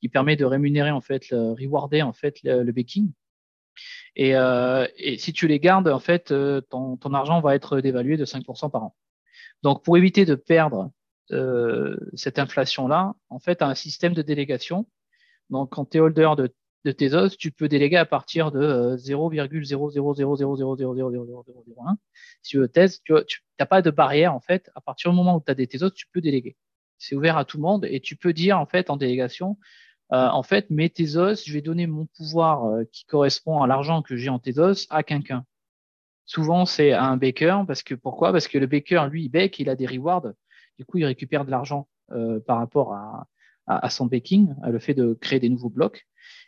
qui 0.01 0.09
permet 0.09 0.35
de 0.35 0.45
rémunérer 0.45 0.91
en 0.91 1.01
fait, 1.01 1.29
le, 1.29 1.51
rewarder 1.51 2.01
en 2.01 2.13
fait 2.13 2.41
le, 2.43 2.63
le 2.63 2.71
baking. 2.71 3.11
Et, 4.15 4.31
et, 4.31 5.17
si 5.17 5.31
tu 5.31 5.47
les 5.47 5.59
gardes, 5.59 5.87
en 5.87 5.99
fait, 5.99 6.33
ton, 6.69 6.97
ton 6.97 7.13
argent 7.13 7.39
va 7.39 7.55
être 7.55 7.79
dévalué 7.79 8.17
de 8.17 8.25
5% 8.25 8.69
par 8.69 8.83
an. 8.83 8.95
Donc, 9.63 9.83
pour 9.83 9.97
éviter 9.97 10.25
de 10.25 10.35
perdre 10.35 10.91
euh, 11.31 11.97
cette 12.13 12.39
inflation-là, 12.39 13.13
en 13.29 13.39
fait, 13.39 13.61
un 13.61 13.75
système 13.75 14.13
de 14.13 14.21
délégation. 14.21 14.87
Donc, 15.49 15.71
quand 15.71 15.89
tu 15.89 15.99
holder 15.99 16.33
de, 16.37 16.53
de 16.85 16.91
Tezos, 16.91 17.35
tu 17.37 17.51
peux 17.51 17.67
déléguer 17.67 17.97
à 17.97 18.05
partir 18.05 18.51
de 18.51 18.95
0,000000001. 18.97 21.95
Si 22.41 22.51
tu 22.51 22.57
veux 22.57 22.67
thèse, 22.67 23.01
tu 23.03 23.13
n'as 23.59 23.65
pas 23.65 23.81
de 23.81 23.91
barrière, 23.91 24.33
en 24.33 24.39
fait. 24.39 24.71
À 24.75 24.81
partir 24.81 25.11
du 25.11 25.17
moment 25.17 25.37
où 25.37 25.43
tu 25.45 25.51
as 25.51 25.55
des 25.55 25.67
Tezos, 25.67 25.91
tu 25.91 26.07
peux 26.11 26.21
déléguer. 26.21 26.55
C'est 26.97 27.15
ouvert 27.15 27.37
à 27.37 27.45
tout 27.45 27.57
le 27.57 27.63
monde 27.63 27.85
et 27.89 27.99
tu 27.99 28.15
peux 28.15 28.33
dire, 28.33 28.59
en 28.59 28.65
fait, 28.65 28.89
en 28.89 28.97
délégation, 28.97 29.57
euh, 30.13 30.27
en 30.27 30.43
fait, 30.43 30.69
mes 30.69 30.89
Tezos, 30.89 31.45
je 31.45 31.53
vais 31.53 31.61
donner 31.61 31.87
mon 31.87 32.05
pouvoir 32.05 32.65
euh, 32.65 32.83
qui 32.91 33.05
correspond 33.05 33.61
à 33.61 33.67
l'argent 33.67 34.01
que 34.01 34.17
j'ai 34.17 34.29
en 34.29 34.39
Tezos 34.39 34.87
à 34.89 35.03
quelqu'un. 35.03 35.45
Souvent, 36.25 36.65
c'est 36.65 36.91
à 36.91 37.05
un 37.05 37.17
baker, 37.17 37.63
parce 37.65 37.83
que 37.83 37.95
pourquoi 37.95 38.31
Parce 38.31 38.47
que 38.47 38.57
le 38.57 38.67
baker, 38.67 39.07
lui, 39.09 39.25
il 39.25 39.29
bake, 39.29 39.59
il 39.59 39.69
a 39.69 39.75
des 39.75 39.87
rewards 39.87 40.27
du 40.77 40.85
coup, 40.85 40.97
il 40.97 41.05
récupère 41.05 41.45
de 41.45 41.51
l'argent 41.51 41.87
euh, 42.11 42.39
par 42.39 42.57
rapport 42.57 42.93
à, 42.93 43.27
son 43.89 44.05
baking, 44.05 44.53
le 44.67 44.79
fait 44.79 44.93
de 44.93 45.13
créer 45.13 45.39
des 45.39 45.47
nouveaux 45.47 45.69
blocs. 45.69 46.05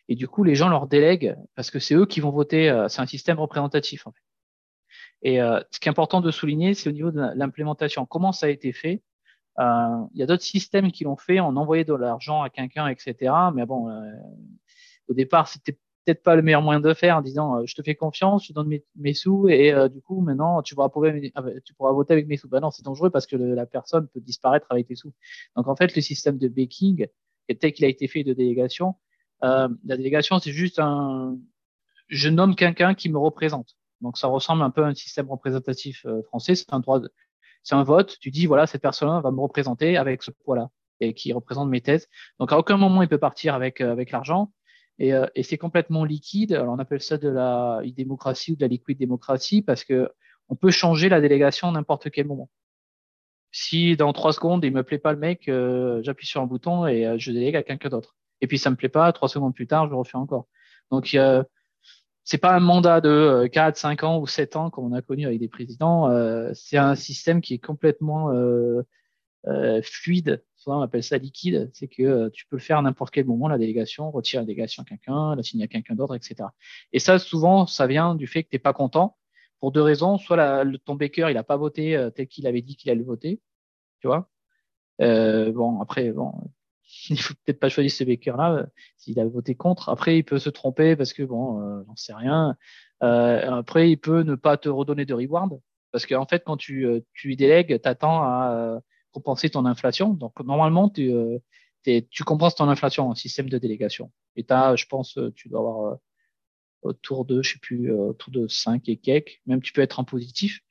Et 0.10 0.16
du 0.16 0.28
coup, 0.28 0.44
les 0.44 0.56
gens 0.56 0.68
leur 0.68 0.88
délèguent 0.88 1.38
parce 1.56 1.72
que 1.72 1.80
c'est 1.80 1.96
eux 1.96 2.06
qui 2.06 2.20
vont 2.20 2.32
voter. 2.32 2.70
Euh, 2.70 2.90
c'est 2.90 3.02
un 3.02 3.06
système 3.06 3.40
représentatif. 3.40 4.08
En 4.08 4.12
fait. 4.12 4.24
Et 5.22 5.42
euh, 5.42 5.62
ce 5.72 5.80
qui 5.80 5.88
est 5.88 5.92
important 5.92 6.20
de 6.20 6.32
souligner, 6.32 6.74
c'est 6.74 6.90
au 6.90 6.92
niveau 6.92 7.12
de 7.12 7.22
l'implémentation. 7.36 8.06
Comment 8.06 8.34
ça 8.34 8.48
a 8.48 8.50
été 8.50 8.74
fait? 8.74 9.02
Il 9.58 10.08
y 10.16 10.24
a 10.24 10.26
d'autres 10.26 10.44
systèmes 10.44 10.92
qui 10.92 11.04
l'ont 11.06 11.16
fait 11.16 11.40
en 11.40 11.56
envoyant 11.56 11.86
de 11.86 11.94
l'argent 11.94 12.42
à 12.42 12.50
quelqu'un, 12.50 12.88
etc. 12.88 13.32
Mais 13.54 13.66
bon, 13.66 13.88
au 15.08 15.14
départ, 15.14 15.48
c'était 15.48 15.78
peut-être 16.04 16.24
pas 16.24 16.36
le 16.36 16.42
meilleur 16.42 16.62
moyen 16.62 16.80
de 16.80 16.94
faire 16.94 17.18
en 17.18 17.22
disant 17.22 17.60
euh, 17.60 17.64
je 17.66 17.76
te 17.76 17.82
fais 17.82 17.96
confiance, 17.96 18.44
je 18.44 18.50
te 18.50 18.54
donne 18.54 18.80
mes, 18.96 19.14
sous 19.14 19.48
et 19.50 19.72
euh, 19.72 19.88
du 19.88 20.02
coup 20.02 20.22
maintenant 20.22 20.62
tu 20.62 20.76
pourras, 20.76 20.90
tu 21.64 21.74
pourras 21.74 21.92
voter 21.92 22.14
avec 22.14 22.28
mes 22.28 22.38
sous. 22.38 22.50
Ben 22.50 22.60
non, 22.60 22.72
c'est 22.72 22.84
dangereux 22.84 23.10
parce 23.10 23.26
que 23.26 23.36
la 23.36 23.66
personne 23.66 24.08
peut 24.08 24.20
disparaître 24.20 24.68
avec 24.70 24.88
tes 24.88 24.96
sous. 24.96 25.14
Donc 25.56 25.68
en 25.68 25.76
fait, 25.76 25.96
le 25.96 26.02
système 26.02 26.38
de 26.38 26.48
baking, 26.48 27.08
tel 27.60 27.74
qu'il 27.74 27.86
a 27.86 27.88
été 27.88 28.08
fait 28.08 28.24
de 28.24 28.34
délégation, 28.34 28.96
euh, 29.44 29.70
la 29.86 29.98
délégation 29.98 30.40
c'est 30.40 30.52
juste 30.52 30.80
un, 30.80 31.38
je 32.08 32.30
nomme 32.30 32.56
quelqu'un 32.56 32.94
qui 32.94 33.10
me 33.10 33.18
représente. 33.18 33.76
Donc 34.02 34.18
ça 34.18 34.28
ressemble 34.28 34.64
un 34.64 34.70
peu 34.70 34.84
à 34.84 34.88
un 34.88 34.94
système 34.94 35.30
représentatif 35.30 36.06
français. 36.26 36.56
C'est 36.56 36.74
un 36.74 36.80
droit, 36.80 37.02
c'est 37.64 37.76
un 37.76 37.84
vote. 37.84 38.18
Tu 38.20 38.32
dis 38.32 38.46
voilà 38.46 38.68
cette 38.68 38.82
personne-là 38.82 39.22
va 39.22 39.32
me 39.32 39.40
représenter 39.40 39.98
avec 39.98 40.24
ce 40.24 40.32
poids-là 40.32 40.70
et 41.00 41.14
qui 41.14 41.34
représente 41.34 41.70
mes 41.70 41.82
thèses. 41.82 42.08
Donc 42.40 42.52
à 42.52 42.58
aucun 42.58 42.78
moment 42.78 43.02
il 43.02 43.08
peut 43.08 43.18
partir 43.18 43.56
avec 43.56 43.80
avec 43.80 44.12
l'argent. 44.12 44.52
Et, 45.00 45.14
euh, 45.14 45.26
et 45.36 45.44
c'est 45.44 45.58
complètement 45.58 46.06
liquide. 46.06 46.54
Alors 46.54 46.74
on 46.74 46.80
appelle 46.80 47.02
ça 47.02 47.18
de 47.18 47.30
la 47.30 47.82
démocratie 47.96 48.52
ou 48.52 48.56
de 48.56 48.62
la 48.62 48.68
liquide 48.68 48.98
démocratie 48.98 49.62
parce 49.62 49.84
que 49.84 50.10
on 50.50 50.56
peut 50.56 50.72
changer 50.72 51.10
la 51.10 51.22
délégation 51.22 51.70
à 51.70 51.72
n'importe 51.72 52.12
quel 52.12 52.28
moment. 52.28 52.50
Si 53.52 53.96
dans 53.96 54.14
trois 54.14 54.34
secondes 54.34 54.64
il 54.64 54.74
me 54.74 54.84
plaît 54.84 55.00
pas 55.00 55.14
le 55.14 55.20
mec, 55.20 55.48
euh, 55.48 56.02
j'appuie 56.04 56.28
sur 56.28 56.42
un 56.42 56.48
bouton 56.48 56.88
et 56.88 57.06
euh, 57.06 57.18
je 57.18 57.32
délègue 57.32 57.56
à 57.56 57.64
quelqu'un 57.64 57.90
d'autre. 57.90 58.16
Et 58.42 58.48
puis 58.48 58.58
ça 58.58 58.70
me 58.70 58.76
plaît 58.76 58.90
pas, 58.90 59.12
trois 59.14 59.30
secondes 59.30 59.56
plus 59.56 59.68
tard, 59.68 59.90
je 59.90 59.96
refais 59.96 60.18
encore. 60.18 60.48
Donc 60.92 61.14
euh, 61.16 61.44
c'est 62.24 62.38
pas 62.38 62.56
un 62.56 62.60
mandat 62.60 63.02
de 63.02 63.48
4, 63.52 63.78
5 63.78 64.04
ans 64.04 64.20
ou 64.20 64.28
7 64.28 64.56
ans 64.56 64.70
comme 64.70 64.86
on 64.86 64.94
a 64.94 65.02
connu 65.02 65.26
avec 65.26 65.40
des 65.40 65.50
présidents. 65.50 66.10
c'est 66.54 66.78
un 66.78 66.96
système 66.96 67.42
qui 67.42 67.56
est 67.56 67.60
complètement 67.60 68.32
fluide 69.84 70.44
on 70.68 70.82
appelle 70.82 71.04
ça 71.04 71.18
liquide, 71.18 71.70
c'est 71.74 71.88
que 71.88 72.04
euh, 72.04 72.30
tu 72.32 72.46
peux 72.48 72.56
le 72.56 72.62
faire 72.62 72.78
à 72.78 72.82
n'importe 72.82 73.14
quel 73.14 73.26
moment, 73.26 73.48
la 73.48 73.58
délégation, 73.58 74.12
retirer 74.12 74.42
la 74.42 74.46
délégation 74.46 74.84
à 74.84 74.86
quelqu'un, 74.86 75.36
la 75.36 75.44
signer 75.44 75.66
à 75.66 75.68
quelqu'un 75.68 75.96
d'autre, 75.96 76.16
etc. 76.16 76.50
Et 76.92 77.00
ça, 77.00 77.20
souvent, 77.20 77.66
ça 77.66 77.88
vient 77.88 78.16
du 78.16 78.28
fait 78.28 78.44
que 78.44 78.50
tu 78.50 78.56
n'es 78.56 78.60
pas 78.60 78.74
content 78.74 79.18
pour 79.60 79.72
deux 79.72 79.82
raisons. 79.82 80.18
Soit 80.18 80.66
ton 80.86 80.96
baker, 80.96 81.30
il 81.30 81.36
n'a 81.36 81.44
pas 81.44 81.58
voté 81.58 81.96
euh, 81.96 82.10
tel 82.10 82.28
qu'il 82.28 82.48
avait 82.48 82.62
dit 82.62 82.76
qu'il 82.76 82.92
allait 82.92 83.04
voter, 83.04 83.42
tu 84.00 84.08
vois? 84.08 84.30
Euh, 85.02 85.52
bon, 85.52 85.82
après, 85.82 86.12
bon, 86.12 86.34
il 87.10 87.20
faut 87.20 87.34
peut-être 87.46 87.60
pas 87.60 87.70
choisir 87.70 87.92
ce 87.92 88.04
baker-là 88.04 88.68
s'il 88.98 89.20
a 89.20 89.26
voté 89.26 89.56
contre. 89.56 89.90
Après, 89.90 90.18
il 90.18 90.24
peut 90.24 90.40
se 90.40 90.50
tromper 90.50 90.96
parce 90.96 91.14
que, 91.14 91.24
bon, 91.24 91.84
j'en 91.86 91.96
sais 91.96 92.14
rien. 92.14 92.56
après, 93.02 93.90
il 93.92 93.98
peut 93.98 94.24
ne 94.24 94.36
pas 94.36 94.58
te 94.58 94.70
redonner 94.70 95.06
de 95.06 95.14
reward. 95.14 95.60
Parce 95.92 96.08
qu'en 96.08 96.26
fait, 96.26 96.44
quand 96.44 96.58
tu, 96.58 96.88
tu 97.14 97.28
lui 97.28 97.36
délègues, 97.36 97.80
tu 97.80 97.88
attends 97.88 98.24
à 98.24 98.80
compenser 99.14 99.50
ton 99.50 99.66
inflation. 99.66 100.14
Donc, 100.14 100.38
normalement, 100.44 100.90
tu, 100.90 101.14
euh, 101.14 101.40
tu 102.10 102.24
compenses 102.24 102.56
ton 102.56 102.68
inflation 102.68 103.10
en 103.10 103.16
système 103.16 103.50
de 103.50 103.58
délégation. 103.58 104.12
Et 104.36 104.44
tu 104.44 104.54
je 104.54 104.86
pense, 104.88 105.18
euh, 105.18 105.32
tu 105.36 105.48
dois 105.48 105.60
avoir 105.60 105.94
euh, 105.94 105.96
autour 106.82 107.26
de, 107.26 107.42
je 107.42 107.54
sais 107.54 107.60
plus, 107.60 107.92
autour 107.92 108.32
de 108.32 108.48
5 108.48 108.90
et 108.90 108.98
quelques. 108.98 109.42
Même 109.46 109.62
tu 109.62 109.72
peux 109.72 109.82
être 109.82 110.00
en 110.00 110.04
positif. 110.04 110.62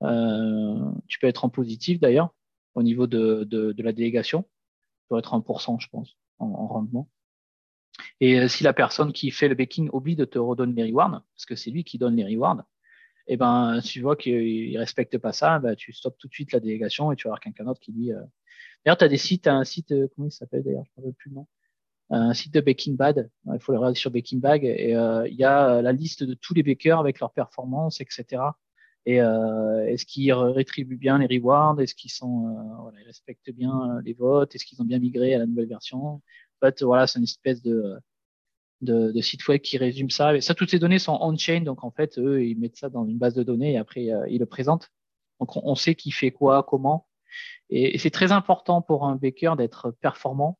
tu 0.00 1.18
peux 1.20 1.26
être 1.26 1.44
en 1.44 1.50
positif 1.50 2.00
d'ailleurs 2.00 2.34
au 2.74 2.82
niveau 2.82 3.06
de, 3.06 3.44
de, 3.44 3.82
la 3.82 3.92
délégation. 3.92 4.42
Tu 4.42 5.06
dois 5.10 5.18
être 5.18 5.34
en 5.34 5.42
pourcent, 5.42 5.78
je 5.78 5.88
pense, 5.88 6.16
en, 6.38 6.66
rendement. 6.66 7.10
Et 8.20 8.48
si 8.48 8.64
la 8.64 8.72
personne 8.72 9.12
qui 9.12 9.30
fait 9.30 9.48
le 9.48 9.54
baking 9.54 9.90
oublie 9.92 10.16
de 10.16 10.24
te 10.24 10.38
redonner 10.38 10.82
les 10.82 10.90
rewards, 10.90 11.22
parce 11.34 11.46
que 11.46 11.56
c'est 11.56 11.70
lui 11.70 11.84
qui 11.84 11.98
donne 11.98 12.16
les 12.16 12.24
rewards, 12.24 12.64
et 13.26 13.34
eh 13.34 13.36
ben, 13.38 13.80
si 13.80 13.94
tu 13.94 14.00
vois 14.02 14.16
qu'il 14.16 14.72
ne 14.72 14.78
respecte 14.78 15.16
pas 15.16 15.32
ça, 15.32 15.58
ben, 15.58 15.74
tu 15.74 15.94
stoppes 15.94 16.18
tout 16.18 16.28
de 16.28 16.32
suite 16.34 16.52
la 16.52 16.60
délégation 16.60 17.10
et 17.10 17.16
tu 17.16 17.24
vas 17.24 17.30
avoir 17.30 17.40
quelqu'un 17.40 17.64
d'autre 17.64 17.80
qui 17.80 17.92
dit. 17.92 18.12
Euh... 18.12 18.20
D'ailleurs, 18.84 18.98
tu 18.98 19.04
as 19.04 19.08
des 19.08 19.16
sites, 19.16 19.46
un 19.46 19.64
site, 19.64 19.92
euh, 19.92 20.08
comment 20.14 20.28
il 20.28 20.32
s'appelle 20.32 20.62
d'ailleurs, 20.62 20.84
je 20.84 20.90
ne 20.90 20.96
rappelle 20.96 21.14
plus 21.14 21.30
le 21.30 21.36
nom, 21.36 21.46
un 22.10 22.34
site 22.34 22.52
de 22.52 22.60
Baking 22.60 22.96
Bad. 22.96 23.30
Il 23.52 23.60
faut 23.60 23.72
le 23.72 23.78
regarder 23.78 23.98
sur 23.98 24.10
Baking 24.10 24.40
Bag 24.40 24.64
et 24.64 24.94
euh, 24.94 25.26
il 25.26 25.36
y 25.36 25.44
a 25.44 25.80
la 25.80 25.92
liste 25.92 26.22
de 26.22 26.34
tous 26.34 26.52
les 26.52 26.62
bakers 26.62 26.98
avec 26.98 27.18
leurs 27.18 27.32
performances, 27.32 28.02
etc. 28.02 28.42
Et 29.06 29.22
euh, 29.22 29.86
est-ce 29.86 30.04
qu'ils 30.04 30.32
rétribuent 30.34 30.98
bien 30.98 31.16
les 31.18 31.38
rewards? 31.38 31.80
Est-ce 31.80 31.94
qu'ils 31.94 32.10
sont, 32.10 32.54
voilà, 32.82 33.00
ils 33.00 33.06
respectent 33.06 33.50
bien 33.50 34.00
les 34.04 34.12
votes? 34.12 34.54
Est-ce 34.54 34.66
qu'ils 34.66 34.82
ont 34.82 34.84
bien 34.84 34.98
migré 34.98 35.34
à 35.34 35.38
la 35.38 35.46
nouvelle 35.46 35.68
version? 35.68 36.06
En 36.06 36.22
fait, 36.60 36.82
voilà, 36.82 37.06
c'est 37.06 37.18
une 37.18 37.24
espèce 37.24 37.62
de 37.62 37.96
de, 38.80 39.12
de 39.12 39.20
sites 39.20 39.46
web 39.48 39.60
qui 39.60 39.78
résument 39.78 40.10
ça. 40.10 40.34
Et 40.36 40.40
ça, 40.40 40.54
toutes 40.54 40.70
ces 40.70 40.78
données 40.78 40.98
sont 40.98 41.18
on-chain, 41.20 41.60
donc 41.60 41.84
en 41.84 41.90
fait, 41.90 42.18
eux, 42.18 42.44
ils 42.44 42.58
mettent 42.58 42.76
ça 42.76 42.88
dans 42.88 43.06
une 43.06 43.18
base 43.18 43.34
de 43.34 43.42
données 43.42 43.72
et 43.72 43.78
après, 43.78 44.10
euh, 44.10 44.26
ils 44.28 44.38
le 44.38 44.46
présentent. 44.46 44.90
Donc, 45.40 45.56
on, 45.56 45.74
sait 45.74 45.94
qui 45.94 46.10
fait 46.10 46.30
quoi, 46.30 46.62
comment. 46.62 47.08
Et, 47.68 47.98
c'est 47.98 48.10
très 48.10 48.32
important 48.32 48.82
pour 48.82 49.04
un 49.04 49.16
baker 49.16 49.56
d'être 49.56 49.90
performant 50.00 50.58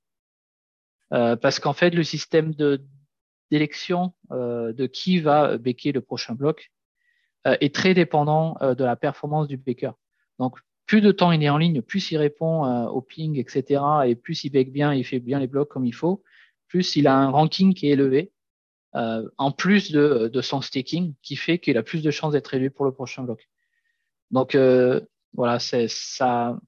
euh, 1.12 1.36
parce 1.36 1.60
qu'en 1.60 1.72
fait, 1.72 1.90
le 1.90 2.02
système 2.02 2.54
de 2.54 2.82
d'élection 3.50 4.14
euh, 4.32 4.72
de 4.72 4.86
qui 4.86 5.20
va 5.20 5.58
baker 5.58 5.92
le 5.92 6.00
prochain 6.00 6.34
bloc 6.34 6.72
est 7.44 7.74
très 7.74 7.92
dépendant 7.92 8.56
de 8.62 8.84
la 8.84 8.96
performance 8.96 9.48
du 9.48 9.58
baker. 9.58 9.92
Donc, 10.38 10.58
plus 10.86 11.02
de 11.02 11.12
temps 11.12 11.30
il 11.30 11.42
est 11.42 11.50
en 11.50 11.58
ligne, 11.58 11.82
plus 11.82 12.10
il 12.10 12.16
répond 12.16 12.86
au 12.86 13.02
ping, 13.02 13.38
etc. 13.38 13.82
Et 14.06 14.14
plus 14.14 14.44
il 14.44 14.50
bake 14.50 14.72
bien, 14.72 14.94
il 14.94 15.04
fait 15.04 15.20
bien 15.20 15.38
les 15.38 15.46
blocs 15.46 15.68
comme 15.68 15.84
il 15.84 15.94
faut, 15.94 16.22
plus 16.74 16.96
il 16.96 17.06
a 17.06 17.16
un 17.16 17.30
ranking 17.30 17.72
qui 17.72 17.86
est 17.86 17.92
élevé, 17.92 18.32
euh, 18.96 19.30
en 19.38 19.52
plus 19.52 19.92
de, 19.92 20.26
de, 20.26 20.40
son 20.40 20.60
staking, 20.60 21.14
qui 21.22 21.36
fait 21.36 21.60
qu'il 21.60 21.78
a 21.78 21.84
plus 21.84 22.02
de 22.02 22.10
chances 22.10 22.32
d'être 22.32 22.52
élu 22.52 22.68
pour 22.68 22.84
le 22.84 22.90
prochain 22.90 23.22
bloc. 23.22 23.48
Donc 24.32 24.56
euh, 24.56 25.00
voilà, 25.34 25.60
ça, 25.60 25.86
ça 25.88 26.58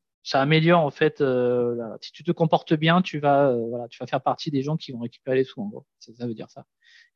améliore 0.41 0.85
en 0.85 0.93
fait. 0.93 1.21
Euh, 1.21 1.75
si 2.01 2.13
tu 2.13 2.23
te 2.23 2.31
comportes 2.31 2.73
bien, 2.73 3.03
tu 3.03 3.19
vas, 3.19 3.53
voilà, 3.53 3.89
tu 3.89 3.99
vas 3.99 4.07
faire 4.07 4.23
partie 4.23 4.53
des 4.53 4.63
gens 4.63 4.77
qui 4.77 4.93
vont 4.93 5.01
récupérer 5.01 5.39
les 5.39 5.45
sous. 5.45 5.61
En 5.61 5.67
gros, 5.67 5.85
ça, 5.99 6.13
ça 6.15 6.25
veut 6.29 6.35
dire 6.35 6.51
ça. 6.51 6.67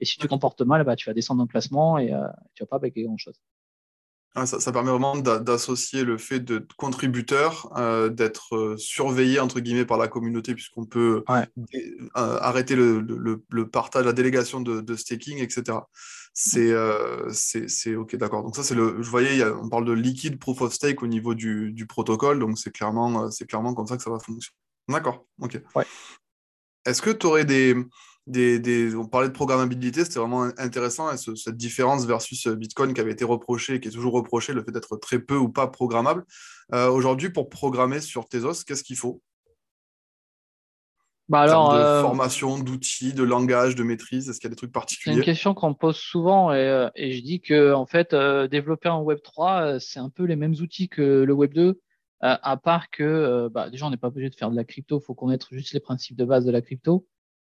Et 0.01 0.05
si 0.05 0.19
tu 0.19 0.23
te 0.23 0.27
comportes 0.27 0.63
mal, 0.63 0.83
bah, 0.83 0.97
tu 0.97 1.09
vas 1.09 1.15
descendre 1.15 1.39
dans 1.39 1.45
le 1.45 1.49
classement 1.49 1.97
et 1.97 2.13
tu 2.55 2.65
vas 2.65 2.67
pas 2.67 2.81
baguer 2.81 3.05
grand 3.05 3.19
chose. 3.19 3.41
Ah, 4.37 4.47
ça, 4.47 4.71
permet 4.71 4.91
vraiment 4.91 5.17
d'associer 5.17 6.05
le 6.05 6.17
fait 6.17 6.39
de 6.39 6.65
contributeur, 6.77 7.69
euh, 7.77 8.09
d'être 8.09 8.55
euh, 8.55 8.77
surveillé 8.77 9.41
entre 9.41 9.59
guillemets 9.59 9.85
par 9.85 9.99
la 9.99 10.07
communauté, 10.07 10.55
puisqu'on 10.55 10.85
peut 10.85 11.25
euh, 11.29 11.45
arrêter 12.15 12.77
le, 12.77 13.65
partage, 13.65 14.05
la 14.05 14.13
délégation 14.13 14.61
de, 14.61 14.95
staking, 14.95 15.39
etc. 15.39 15.79
C'est 16.33 17.97
ok, 17.97 18.15
d'accord. 18.17 18.45
Donc 18.45 18.55
ça, 18.55 18.63
c'est 18.63 18.77
le. 18.77 19.03
Je 19.03 19.11
voyais, 19.11 19.45
on 19.45 19.69
parle 19.69 19.85
de 19.85 19.93
liquide 19.93 20.39
proof 20.39 20.61
of 20.61 20.73
stake 20.73 21.03
au 21.03 21.09
niveau 21.09 21.35
du, 21.35 21.73
du 21.73 21.87
protocole, 21.87 22.39
donc 22.39 22.57
c'est 22.57 22.71
clairement, 22.71 23.33
c'est 23.33 23.47
clairement 23.47 23.75
comme 23.75 23.89
ça 23.89 23.97
que 23.97 24.03
ça 24.03 24.11
va 24.11 24.21
fonctionner. 24.21 24.55
D'accord. 24.89 25.27
Ok. 25.41 25.61
Est-ce 26.87 27.03
que 27.03 27.11
tu 27.11 27.27
aurais 27.27 27.45
des 27.45 27.75
on 28.29 29.07
parlait 29.07 29.29
de 29.29 29.33
programmabilité, 29.33 30.05
c'était 30.05 30.19
vraiment 30.19 30.51
intéressant, 30.59 31.13
et 31.13 31.17
cette 31.17 31.57
différence 31.57 32.07
versus 32.07 32.47
euh, 32.47 32.55
Bitcoin 32.55 32.95
qui 32.95 33.01
avait 33.01 33.13
été 33.13 33.25
reproché, 33.25 33.81
qui 33.81 33.89
est 33.89 33.93
toujours 33.93 34.13
reproché, 34.13 34.53
le 34.53 34.63
fait 34.63 34.73
d'être 34.73 34.97
très 34.97 35.19
peu 35.19 35.37
ou 35.37 35.49
pas 35.49 35.67
programmable. 35.67 36.25
Euh, 36.73 36.91
aujourd'hui, 36.91 37.31
pour 37.31 37.49
programmer 37.49 38.01
sur 38.01 38.29
Tezos, 38.29 38.65
qu'est-ce 38.67 38.85
qu'il 38.85 38.97
faut? 38.97 39.23
Bah 41.29 41.43
alors, 41.43 41.73
de 41.73 41.79
euh, 41.79 42.03
formation, 42.03 42.59
d'outils, 42.59 43.13
de 43.13 43.23
langage, 43.23 43.77
de 43.77 43.85
maîtrise, 43.85 44.29
est-ce 44.29 44.41
qu'il 44.41 44.49
y 44.49 44.51
a 44.51 44.55
des 44.55 44.57
trucs 44.57 44.73
particuliers 44.73 45.15
C'est 45.15 45.21
une 45.21 45.25
question 45.25 45.55
qu'on 45.55 45.71
me 45.71 45.75
pose 45.75 45.97
souvent 45.97 46.53
et, 46.53 46.91
je 46.97 47.21
dis 47.23 47.41
que 47.41 47.73
en 47.73 47.87
fait, 47.87 48.17
développer 48.51 48.89
un 48.89 48.99
Web 48.99 49.21
3, 49.23 49.79
c'est 49.79 50.01
un 50.01 50.11
peu 50.11 50.25
les 50.25 50.35
mêmes 50.35 50.55
outils 50.61 50.89
que 50.89 51.23
le 51.23 51.33
Web 51.33 51.55
2, 51.55 51.81
à 52.21 52.57
part 52.57 52.91
que 52.91 53.49
bah, 53.49 53.71
déjà 53.71 53.87
on 53.87 53.91
n'est 53.91 53.97
pas 53.97 54.09
obligé 54.09 54.29
de 54.29 54.35
faire 54.35 54.51
de 54.51 54.57
la 54.57 54.65
crypto, 54.65 54.99
il 54.99 55.05
faut 55.05 55.15
connaître 55.15 55.47
juste 55.53 55.73
les 55.73 55.79
principes 55.79 56.17
de 56.17 56.25
base 56.25 56.45
de 56.45 56.51
la 56.51 56.63
crypto. 56.63 57.07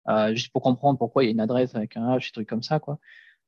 Euh, 0.09 0.35
juste 0.35 0.53
pour 0.53 0.63
comprendre 0.63 0.99
pourquoi 0.99 1.25
il 1.25 1.27
y 1.27 1.29
a 1.31 1.33
une 1.33 1.41
adresse 1.41 1.75
avec 1.75 1.97
un 1.97 2.17
H, 2.17 2.27
des 2.27 2.33
trucs 2.33 2.49
comme 2.49 2.63
ça, 2.63 2.79
quoi. 2.79 2.99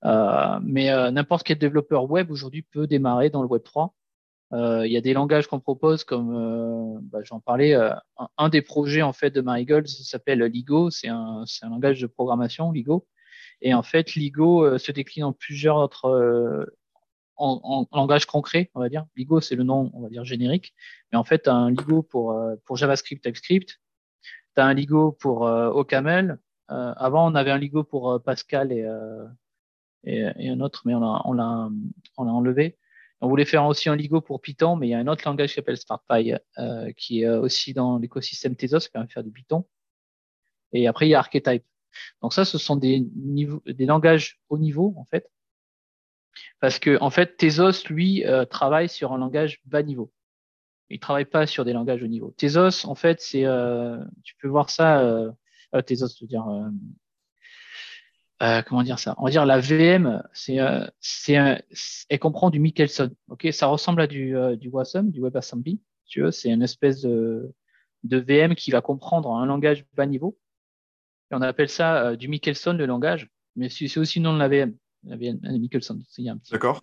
Euh, 0.05 0.59
mais 0.63 0.91
euh, 0.91 1.11
n'importe 1.11 1.45
quel 1.45 1.59
développeur 1.59 2.11
web 2.11 2.31
aujourd'hui 2.31 2.63
peut 2.63 2.87
démarrer 2.87 3.31
dans 3.31 3.43
le 3.43 3.49
Web 3.49 3.63
3. 3.63 3.95
Il 4.53 4.93
y 4.93 4.97
a 4.97 5.01
des 5.01 5.13
langages 5.13 5.49
qu'on 5.49 5.61
propose 5.61 6.05
comme, 6.05 7.01
bah, 7.03 7.19
j'en 7.25 7.41
parlais, 7.41 7.75
un, 8.39 8.49
des 8.49 8.63
projets 8.63 9.03
en 9.03 9.13
fait 9.13 9.31
de 9.31 9.41
Marigold 9.41 9.89
s'appelle 9.89 10.41
Ligo, 10.45 10.89
c'est 10.91 11.09
un, 11.09 11.45
un 11.63 11.69
langage 11.69 12.01
de 12.01 12.07
programmation, 12.07 12.71
Ligo. 12.71 13.09
Et 13.61 13.75
en 13.75 13.83
fait, 13.83 14.15
Ligo 14.15 14.79
se 14.79 14.93
décline 14.93 15.25
en 15.25 15.33
plusieurs 15.33 15.77
autres 15.77 16.69
en, 17.35 17.87
en, 17.91 17.97
langage 17.97 18.27
concret, 18.27 18.71
on 18.75 18.81
va 18.81 18.89
dire. 18.89 19.05
Ligo, 19.17 19.41
c'est 19.41 19.57
le 19.57 19.65
nom, 19.65 19.91
on 19.95 20.01
va 20.01 20.09
dire, 20.11 20.25
générique. 20.25 20.75
Mais 21.11 21.19
en 21.19 21.25
fait, 21.25 21.43
tu 21.43 21.51
as 21.51 21.55
un 21.55 21.71
Ligo 21.71 22.03
pour, 22.03 22.41
pour 22.65 22.77
JavaScript, 22.77 23.25
TypeScript. 23.25 23.81
Tu 24.55 24.63
as 24.63 24.65
un 24.65 24.75
Ligo 24.75 25.11
pour 25.11 25.41
OCaml. 25.41 26.39
Euh, 26.71 26.93
avant, 26.97 27.31
on 27.31 27.35
avait 27.35 27.51
un 27.51 27.59
Ligo 27.59 27.85
pour 27.85 28.11
euh, 28.11 28.19
Pascal 28.19 28.73
euh, 28.73 29.27
et, 30.05 30.49
un 30.49 30.61
autre, 30.61 30.83
mais 30.85 30.95
on 30.95 31.33
l'a, 31.33 31.69
enlevé. 32.17 32.77
On 33.21 33.29
voulait 33.29 33.45
faire 33.45 33.65
aussi 33.67 33.89
un 33.89 33.97
Ligo 33.97 34.21
pour 34.21 34.41
Python, 34.41 34.77
mais 34.77 34.89
il 34.89 34.91
y 34.91 34.95
a 34.95 34.99
un 34.99 35.07
autre 35.07 35.23
langage 35.25 35.51
qui 35.51 35.55
s'appelle 35.55 35.79
SmartPy, 35.79 36.35
qui 36.97 37.23
est 37.23 37.29
aussi 37.29 37.73
dans 37.73 37.99
l'écosystème 37.99 38.57
Tezos, 38.57 38.81
qui 38.81 38.91
permet 38.91 39.09
faire 39.09 39.25
du 39.25 39.31
Python. 39.31 39.67
Et 40.73 40.87
après, 40.87 41.07
il 41.07 41.11
y 41.11 41.15
a 41.15 41.19
Archetype. 41.19 41.65
Donc 42.21 42.35
ça, 42.35 42.45
ce 42.45 42.59
sont 42.59 42.77
des, 42.77 43.07
langages 43.79 44.39
haut 44.51 44.59
niveau, 44.59 44.95
en 44.99 45.07
fait. 45.07 45.31
Parce 46.61 46.79
que, 46.79 46.99
en 47.01 47.09
fait, 47.09 47.39
Tezos, 47.39 47.89
lui, 47.89 48.23
travaille 48.51 48.91
sur 48.91 49.13
un 49.15 49.19
langage 49.19 49.63
bas 49.65 49.83
niveau. 49.83 50.13
Il 50.91 51.01
travaille 51.01 51.25
pas 51.25 51.47
sur 51.47 51.65
des 51.65 51.73
langages 51.73 52.03
haut 52.03 52.09
niveau. 52.09 52.35
Tezos, 52.37 52.87
en 52.87 52.95
fait, 52.95 53.23
c'est, 53.23 53.47
tu 54.25 54.37
peux 54.37 54.49
voir 54.49 54.69
ça 54.69 55.35
euh, 55.77 55.83
Tezos, 55.83 56.09
je 56.19 56.25
veux 56.25 56.29
dire, 56.29 56.47
euh, 56.49 56.69
euh, 58.43 58.63
comment 58.63 58.83
dire 58.83 58.99
ça? 58.99 59.15
On 59.19 59.25
va 59.25 59.31
dire 59.31 59.47
la 59.47 59.61
VM, 59.61 60.23
c'est, 60.33 60.59
c'est, 61.01 61.65
elle 62.09 62.19
comprend 62.19 62.51
du 62.51 62.61
Michelson. 62.61 63.11
Ok, 63.29 63.49
ça 63.53 63.67
ressemble 63.67 64.03
à 64.03 64.07
du, 64.07 64.35
du 64.59 64.69
WASM, 64.69 65.11
du 65.11 65.21
WebAssembly. 65.21 65.81
Tu 66.07 66.23
veux, 66.23 66.31
c'est 66.31 66.51
une 66.51 66.63
espèce 66.63 67.01
de, 67.01 67.53
de 68.05 68.19
VM 68.19 68.55
qui 68.55 68.71
va 68.71 68.81
comprendre 68.81 69.33
un 69.33 69.47
langage 69.47 69.85
bas 69.95 70.07
niveau. 70.07 70.39
Et 71.31 71.35
on 71.35 71.43
appelle 71.43 71.69
ça 71.69 72.15
du 72.15 72.29
Michelson, 72.29 72.75
le 72.75 72.87
langage. 72.87 73.29
Mais 73.57 73.69
c'est 73.71 73.99
aussi 73.99 74.19
le 74.19 74.25
nom 74.25 74.35
de 74.35 74.39
la 74.39 74.49
VM. 74.49 74.77
La 75.05 75.17
VM 75.17 75.41
Michelson. 75.59 75.99
Il 76.19 76.25
y 76.25 76.29
a 76.29 76.33
un 76.33 76.37
petit, 76.37 76.53
D'accord. 76.53 76.83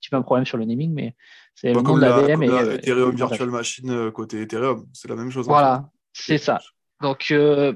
petit 0.00 0.08
peu 0.08 0.16
un 0.16 0.22
problème 0.22 0.46
sur 0.46 0.56
le 0.56 0.64
naming, 0.64 0.92
mais 0.92 1.16
c'est 1.54 1.74
le 1.74 1.82
nom 1.82 1.96
de 1.96 2.00
la, 2.00 2.20
VM. 2.20 2.46
Comme 2.46 2.70
et, 2.70 2.74
Ethereum 2.74 3.14
Virtual 3.14 3.50
Machine 3.50 4.10
côté 4.12 4.42
Ethereum, 4.42 4.86
c'est 4.92 5.08
la 5.08 5.16
même 5.16 5.30
chose. 5.30 5.46
Voilà, 5.46 5.90
c'est 6.12 6.38
ça. 6.38 6.60
Donc 7.00 7.30
euh, 7.30 7.74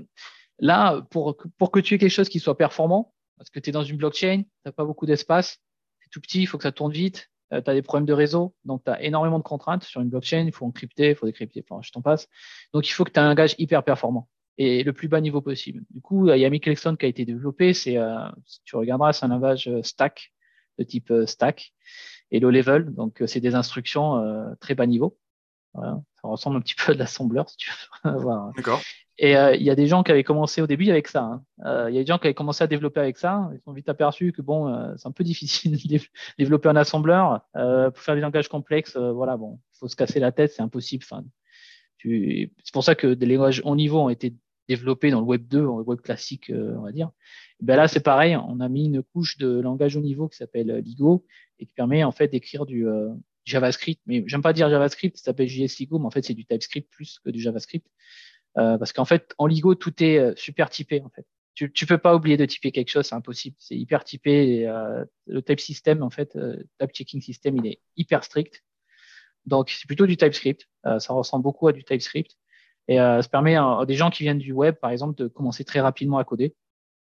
là, 0.58 1.02
pour, 1.10 1.36
pour 1.58 1.70
que 1.70 1.80
tu 1.80 1.94
aies 1.94 1.98
quelque 1.98 2.10
chose 2.10 2.28
qui 2.28 2.40
soit 2.40 2.56
performant, 2.56 3.14
parce 3.38 3.50
que 3.50 3.58
tu 3.58 3.70
es 3.70 3.72
dans 3.72 3.82
une 3.82 3.96
blockchain, 3.96 4.42
tu 4.42 4.48
n'as 4.64 4.72
pas 4.72 4.84
beaucoup 4.84 5.06
d'espace, 5.06 5.58
c'est 6.00 6.10
tout 6.10 6.20
petit, 6.20 6.42
il 6.42 6.46
faut 6.46 6.58
que 6.58 6.62
ça 6.62 6.72
tourne 6.72 6.92
vite, 6.92 7.30
euh, 7.52 7.60
tu 7.60 7.70
as 7.70 7.74
des 7.74 7.82
problèmes 7.82 8.06
de 8.06 8.12
réseau, 8.12 8.54
donc 8.64 8.84
tu 8.84 8.90
as 8.90 9.02
énormément 9.02 9.38
de 9.38 9.44
contraintes 9.44 9.84
sur 9.84 10.00
une 10.00 10.08
blockchain, 10.08 10.44
il 10.46 10.52
faut 10.52 10.66
encrypter, 10.66 11.10
il 11.10 11.16
faut 11.16 11.26
décrypter, 11.26 11.64
enfin, 11.68 11.80
je 11.82 11.90
t'en 11.90 12.02
passe. 12.02 12.28
Donc 12.72 12.88
il 12.88 12.92
faut 12.92 13.04
que 13.04 13.10
tu 13.10 13.18
aies 13.18 13.22
un 13.22 13.28
langage 13.28 13.54
hyper 13.58 13.82
performant 13.82 14.28
et 14.56 14.84
le 14.84 14.92
plus 14.92 15.08
bas 15.08 15.20
niveau 15.20 15.40
possible. 15.40 15.82
Du 15.90 16.00
coup, 16.00 16.30
il 16.30 16.38
y 16.38 16.44
a 16.44 16.50
Michelson 16.50 16.94
qui 16.94 17.06
a 17.06 17.08
été 17.08 17.24
développé, 17.24 17.74
c'est, 17.74 17.96
euh, 17.96 18.28
si 18.46 18.60
tu 18.64 18.76
regarderas, 18.76 19.12
c'est 19.12 19.24
un 19.24 19.28
langage 19.28 19.68
stack, 19.82 20.32
de 20.78 20.84
type 20.84 21.12
stack, 21.26 21.72
et 22.30 22.40
low 22.40 22.50
level, 22.50 22.94
donc 22.94 23.22
c'est 23.26 23.40
des 23.40 23.54
instructions 23.54 24.56
très 24.60 24.74
bas 24.74 24.86
niveau. 24.86 25.16
Voilà. 25.72 26.02
Ça 26.24 26.30
ressemble 26.30 26.56
un 26.56 26.60
petit 26.62 26.74
peu 26.74 26.92
à 26.92 26.94
de 26.94 26.98
l'assembleur, 27.00 27.50
si 27.50 27.58
tu 27.58 27.70
veux. 28.04 28.12
D'accord. 28.56 28.80
Et 29.18 29.36
euh, 29.36 29.54
il 29.54 29.62
y 29.62 29.68
a 29.68 29.74
des 29.74 29.86
gens 29.86 30.02
qui 30.02 30.10
avaient 30.10 30.24
commencé 30.24 30.62
au 30.62 30.66
début 30.66 30.88
avec 30.88 31.06
ça. 31.06 31.22
Hein. 31.22 31.44
Euh, 31.66 31.90
il 31.90 31.94
y 31.94 31.98
a 31.98 32.00
des 32.00 32.06
gens 32.06 32.18
qui 32.18 32.26
avaient 32.26 32.34
commencé 32.34 32.64
à 32.64 32.66
développer 32.66 33.00
avec 33.00 33.18
ça. 33.18 33.50
Ils 33.52 33.60
ont 33.66 33.74
vite 33.74 33.90
aperçu 33.90 34.32
que 34.32 34.40
bon, 34.40 34.68
euh, 34.68 34.94
c'est 34.96 35.06
un 35.06 35.12
peu 35.12 35.22
difficile 35.22 35.76
de 35.76 36.00
développer 36.38 36.70
un 36.70 36.76
assembleur 36.76 37.46
pour 37.52 37.98
faire 37.98 38.14
des 38.14 38.22
langages 38.22 38.48
complexes. 38.48 38.96
voilà, 38.96 39.36
bon, 39.36 39.60
faut 39.78 39.86
se 39.86 39.96
casser 39.96 40.18
la 40.18 40.32
tête, 40.32 40.52
c'est 40.52 40.62
impossible. 40.62 41.04
Enfin, 41.06 41.24
c'est 42.02 42.50
pour 42.72 42.84
ça 42.84 42.94
que 42.94 43.12
des 43.12 43.26
langages 43.26 43.60
haut 43.66 43.76
niveau 43.76 44.00
ont 44.00 44.08
été 44.08 44.34
développés 44.66 45.10
dans 45.10 45.20
le 45.20 45.26
Web 45.26 45.46
2, 45.46 45.62
dans 45.62 45.76
le 45.76 45.84
Web 45.84 46.00
classique, 46.00 46.50
on 46.50 46.80
va 46.80 46.90
dire. 46.90 47.10
Et 47.60 47.66
ben 47.66 47.76
là, 47.76 47.86
c'est 47.86 48.02
pareil. 48.02 48.34
On 48.36 48.60
a 48.60 48.68
mis 48.70 48.86
une 48.86 49.02
couche 49.02 49.36
de 49.36 49.60
langage 49.60 49.94
haut 49.94 50.00
niveau 50.00 50.26
qui 50.28 50.38
s'appelle 50.38 50.74
Ligo 50.78 51.26
et 51.58 51.66
qui 51.66 51.72
permet 51.74 52.02
en 52.02 52.12
fait 52.12 52.28
d'écrire 52.28 52.64
du 52.64 52.86
JavaScript. 53.44 54.00
Mais 54.06 54.24
j'aime 54.26 54.42
pas 54.42 54.52
dire 54.52 54.68
JavaScript, 54.70 55.16
ça 55.16 55.24
s'appelle 55.24 55.48
JS 55.48 55.78
Ligo, 55.78 55.98
mais 55.98 56.06
en 56.06 56.10
fait 56.10 56.24
c'est 56.24 56.34
du 56.34 56.44
TypeScript 56.44 56.90
plus 56.90 57.18
que 57.24 57.30
du 57.30 57.40
JavaScript. 57.40 57.86
Euh, 58.56 58.78
parce 58.78 58.92
qu'en 58.92 59.04
fait, 59.04 59.34
en 59.38 59.46
Ligo, 59.46 59.74
tout 59.74 60.02
est 60.02 60.18
euh, 60.18 60.32
super 60.36 60.70
typé. 60.70 61.02
En 61.02 61.10
fait, 61.10 61.26
tu, 61.54 61.72
tu 61.72 61.86
peux 61.86 61.98
pas 61.98 62.14
oublier 62.14 62.36
de 62.36 62.46
typer 62.46 62.72
quelque 62.72 62.90
chose, 62.90 63.06
c'est 63.06 63.14
impossible. 63.14 63.56
C'est 63.58 63.76
hyper 63.76 64.04
typé. 64.04 64.66
Euh, 64.66 65.04
le 65.26 65.42
type 65.42 65.60
system, 65.60 66.02
en 66.02 66.10
fait, 66.10 66.36
type 66.78 66.90
checking 66.92 67.20
system, 67.20 67.56
il 67.58 67.66
est 67.66 67.80
hyper 67.96 68.24
strict. 68.24 68.62
Donc, 69.46 69.70
c'est 69.70 69.86
plutôt 69.86 70.06
du 70.06 70.16
TypeScript. 70.16 70.68
ça 70.84 71.12
ressemble 71.12 71.42
beaucoup 71.42 71.68
à 71.68 71.72
du 71.72 71.84
TypeScript. 71.84 72.36
Et 72.88 72.96
ça 72.96 73.22
permet 73.30 73.56
à, 73.56 73.84
des 73.86 73.94
gens 73.94 74.10
qui 74.10 74.22
viennent 74.22 74.38
du 74.38 74.52
web, 74.52 74.76
par 74.76 74.90
exemple, 74.90 75.14
de 75.22 75.28
commencer 75.28 75.64
très 75.64 75.80
rapidement 75.80 76.18
à 76.18 76.24
coder. 76.24 76.54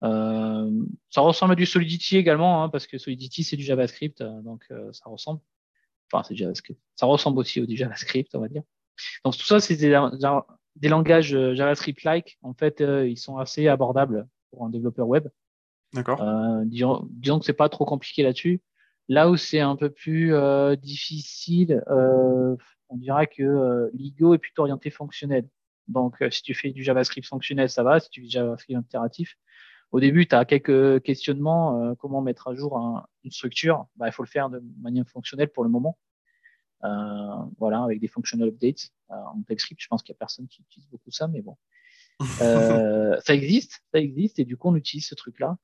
Euh, 0.02 0.70
ça 1.10 1.20
ressemble 1.20 1.52
à 1.52 1.54
du 1.54 1.64
Solidity 1.66 2.16
également, 2.16 2.62
hein, 2.62 2.68
parce 2.68 2.86
que 2.86 2.98
Solidity, 2.98 3.44
c'est 3.44 3.56
du 3.56 3.62
JavaScript, 3.62 4.22
donc 4.22 4.64
ça 4.92 5.08
ressemble. 5.08 5.40
Enfin, 6.12 6.22
c'est 6.22 6.36
JavaScript. 6.36 6.80
Ça 6.96 7.06
ressemble 7.06 7.38
aussi 7.38 7.60
au 7.60 7.66
JavaScript, 7.68 8.34
on 8.34 8.40
va 8.40 8.48
dire. 8.48 8.62
Donc, 9.24 9.36
tout 9.36 9.44
ça, 9.44 9.60
c'est 9.60 9.76
des, 9.76 9.98
des 10.76 10.88
langages 10.88 11.34
euh, 11.34 11.54
JavaScript-like, 11.54 12.38
en 12.42 12.54
fait, 12.54 12.80
euh, 12.80 13.08
ils 13.08 13.16
sont 13.16 13.38
assez 13.38 13.68
abordables 13.68 14.28
pour 14.50 14.64
un 14.64 14.70
développeur 14.70 15.08
web. 15.08 15.28
D'accord. 15.92 16.22
Euh, 16.22 16.62
disons, 16.64 17.06
disons 17.10 17.38
que 17.38 17.44
c'est 17.44 17.52
pas 17.52 17.68
trop 17.68 17.84
compliqué 17.84 18.22
là-dessus. 18.22 18.60
Là 19.08 19.30
où 19.30 19.36
c'est 19.36 19.60
un 19.60 19.76
peu 19.76 19.90
plus 19.90 20.34
euh, 20.34 20.76
difficile, 20.76 21.82
on 21.88 22.96
dira 22.96 23.26
que 23.26 23.90
Ligo 23.92 24.34
est 24.34 24.38
plutôt 24.38 24.62
orienté 24.62 24.90
fonctionnel. 24.90 25.48
Donc, 25.88 26.22
si 26.30 26.42
tu 26.42 26.54
fais 26.54 26.70
du 26.70 26.82
JavaScript 26.82 27.26
fonctionnel, 27.26 27.68
ça 27.68 27.82
va. 27.82 28.00
Si 28.00 28.08
tu 28.08 28.20
fais 28.20 28.26
du 28.26 28.32
JavaScript 28.32 28.78
impératif, 28.78 29.36
au 29.94 30.00
début, 30.00 30.26
tu 30.26 30.34
as 30.34 30.44
quelques 30.44 31.02
questionnements. 31.02 31.94
comment 31.96 32.20
mettre 32.20 32.48
à 32.48 32.54
jour 32.54 32.76
une 33.22 33.30
structure 33.30 33.86
bah, 33.96 34.08
Il 34.08 34.12
faut 34.12 34.24
le 34.24 34.28
faire 34.28 34.50
de 34.50 34.60
manière 34.82 35.06
fonctionnelle 35.08 35.48
pour 35.48 35.62
le 35.62 35.70
moment. 35.70 35.96
Euh, 36.84 37.34
voilà, 37.58 37.82
avec 37.82 38.00
des 38.00 38.08
functional 38.08 38.48
updates 38.48 38.90
euh, 39.10 39.14
en 39.14 39.42
TypeScript. 39.42 39.80
Je 39.80 39.88
pense 39.88 40.02
qu'il 40.02 40.12
n'y 40.12 40.16
a 40.16 40.18
personne 40.18 40.46
qui 40.48 40.62
utilise 40.62 40.88
beaucoup 40.90 41.10
ça, 41.10 41.28
mais 41.28 41.40
bon. 41.40 41.56
Euh, 42.42 43.16
ça 43.24 43.34
existe, 43.34 43.82
ça 43.92 44.00
existe, 44.00 44.38
et 44.38 44.44
du 44.44 44.56
coup, 44.56 44.68
on 44.68 44.76
utilise 44.76 45.06
ce 45.06 45.14
truc-là. 45.14 45.56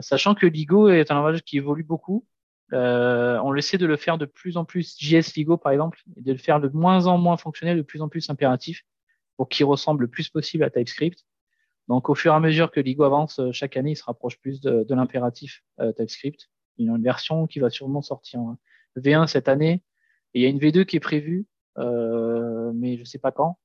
sachant 0.00 0.34
que 0.34 0.46
Ligo 0.46 0.88
est 0.88 1.10
un 1.10 1.14
langage 1.14 1.42
qui 1.42 1.56
évolue 1.56 1.84
beaucoup, 1.84 2.24
on 2.70 3.54
essaie 3.56 3.78
de 3.78 3.86
le 3.86 3.96
faire 3.96 4.18
de 4.18 4.26
plus 4.26 4.56
en 4.56 4.64
plus 4.64 4.96
JS 4.98 5.34
Ligo 5.36 5.56
par 5.56 5.72
exemple, 5.72 6.02
et 6.16 6.22
de 6.22 6.32
le 6.32 6.38
faire 6.38 6.60
de 6.60 6.68
moins 6.68 7.06
en 7.06 7.18
moins 7.18 7.36
fonctionnel, 7.36 7.76
de 7.76 7.82
plus 7.82 8.02
en 8.02 8.08
plus 8.08 8.30
impératif, 8.30 8.84
pour 9.36 9.48
qu'il 9.48 9.64
ressemble 9.64 10.02
le 10.02 10.08
plus 10.08 10.28
possible 10.28 10.62
à 10.62 10.70
TypeScript. 10.70 11.24
Donc 11.88 12.08
au 12.08 12.14
fur 12.14 12.32
et 12.32 12.36
à 12.36 12.40
mesure 12.40 12.70
que 12.70 12.80
Ligo 12.80 13.04
avance, 13.04 13.40
chaque 13.52 13.76
année, 13.76 13.92
il 13.92 13.96
se 13.96 14.04
rapproche 14.04 14.38
plus 14.38 14.60
de, 14.60 14.84
de 14.84 14.94
l'impératif 14.94 15.62
TypeScript. 15.96 16.48
Il 16.76 16.86
y 16.86 16.90
a 16.90 16.94
une 16.94 17.02
version 17.02 17.46
qui 17.46 17.58
va 17.60 17.70
sûrement 17.70 18.02
sortir 18.02 18.40
en 18.40 18.56
V1 18.96 19.26
cette 19.26 19.48
année, 19.48 19.82
et 20.34 20.40
il 20.40 20.42
y 20.42 20.46
a 20.46 20.48
une 20.48 20.58
V2 20.58 20.84
qui 20.84 20.96
est 20.96 21.00
prévue, 21.00 21.46
euh, 21.78 22.72
mais 22.74 22.96
je 22.96 23.00
ne 23.00 23.04
sais 23.04 23.18
pas 23.18 23.32
quand, 23.32 23.58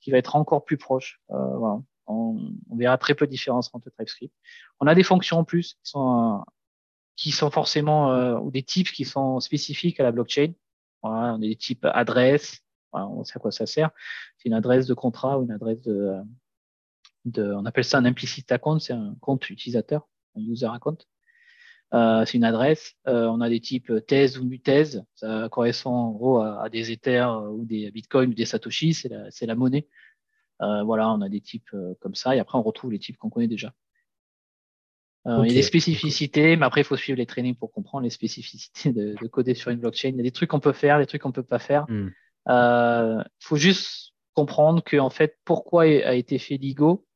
qui 0.00 0.10
va 0.10 0.18
être 0.18 0.36
encore 0.36 0.64
plus 0.64 0.76
proche. 0.76 1.20
Euh, 1.30 1.56
voilà. 1.56 1.80
on, 2.06 2.52
on, 2.70 2.76
verra 2.76 2.98
très 2.98 3.14
peu 3.14 3.26
de 3.26 3.30
différence 3.30 3.70
entre 3.72 3.90
TypeScript. 3.90 4.34
On 4.80 4.86
a 4.86 4.94
des 4.94 5.02
fonctions 5.02 5.38
en 5.38 5.44
plus 5.44 5.74
qui 5.74 5.90
sont 5.90 6.44
qui 7.16 7.30
sont 7.30 7.50
forcément 7.52 8.40
ou 8.40 8.50
des 8.50 8.64
types 8.64 8.90
qui 8.90 9.04
sont 9.04 9.38
spécifiques 9.38 10.00
à 10.00 10.02
la 10.02 10.10
blockchain. 10.10 10.52
Voilà, 11.00 11.34
on 11.34 11.36
a 11.36 11.38
des 11.38 11.54
types 11.54 11.84
adresse, 11.84 12.60
on 12.92 13.22
sait 13.22 13.36
à 13.36 13.38
quoi 13.38 13.52
ça 13.52 13.66
sert. 13.66 13.90
C'est 14.36 14.48
une 14.48 14.54
adresse 14.54 14.86
de 14.86 14.94
contrat 14.94 15.38
ou 15.38 15.44
une 15.44 15.52
adresse 15.52 15.80
de, 15.82 16.16
de 17.24 17.52
on 17.54 17.64
appelle 17.64 17.84
ça 17.84 17.98
un 17.98 18.04
implicit 18.04 18.50
account, 18.52 18.78
c'est 18.78 18.92
un 18.92 19.16
compte 19.20 19.48
utilisateur, 19.50 20.08
un 20.36 20.40
user 20.40 20.66
account. 20.66 20.98
Euh, 21.94 22.24
c'est 22.24 22.38
une 22.38 22.44
adresse. 22.44 22.94
Euh, 23.06 23.26
on 23.26 23.40
a 23.40 23.48
des 23.48 23.60
types 23.60 23.92
thèse 24.06 24.38
ou 24.38 24.44
muthèse. 24.44 25.04
Ça 25.14 25.48
correspond 25.50 25.90
en 25.90 26.10
gros 26.10 26.40
à, 26.40 26.68
des 26.68 26.90
Ethers 26.90 27.52
ou 27.52 27.64
des 27.64 27.90
Bitcoins 27.92 28.30
ou 28.30 28.34
des 28.34 28.46
Satoshi. 28.46 28.94
C'est 28.94 29.46
la, 29.46 29.54
monnaie. 29.54 29.86
Euh, 30.60 30.82
voilà, 30.82 31.10
on 31.10 31.20
a 31.20 31.28
des 31.28 31.40
types 31.40 31.70
comme 32.00 32.14
ça. 32.14 32.34
Et 32.34 32.40
après, 32.40 32.58
on 32.58 32.62
retrouve 32.62 32.90
les 32.90 32.98
types 32.98 33.16
qu'on 33.16 33.30
connaît 33.30 33.48
déjà. 33.48 33.72
Il 35.26 35.46
y 35.46 35.52
a 35.52 35.54
des 35.54 35.62
spécificités, 35.62 36.54
mais 36.56 36.66
après, 36.66 36.82
il 36.82 36.84
faut 36.84 36.98
suivre 36.98 37.16
les 37.16 37.24
trainings 37.24 37.54
pour 37.54 37.72
comprendre 37.72 38.04
les 38.04 38.10
spécificités 38.10 38.92
de, 38.92 39.26
coder 39.28 39.54
sur 39.54 39.70
une 39.70 39.78
blockchain. 39.78 40.10
Il 40.10 40.16
y 40.16 40.20
a 40.20 40.22
des 40.22 40.32
trucs 40.32 40.50
qu'on 40.50 40.60
peut 40.60 40.74
faire, 40.74 40.98
des 40.98 41.06
trucs 41.06 41.22
qu'on 41.22 41.32
peut 41.32 41.42
pas 41.42 41.58
faire. 41.58 41.86
Il 41.88 42.12
hmm. 42.46 43.24
faut 43.38 43.56
juste 43.56 44.12
comprendre 44.34 44.82
que, 44.82 44.98
en 44.98 45.08
fait, 45.08 45.38
pourquoi 45.46 45.84
a 45.84 46.12
été 46.12 46.38
fait 46.38 46.56
l'IGO. 46.56 47.06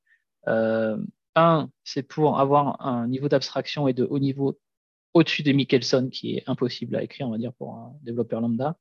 Un, 0.47 1.71
c'est 1.85 2.03
pour 2.03 2.41
avoir 2.41 2.85
un 2.87 3.07
niveau 3.09 3.29
d'abstraction 3.29 3.89
et 3.89 3.93
de 3.93 4.05
haut 4.05 4.19
niveau 4.19 4.59
au-dessus 5.15 5.43
de 5.43 5.53
Michelson, 5.53 6.09
qui 6.11 6.37
est 6.37 6.45
impossible 6.47 6.97
à 6.97 7.03
écrire, 7.03 7.29
on 7.29 7.31
va 7.31 7.39
dire, 7.39 7.53
pour 7.55 7.75
un 7.75 7.93
développeur 8.03 8.41
lambda. 8.41 8.77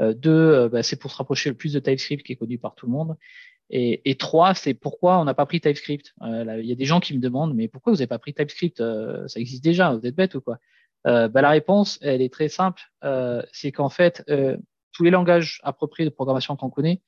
Euh, 0.00 0.14
deux, 0.14 0.30
euh, 0.30 0.68
bah, 0.68 0.82
c'est 0.82 0.96
pour 0.96 1.10
se 1.10 1.16
rapprocher 1.16 1.50
le 1.50 1.56
plus 1.56 1.72
de 1.72 1.80
TypeScript, 1.80 2.24
qui 2.24 2.32
est 2.32 2.36
connu 2.36 2.58
par 2.58 2.74
tout 2.74 2.86
le 2.86 2.92
monde. 2.92 3.16
Et, 3.70 4.16
trois, 4.18 4.54
c'est 4.54 4.72
pourquoi 4.72 5.20
on 5.20 5.24
n'a 5.24 5.34
pas 5.34 5.44
pris 5.44 5.60
TypeScript. 5.60 6.14
Euh, 6.22 6.58
il 6.58 6.66
y 6.66 6.72
a 6.72 6.74
des 6.74 6.86
gens 6.86 7.00
qui 7.00 7.14
me 7.14 7.20
demandent, 7.20 7.54
mais 7.54 7.68
pourquoi 7.68 7.92
vous 7.92 7.98
n'avez 7.98 8.06
pas 8.06 8.18
pris 8.18 8.32
TypeScript 8.32 8.78
Ça 8.78 9.40
existe 9.40 9.62
déjà, 9.62 9.94
vous 9.94 10.06
êtes 10.06 10.14
bête 10.14 10.34
ou 10.34 10.40
quoi? 10.40 10.58
Bah, 11.04 11.28
La 11.34 11.50
réponse, 11.50 11.98
elle 12.00 12.22
est 12.22 12.32
très 12.32 12.48
simple. 12.48 12.80
c'est 13.52 13.70
qu'en 13.70 13.90
fait, 13.90 14.24
tous 14.92 15.04
les 15.04 15.10
langages 15.10 15.60
appropriés 15.64 16.08
de 16.08 16.14
programmation 16.14 16.56
qu'on 16.56 16.70
connaît, 16.70 17.02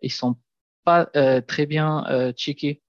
ils 0.00 0.10
sont 0.10 0.36
pas 0.84 1.04
très 1.42 1.66
bien 1.66 2.32
checkés 2.34 2.80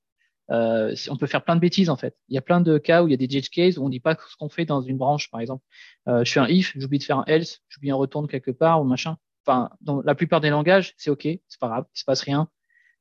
euh, 0.51 0.95
on 1.09 1.17
peut 1.17 1.27
faire 1.27 1.43
plein 1.43 1.55
de 1.55 1.61
bêtises 1.61 1.89
en 1.89 1.97
fait. 1.97 2.15
Il 2.29 2.35
y 2.35 2.37
a 2.37 2.41
plein 2.41 2.61
de 2.61 2.77
cas 2.77 3.03
où 3.03 3.07
il 3.07 3.11
y 3.11 3.13
a 3.13 3.17
des 3.17 3.37
edge 3.37 3.49
cases 3.49 3.77
où 3.77 3.85
on 3.85 3.89
dit 3.89 3.99
pas 3.99 4.15
ce 4.15 4.35
qu'on 4.37 4.49
fait 4.49 4.65
dans 4.65 4.81
une 4.81 4.97
branche, 4.97 5.29
par 5.29 5.39
exemple. 5.39 5.63
Euh, 6.07 6.23
je 6.23 6.31
fais 6.31 6.39
un 6.39 6.47
if, 6.47 6.73
j'oublie 6.77 6.99
de 6.99 7.03
faire 7.03 7.19
un 7.19 7.25
else, 7.25 7.61
j'oublie 7.69 7.91
un 7.91 7.95
retourne 7.95 8.27
quelque 8.27 8.51
part 8.51 8.81
ou 8.81 8.85
machin. 8.85 9.17
Enfin, 9.45 9.69
dans 9.81 10.01
la 10.01 10.15
plupart 10.15 10.41
des 10.41 10.49
langages, 10.49 10.93
c'est 10.97 11.09
ok, 11.09 11.23
c'est 11.23 11.59
pas 11.59 11.67
grave, 11.67 11.85
il 11.95 11.99
se 11.99 12.05
passe 12.05 12.21
rien. 12.21 12.49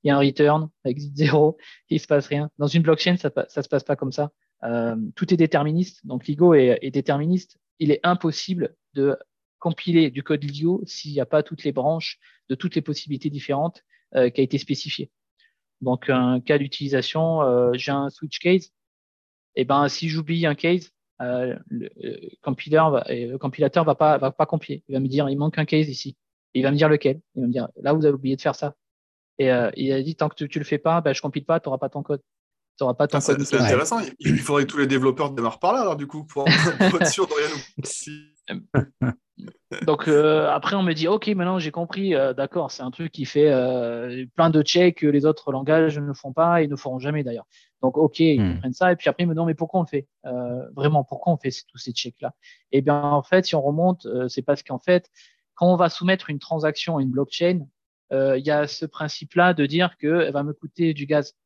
Il 0.02 0.08
y 0.08 0.10
a 0.10 0.16
un 0.16 0.20
return, 0.20 0.68
exit 0.84 1.16
zéro, 1.16 1.56
il 1.88 2.00
se 2.00 2.06
passe 2.06 2.26
rien. 2.28 2.50
Dans 2.58 2.68
une 2.68 2.82
blockchain, 2.82 3.16
ça, 3.16 3.30
ça 3.48 3.62
se 3.62 3.68
passe 3.68 3.84
pas 3.84 3.96
comme 3.96 4.12
ça. 4.12 4.30
Euh, 4.64 4.96
tout 5.14 5.32
est 5.32 5.36
déterministe. 5.36 6.06
Donc 6.06 6.26
l'IGO 6.26 6.54
est, 6.54 6.90
déterministe. 6.90 7.58
Il 7.78 7.90
est 7.90 8.00
impossible 8.02 8.74
de 8.94 9.16
compiler 9.58 10.10
du 10.10 10.22
code 10.22 10.42
LIGO 10.44 10.82
s'il 10.86 11.12
n'y 11.12 11.20
a 11.20 11.26
pas 11.26 11.42
toutes 11.42 11.64
les 11.64 11.72
branches 11.72 12.18
de 12.48 12.54
toutes 12.54 12.74
les 12.74 12.82
possibilités 12.82 13.30
différentes 13.30 13.82
euh, 14.14 14.30
qui 14.30 14.40
a 14.40 14.44
été 14.44 14.58
spécifié. 14.58 15.10
Donc, 15.80 16.08
un 16.08 16.40
cas 16.40 16.58
d'utilisation, 16.58 17.42
euh, 17.42 17.70
j'ai 17.74 17.92
un 17.92 18.10
switch 18.10 18.38
case. 18.38 18.72
Et 19.58 19.62
eh 19.62 19.64
ben, 19.64 19.88
si 19.88 20.08
j'oublie 20.08 20.44
un 20.46 20.54
case, 20.54 20.90
euh, 21.22 21.56
le, 21.68 21.88
compiler 22.42 22.76
va, 22.76 23.04
le 23.08 23.36
compilateur 23.38 23.84
va 23.84 23.94
pas, 23.94 24.18
va 24.18 24.30
pas 24.30 24.44
compiler. 24.44 24.82
Il 24.88 24.94
va 24.94 25.00
me 25.00 25.08
dire, 25.08 25.28
il 25.30 25.36
manque 25.36 25.58
un 25.58 25.64
case 25.64 25.88
ici. 25.88 26.16
il 26.52 26.62
va 26.62 26.70
me 26.70 26.76
dire 26.76 26.88
lequel. 26.88 27.20
Il 27.34 27.42
va 27.42 27.46
me 27.46 27.52
dire, 27.52 27.68
là, 27.76 27.92
vous 27.94 28.04
avez 28.04 28.14
oublié 28.14 28.36
de 28.36 28.40
faire 28.40 28.54
ça. 28.54 28.74
Et 29.38 29.50
euh, 29.50 29.70
il 29.76 29.92
a 29.92 30.02
dit, 30.02 30.14
tant 30.14 30.28
que 30.28 30.34
tu, 30.34 30.48
tu 30.48 30.58
le 30.58 30.64
fais 30.64 30.78
pas, 30.78 31.00
ben, 31.00 31.14
je 31.14 31.22
compile 31.22 31.44
pas, 31.44 31.60
tu 31.60 31.68
n'auras 31.68 31.78
pas 31.78 31.88
ton 31.88 32.02
code. 32.02 32.20
Tu 32.78 32.84
pas 32.84 33.08
ton 33.08 33.18
ah, 33.18 33.22
code. 33.22 33.42
C'est 33.42 33.56
intéressant. 33.56 34.00
Il 34.18 34.38
faudrait 34.38 34.66
que 34.66 34.70
tous 34.70 34.78
les 34.78 34.86
développeurs 34.86 35.30
démarrent 35.30 35.58
par 35.58 35.72
là, 35.72 35.80
alors, 35.80 35.96
du 35.96 36.06
coup, 36.06 36.24
pour, 36.24 36.44
pour 36.90 37.00
être 37.00 37.10
sûr 37.10 37.26
de 37.26 37.32
rien. 37.32 37.48
Donc 39.86 40.08
euh, 40.08 40.48
après, 40.48 40.76
on 40.76 40.82
me 40.82 40.92
dit, 40.92 41.08
ok, 41.08 41.26
maintenant 41.28 41.58
j'ai 41.58 41.70
compris, 41.70 42.14
euh, 42.14 42.32
d'accord, 42.32 42.70
c'est 42.70 42.82
un 42.82 42.90
truc 42.90 43.12
qui 43.12 43.24
fait 43.24 43.50
euh, 43.50 44.24
plein 44.34 44.50
de 44.50 44.62
checks 44.62 44.98
que 44.98 45.06
les 45.06 45.26
autres 45.26 45.52
langages 45.52 45.98
ne 45.98 46.12
font 46.12 46.32
pas 46.32 46.62
et 46.62 46.68
ne 46.68 46.76
feront 46.76 46.98
jamais 46.98 47.24
d'ailleurs. 47.24 47.46
Donc 47.82 47.98
ok, 47.98 48.20
ils 48.20 48.38
comprennent 48.38 48.72
ça. 48.72 48.92
Et 48.92 48.96
puis 48.96 49.08
après, 49.08 49.24
ils 49.24 49.26
me 49.26 49.34
demandent, 49.34 49.48
mais 49.48 49.54
pourquoi 49.54 49.80
on 49.80 49.82
le 49.82 49.88
fait? 49.88 50.08
Vraiment, 50.74 51.04
pourquoi 51.04 51.32
on 51.32 51.36
fait 51.36 51.50
tous 51.68 51.78
ces 51.78 51.92
checks-là? 51.92 52.32
Eh 52.72 52.80
bien, 52.80 53.02
en 53.02 53.22
fait, 53.22 53.44
si 53.44 53.54
on 53.54 53.60
remonte, 53.60 54.06
c'est 54.28 54.42
parce 54.42 54.62
qu'en 54.62 54.78
fait, 54.78 55.10
quand 55.54 55.70
on 55.70 55.76
va 55.76 55.88
soumettre 55.88 56.30
une 56.30 56.38
transaction 56.38 56.96
à 56.96 57.02
une 57.02 57.10
blockchain, 57.10 57.66
il 58.12 58.42
y 58.42 58.50
a 58.50 58.66
ce 58.66 58.86
principe-là 58.86 59.52
de 59.52 59.66
dire 59.66 59.96
qu'elle 59.98 60.32
va 60.32 60.42
me 60.42 60.54
coûter 60.54 60.94
du 60.94 61.06
gaz. 61.06 61.36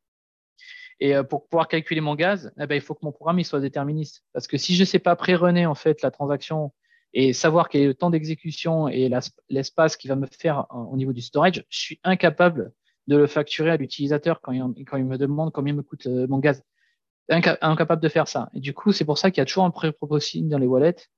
Et 1.00 1.14
pour 1.28 1.48
pouvoir 1.48 1.66
calculer 1.66 2.00
mon 2.00 2.14
gaz, 2.14 2.52
eh 2.60 2.66
ben, 2.66 2.76
il 2.76 2.80
faut 2.80 2.94
que 2.94 3.04
mon 3.04 3.12
programme 3.12 3.40
il 3.40 3.44
soit 3.44 3.60
déterministe. 3.60 4.22
Parce 4.32 4.46
que 4.46 4.56
si 4.56 4.76
je 4.76 4.82
ne 4.82 4.86
sais 4.86 4.98
pas 5.00 5.16
pré-runner 5.16 5.66
en 5.66 5.74
fait 5.74 6.00
la 6.02 6.12
transaction 6.12 6.72
et 7.12 7.32
savoir 7.32 7.68
quel 7.68 7.82
est 7.82 7.86
le 7.86 7.94
temps 7.94 8.10
d'exécution 8.10 8.88
et 8.88 9.10
l'espace 9.48 9.96
qui 9.96 10.08
va 10.08 10.16
me 10.16 10.26
faire 10.26 10.66
au 10.70 10.96
niveau 10.96 11.12
du 11.12 11.22
storage, 11.22 11.64
je 11.68 11.78
suis 11.78 12.00
incapable 12.04 12.72
de 13.08 13.16
le 13.16 13.26
facturer 13.26 13.70
à 13.70 13.76
l'utilisateur 13.76 14.40
quand, 14.40 14.52
il 14.52 14.62
me 15.04 15.16
demande 15.16 15.52
combien 15.52 15.74
me 15.74 15.82
coûte 15.82 16.06
euh, 16.06 16.26
mon 16.28 16.38
gaz. 16.38 16.62
incapable 17.28 18.02
de 18.02 18.08
faire 18.08 18.28
ça. 18.28 18.50
Et 18.54 18.60
du 18.60 18.72
coup, 18.72 18.92
c'est 18.92 19.04
pour 19.04 19.18
ça 19.18 19.30
qu'il 19.30 19.40
y 19.40 19.42
a 19.42 19.46
toujours 19.46 19.64
un 19.64 19.70
pré-processing 19.70 20.48
dans 20.48 20.58
les 20.58 20.66
wallets. 20.66 21.08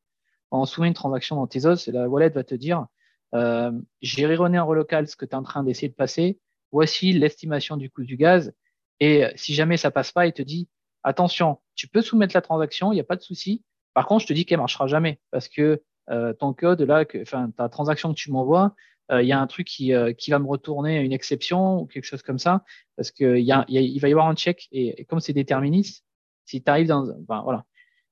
On 0.50 0.64
soumet 0.64 0.88
une 0.88 0.94
transaction 0.94 1.36
dans 1.36 1.46
Tezos, 1.46 1.90
la 1.90 2.08
wallet 2.08 2.30
va 2.30 2.44
te 2.44 2.54
dire 2.54 2.86
euh, 3.34 3.72
j'ai 4.00 4.26
reronné 4.26 4.58
en 4.58 4.66
relocal 4.66 5.08
ce 5.08 5.16
que 5.16 5.24
tu 5.24 5.32
es 5.32 5.34
en 5.34 5.42
train 5.42 5.64
d'essayer 5.64 5.88
de 5.88 5.94
passer. 5.94 6.38
Voici 6.70 7.12
l'estimation 7.12 7.76
du 7.76 7.90
coût 7.90 8.04
du 8.04 8.16
gaz. 8.16 8.52
Et 9.00 9.24
si 9.36 9.54
jamais 9.54 9.76
ça 9.76 9.90
passe 9.90 10.12
pas, 10.12 10.26
il 10.26 10.32
te 10.32 10.42
dit 10.42 10.68
attention, 11.02 11.58
tu 11.74 11.88
peux 11.88 12.02
soumettre 12.02 12.34
la 12.34 12.42
transaction, 12.42 12.92
il 12.92 12.96
n'y 12.96 13.00
a 13.00 13.04
pas 13.04 13.16
de 13.16 13.22
souci, 13.22 13.62
par 13.94 14.06
contre, 14.06 14.22
je 14.22 14.26
te 14.26 14.32
dis 14.32 14.44
qu'elle 14.44 14.58
marchera 14.58 14.86
jamais 14.86 15.20
parce 15.30 15.48
que 15.48 15.82
euh, 16.10 16.32
ton 16.32 16.52
code 16.52 16.82
là, 16.82 17.04
enfin 17.20 17.50
ta 17.56 17.68
transaction 17.68 18.10
que 18.10 18.18
tu 18.18 18.30
m'envoies, 18.30 18.74
euh, 19.10 19.22
il 19.22 19.28
y 19.28 19.32
a 19.32 19.40
un 19.40 19.46
truc 19.46 19.66
qui, 19.66 19.94
euh, 19.94 20.12
qui 20.12 20.30
va 20.30 20.38
me 20.38 20.46
retourner 20.46 21.00
une 21.00 21.12
exception 21.12 21.80
ou 21.80 21.86
quelque 21.86 22.04
chose 22.04 22.22
comme 22.22 22.38
ça 22.38 22.64
parce 22.96 23.10
que 23.10 23.38
y 23.38 23.52
a, 23.52 23.64
il 23.68 23.98
va 24.00 24.08
y 24.08 24.12
avoir 24.12 24.28
un 24.28 24.34
check 24.34 24.68
et, 24.72 25.04
comme 25.04 25.20
c'est 25.20 25.32
déterministe, 25.32 26.04
si 26.44 26.62
tu 26.62 26.70
arrives 26.70 26.88
dans, 26.88 27.06
ben, 27.28 27.42
voilà, 27.42 27.64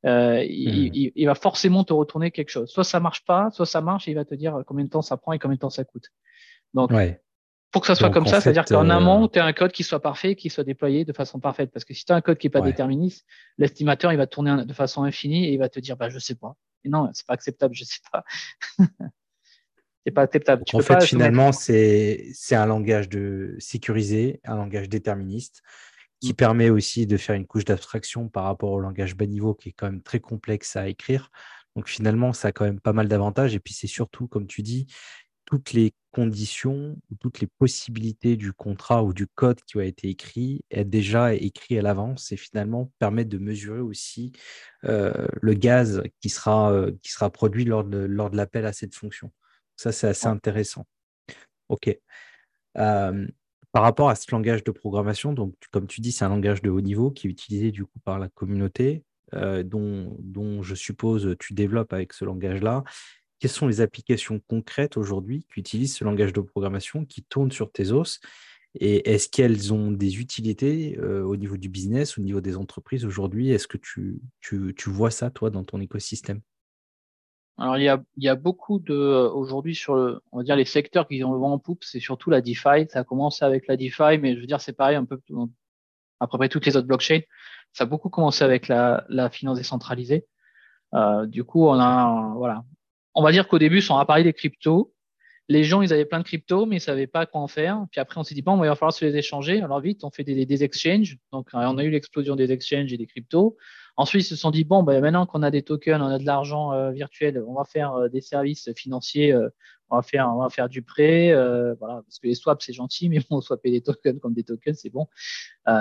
euh, 0.06 0.44
il, 0.44 0.90
hmm. 0.90 1.12
il, 1.14 1.26
va 1.26 1.34
forcément 1.34 1.84
te 1.84 1.92
retourner 1.92 2.30
quelque 2.30 2.50
chose. 2.50 2.70
Soit 2.70 2.84
ça 2.84 3.00
marche 3.00 3.24
pas, 3.24 3.50
soit 3.50 3.66
ça 3.66 3.80
marche 3.80 4.08
et 4.08 4.12
il 4.12 4.14
va 4.14 4.24
te 4.24 4.34
dire 4.34 4.62
combien 4.66 4.84
de 4.84 4.90
temps 4.90 5.02
ça 5.02 5.16
prend 5.16 5.32
et 5.32 5.38
combien 5.38 5.56
de 5.56 5.60
temps 5.60 5.70
ça 5.70 5.84
coûte. 5.84 6.10
Donc, 6.74 6.90
ouais 6.90 7.20
pour 7.70 7.82
que 7.82 7.86
ça 7.86 7.94
soit 7.94 8.10
comme 8.10 8.26
ça, 8.26 8.40
c'est-à-dire 8.40 8.64
qu'en 8.64 8.90
amont, 8.90 9.28
tu 9.28 9.38
as 9.38 9.44
un 9.44 9.52
code 9.52 9.70
qui 9.70 9.84
soit 9.84 10.00
parfait, 10.00 10.34
qui 10.34 10.50
soit 10.50 10.64
déployé 10.64 11.04
de 11.04 11.12
façon 11.12 11.38
parfaite. 11.38 11.70
Parce 11.72 11.84
que 11.84 11.94
si 11.94 12.04
tu 12.04 12.12
as 12.12 12.16
un 12.16 12.20
code 12.20 12.38
qui 12.38 12.46
n'est 12.46 12.50
pas 12.50 12.60
déterministe, 12.60 13.24
l'estimateur, 13.58 14.12
il 14.12 14.16
va 14.16 14.26
tourner 14.26 14.64
de 14.64 14.72
façon 14.72 15.04
infinie 15.04 15.46
et 15.46 15.52
il 15.52 15.58
va 15.58 15.68
te 15.68 15.78
dire, 15.78 15.96
bah, 15.96 16.08
je 16.08 16.18
sais 16.18 16.34
pas. 16.34 16.56
Et 16.84 16.88
non, 16.88 17.08
c'est 17.12 17.26
pas 17.26 17.34
acceptable, 17.34 17.74
je 17.74 17.84
sais 17.84 18.00
pas. 18.10 18.24
c'est 20.04 20.12
pas 20.12 20.22
acceptable. 20.22 20.64
en 20.72 20.80
fait, 20.80 21.04
finalement, 21.04 21.52
c'est 21.52 22.32
un 22.52 22.66
langage 22.66 23.08
de 23.08 23.54
sécurisé, 23.58 24.40
un 24.44 24.56
langage 24.56 24.88
déterministe 24.88 25.62
qui 26.20 26.32
mm. 26.32 26.36
permet 26.36 26.70
aussi 26.70 27.06
de 27.06 27.16
faire 27.16 27.36
une 27.36 27.46
couche 27.46 27.64
d'abstraction 27.64 28.28
par 28.28 28.44
rapport 28.44 28.72
au 28.72 28.80
langage 28.80 29.14
bas 29.14 29.26
niveau 29.26 29.54
qui 29.54 29.68
est 29.68 29.72
quand 29.72 29.86
même 29.86 30.02
très 30.02 30.20
complexe 30.20 30.74
à 30.74 30.88
écrire. 30.88 31.30
Donc 31.76 31.88
finalement, 31.88 32.32
ça 32.32 32.48
a 32.48 32.52
quand 32.52 32.64
même 32.64 32.80
pas 32.80 32.92
mal 32.92 33.06
d'avantages. 33.06 33.54
Et 33.54 33.60
puis 33.60 33.74
c'est 33.74 33.86
surtout, 33.86 34.26
comme 34.26 34.48
tu 34.48 34.62
dis, 34.62 34.86
toutes 35.44 35.72
les 35.72 35.92
conditions 36.12 36.96
ou 37.10 37.14
toutes 37.16 37.40
les 37.40 37.46
possibilités 37.46 38.36
du 38.36 38.52
contrat 38.52 39.02
ou 39.04 39.12
du 39.12 39.26
code 39.26 39.60
qui 39.62 39.78
a 39.78 39.84
été 39.84 40.08
écrit 40.08 40.64
est 40.70 40.84
déjà 40.84 41.34
écrit 41.34 41.78
à 41.78 41.82
l'avance 41.82 42.32
et 42.32 42.36
finalement 42.36 42.92
permet 42.98 43.24
de 43.24 43.38
mesurer 43.38 43.80
aussi 43.80 44.32
le 44.82 45.54
gaz 45.54 46.02
qui 46.20 46.28
sera, 46.28 46.86
qui 47.02 47.10
sera 47.12 47.30
produit 47.30 47.64
lors 47.64 47.84
de, 47.84 47.98
lors 47.98 48.30
de 48.30 48.36
l'appel 48.36 48.66
à 48.66 48.72
cette 48.72 48.94
fonction. 48.94 49.30
Ça, 49.76 49.92
c'est 49.92 50.08
assez 50.08 50.26
intéressant. 50.26 50.86
OK. 51.68 51.96
par 52.74 53.82
rapport 53.82 54.10
à 54.10 54.16
ce 54.16 54.30
langage 54.32 54.64
de 54.64 54.72
programmation, 54.72 55.32
donc 55.32 55.54
comme 55.70 55.86
tu 55.86 56.00
dis, 56.00 56.12
c'est 56.12 56.24
un 56.24 56.30
langage 56.30 56.62
de 56.62 56.70
haut 56.70 56.80
niveau 56.80 57.10
qui 57.10 57.28
est 57.28 57.30
utilisé 57.30 57.70
du 57.70 57.84
coup 57.84 58.00
par 58.04 58.18
la 58.18 58.28
communauté, 58.28 59.04
dont, 59.32 60.16
dont 60.18 60.62
je 60.62 60.74
suppose 60.74 61.36
tu 61.38 61.54
développes 61.54 61.92
avec 61.92 62.12
ce 62.12 62.24
langage-là 62.24 62.82
quelles 63.40 63.50
sont 63.50 63.66
les 63.66 63.80
applications 63.80 64.38
concrètes 64.38 64.96
aujourd'hui 64.96 65.46
qui 65.52 65.60
utilisent 65.60 65.96
ce 65.96 66.04
langage 66.04 66.32
de 66.32 66.40
programmation, 66.42 67.04
qui 67.06 67.22
tournent 67.22 67.50
sur 67.50 67.72
Tezos 67.72 68.20
Et 68.78 69.10
est-ce 69.10 69.28
qu'elles 69.28 69.72
ont 69.72 69.90
des 69.90 70.20
utilités 70.20 70.98
euh, 70.98 71.24
au 71.24 71.36
niveau 71.36 71.56
du 71.56 71.70
business, 71.70 72.18
au 72.18 72.20
niveau 72.20 72.42
des 72.42 72.56
entreprises 72.56 73.06
aujourd'hui? 73.06 73.50
Est-ce 73.50 73.66
que 73.66 73.78
tu, 73.78 74.20
tu, 74.40 74.74
tu, 74.76 74.90
vois 74.90 75.10
ça, 75.10 75.30
toi, 75.30 75.48
dans 75.48 75.64
ton 75.64 75.80
écosystème? 75.80 76.42
Alors 77.56 77.76
il 77.76 77.84
y 77.84 77.88
a, 77.88 78.02
il 78.16 78.24
y 78.24 78.28
a 78.28 78.36
beaucoup 78.36 78.78
de 78.78 78.94
aujourd'hui 78.94 79.74
sur 79.74 80.22
on 80.32 80.38
va 80.38 80.44
dire 80.44 80.56
les 80.56 80.64
secteurs 80.64 81.06
qui 81.06 81.22
ont 81.24 81.32
le 81.32 81.38
vent 81.38 81.52
en 81.52 81.58
poupe, 81.58 81.84
c'est 81.84 82.00
surtout 82.00 82.30
la 82.30 82.40
DeFi. 82.40 82.86
Ça 82.88 83.00
a 83.00 83.04
commencé 83.04 83.44
avec 83.44 83.66
la 83.66 83.76
DeFi, 83.76 84.18
mais 84.18 84.34
je 84.34 84.40
veux 84.40 84.46
dire 84.46 84.62
c'est 84.62 84.72
pareil 84.72 84.96
un 84.96 85.04
peu 85.04 85.20
à 86.20 86.26
peu 86.26 86.38
près 86.38 86.48
toutes 86.48 86.64
les 86.64 86.76
autres 86.76 86.86
blockchains. 86.86 87.20
Ça 87.74 87.84
a 87.84 87.86
beaucoup 87.86 88.08
commencé 88.08 88.44
avec 88.44 88.68
la, 88.68 89.04
la 89.10 89.28
finance 89.28 89.58
décentralisée. 89.58 90.26
Euh, 90.94 91.26
du 91.26 91.44
coup, 91.44 91.66
on 91.66 91.78
a 91.78 92.32
voilà, 92.34 92.64
on 93.14 93.22
va 93.22 93.32
dire 93.32 93.48
qu'au 93.48 93.58
début 93.58 93.80
sont 93.80 93.96
apparus 93.96 94.24
des 94.24 94.32
cryptos. 94.32 94.94
les 95.48 95.64
gens, 95.64 95.82
ils 95.82 95.92
avaient 95.92 96.04
plein 96.04 96.20
de 96.20 96.24
cryptos, 96.24 96.66
mais 96.66 96.76
ils 96.76 96.80
savaient 96.80 97.08
pas 97.08 97.26
quoi 97.26 97.40
en 97.40 97.48
faire. 97.48 97.84
Puis 97.90 98.00
après, 98.00 98.20
on 98.20 98.24
s'est 98.24 98.34
dit, 98.34 98.42
bon, 98.42 98.62
il 98.62 98.68
va 98.68 98.76
falloir 98.76 98.92
se 98.92 99.04
les 99.04 99.16
échanger. 99.16 99.60
Alors 99.60 99.80
vite, 99.80 100.04
on 100.04 100.10
fait 100.10 100.24
des, 100.24 100.46
des 100.46 100.62
exchanges. 100.64 101.18
Donc, 101.32 101.48
on 101.52 101.78
a 101.78 101.84
eu 101.84 101.90
l'explosion 101.90 102.36
des 102.36 102.52
exchanges 102.52 102.92
et 102.92 102.96
des 102.96 103.06
cryptos. 103.06 103.56
Ensuite, 104.00 104.22
ils 104.22 104.28
se 104.28 104.36
sont 104.36 104.50
dit, 104.50 104.64
bon, 104.64 104.82
ben, 104.82 105.00
maintenant 105.02 105.26
qu'on 105.26 105.42
a 105.42 105.50
des 105.50 105.62
tokens, 105.62 106.00
on 106.00 106.06
a 106.06 106.18
de 106.18 106.24
l'argent 106.24 106.72
euh, 106.72 106.90
virtuel, 106.90 107.44
on 107.46 107.52
va 107.52 107.64
faire 107.64 107.92
euh, 107.94 108.08
des 108.08 108.22
services 108.22 108.72
financiers, 108.74 109.30
euh, 109.30 109.50
on, 109.90 109.96
va 109.96 110.02
faire, 110.02 110.32
on 110.34 110.40
va 110.40 110.48
faire 110.48 110.70
du 110.70 110.80
prêt. 110.80 111.34
voilà, 111.78 112.02
parce 112.06 112.18
que 112.18 112.26
les 112.26 112.34
swaps, 112.34 112.64
c'est 112.64 112.72
gentil, 112.72 113.10
mais 113.10 113.18
bon, 113.28 113.40
swapper 113.42 113.70
des 113.70 113.82
tokens 113.82 114.18
comme 114.18 114.32
des 114.32 114.44
tokens, 114.44 114.78
c'est 114.80 114.88
bon. 114.88 115.06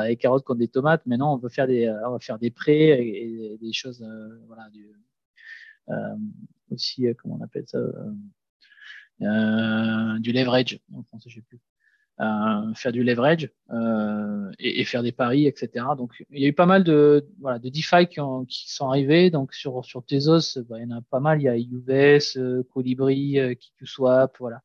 et 0.07 0.17
carottes 0.17 0.43
comme 0.43 0.57
des 0.57 0.67
tomates. 0.67 1.05
Maintenant, 1.05 1.39
on 1.41 1.49
faire 1.49 1.67
des, 1.67 1.89
on 2.05 2.11
va 2.11 2.19
faire 2.19 2.39
des 2.39 2.51
prêts 2.51 2.89
et, 3.01 3.57
des 3.61 3.71
choses, 3.71 4.05
voilà, 4.47 4.69
du, 4.69 4.91
aussi, 6.71 7.05
comment 7.21 7.37
on 7.39 7.43
appelle 7.43 7.65
ça 7.67 7.79
euh, 9.21 10.19
du 10.19 10.31
leverage, 10.31 10.79
en 10.93 11.03
français, 11.03 11.29
je 11.29 11.35
sais 11.35 11.41
plus. 11.41 11.59
Euh, 12.21 12.73
faire 12.73 12.91
du 12.91 13.01
leverage 13.01 13.49
euh, 13.71 14.51
et, 14.59 14.83
faire 14.83 15.03
des 15.03 15.13
paris, 15.13 15.47
etc. 15.47 15.85
Donc, 15.97 16.25
il 16.31 16.41
y 16.41 16.45
a 16.45 16.49
eu 16.49 16.53
pas 16.53 16.65
mal 16.65 16.83
de, 16.83 17.25
voilà, 17.39 17.59
de 17.59 17.69
DeFi 17.69 18.07
qui, 18.07 18.19
ont, 18.19 18.43
qui 18.43 18.69
sont 18.69 18.89
arrivés. 18.89 19.29
Donc, 19.29 19.53
sur, 19.53 19.85
sur 19.85 20.03
Tezos, 20.03 20.59
bah, 20.67 20.79
il 20.79 20.89
y 20.89 20.93
en 20.93 20.97
a 20.97 21.01
pas 21.01 21.21
mal. 21.21 21.39
Il 21.39 21.45
y 21.45 21.47
a 21.47 21.57
UVS, 21.57 22.37
euh, 22.37 22.63
Colibri, 22.73 23.39
euh, 23.39 23.53
KiQSwap, 23.53 24.37
voilà. 24.39 24.61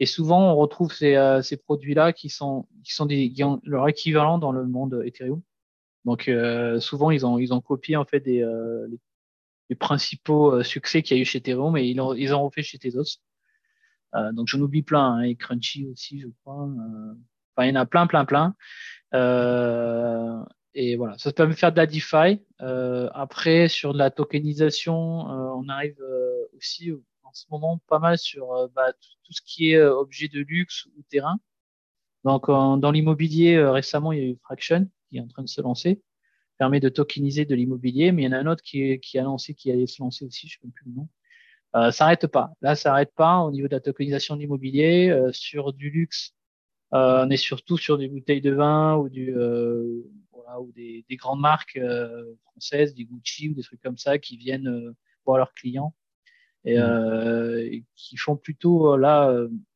Et 0.00 0.06
souvent, 0.06 0.52
on 0.52 0.56
retrouve 0.56 0.92
ces, 0.92 1.16
euh, 1.16 1.40
ces 1.40 1.56
produits-là 1.56 2.12
qui 2.12 2.28
sont, 2.28 2.68
qui 2.84 2.92
sont 2.92 3.06
des, 3.06 3.32
ont 3.42 3.60
leur 3.64 3.88
équivalent 3.88 4.38
dans 4.38 4.52
le 4.52 4.66
monde 4.66 5.02
Ethereum. 5.04 5.40
Donc, 6.04 6.30
souvent, 6.80 7.10
ils 7.10 7.26
ont, 7.26 7.38
ils 7.38 7.52
ont 7.52 7.60
copié 7.60 7.96
en 7.96 8.04
fait 8.04 8.20
des, 8.20 8.40
les, 8.88 8.98
les, 9.68 9.76
principaux 9.76 10.62
succès 10.62 11.02
qu'il 11.02 11.16
y 11.16 11.20
a 11.20 11.22
eu 11.22 11.26
chez 11.26 11.38
Ethereum 11.38 11.76
et 11.76 11.86
ils 11.86 12.00
ont, 12.00 12.14
ils 12.14 12.34
ont 12.34 12.42
refait 12.42 12.62
chez 12.62 12.78
Tezos. 12.78 13.20
Euh, 14.14 14.32
donc 14.32 14.46
j'en 14.48 14.60
oublie 14.60 14.82
plein, 14.82 15.14
hein, 15.14 15.20
et 15.22 15.36
Crunchy 15.36 15.86
aussi, 15.86 16.20
je 16.20 16.28
crois. 16.42 16.64
Euh, 16.64 17.14
enfin, 17.54 17.66
il 17.66 17.68
y 17.68 17.72
en 17.72 17.80
a 17.80 17.86
plein, 17.86 18.06
plein, 18.06 18.24
plein. 18.24 18.54
Euh, 19.14 20.42
et 20.74 20.96
voilà, 20.96 21.16
ça 21.18 21.32
peut 21.32 21.46
me 21.46 21.52
faire 21.52 21.72
de 21.72 21.76
la 21.78 21.86
DeFi. 21.86 22.40
après, 23.14 23.68
sur 23.68 23.92
de 23.92 23.98
la 23.98 24.10
tokenisation, 24.10 24.94
on 24.94 25.68
arrive 25.68 25.98
aussi 26.56 26.92
en 27.22 27.32
ce 27.32 27.46
moment 27.50 27.78
pas 27.88 27.98
mal 27.98 28.18
sur 28.18 28.68
bah, 28.74 28.92
tout, 28.92 29.32
ce 29.32 29.40
qui 29.44 29.72
est 29.72 29.82
objet 29.82 30.28
de 30.28 30.40
luxe 30.40 30.86
ou 30.96 31.02
terrain. 31.10 31.38
Donc, 32.24 32.46
dans 32.48 32.90
l'immobilier, 32.90 33.62
récemment, 33.62 34.12
il 34.12 34.18
y 34.18 34.22
a 34.22 34.26
eu 34.26 34.36
Fraction 34.42 34.88
qui 35.08 35.16
est 35.16 35.20
en 35.20 35.28
train 35.28 35.42
de 35.42 35.48
se 35.48 35.60
lancer, 35.60 36.02
permet 36.58 36.80
de 36.80 36.88
tokeniser 36.88 37.44
de 37.44 37.54
l'immobilier, 37.54 38.12
mais 38.12 38.22
il 38.22 38.24
y 38.26 38.28
en 38.28 38.32
a 38.32 38.38
un 38.38 38.46
autre 38.46 38.62
qui, 38.62 38.98
qui 39.00 39.18
a 39.18 39.22
lancé, 39.22 39.54
qui 39.54 39.70
allait 39.70 39.86
se 39.86 40.02
lancer 40.02 40.24
aussi, 40.24 40.48
je 40.48 40.58
ne 40.62 40.68
sais 40.68 40.72
plus 40.74 40.90
le 40.90 40.96
nom, 40.96 41.08
euh, 41.76 41.90
ça 41.90 42.04
n'arrête 42.04 42.26
pas. 42.26 42.52
Là, 42.62 42.74
ça 42.74 42.90
n'arrête 42.90 43.12
pas 43.14 43.40
au 43.40 43.50
niveau 43.50 43.68
de 43.68 43.74
la 43.74 43.80
tokenisation 43.80 44.36
de 44.36 44.40
l'immobilier. 44.40 45.10
Euh, 45.10 45.30
sur 45.32 45.72
du 45.72 45.90
luxe, 45.90 46.34
euh, 46.94 47.26
on 47.26 47.30
est 47.30 47.36
surtout 47.36 47.76
sur 47.76 47.98
des 47.98 48.08
bouteilles 48.08 48.40
de 48.40 48.52
vin 48.52 48.96
ou, 48.96 49.08
du, 49.08 49.32
voilà, 50.32 50.60
ou 50.60 50.72
des, 50.72 51.04
des, 51.08 51.16
grandes 51.16 51.40
marques 51.40 51.78
françaises, 52.52 52.94
des 52.94 53.04
Gucci 53.04 53.50
ou 53.50 53.54
des 53.54 53.62
trucs 53.62 53.82
comme 53.82 53.98
ça 53.98 54.18
qui 54.18 54.36
viennent 54.36 54.94
voir 55.26 55.36
leurs 55.36 55.52
clients 55.52 55.94
et, 56.64 56.78
mmh. 56.78 57.58
et, 57.58 57.84
qui 57.94 58.16
font 58.16 58.36
plutôt 58.36 58.96
là. 58.96 59.24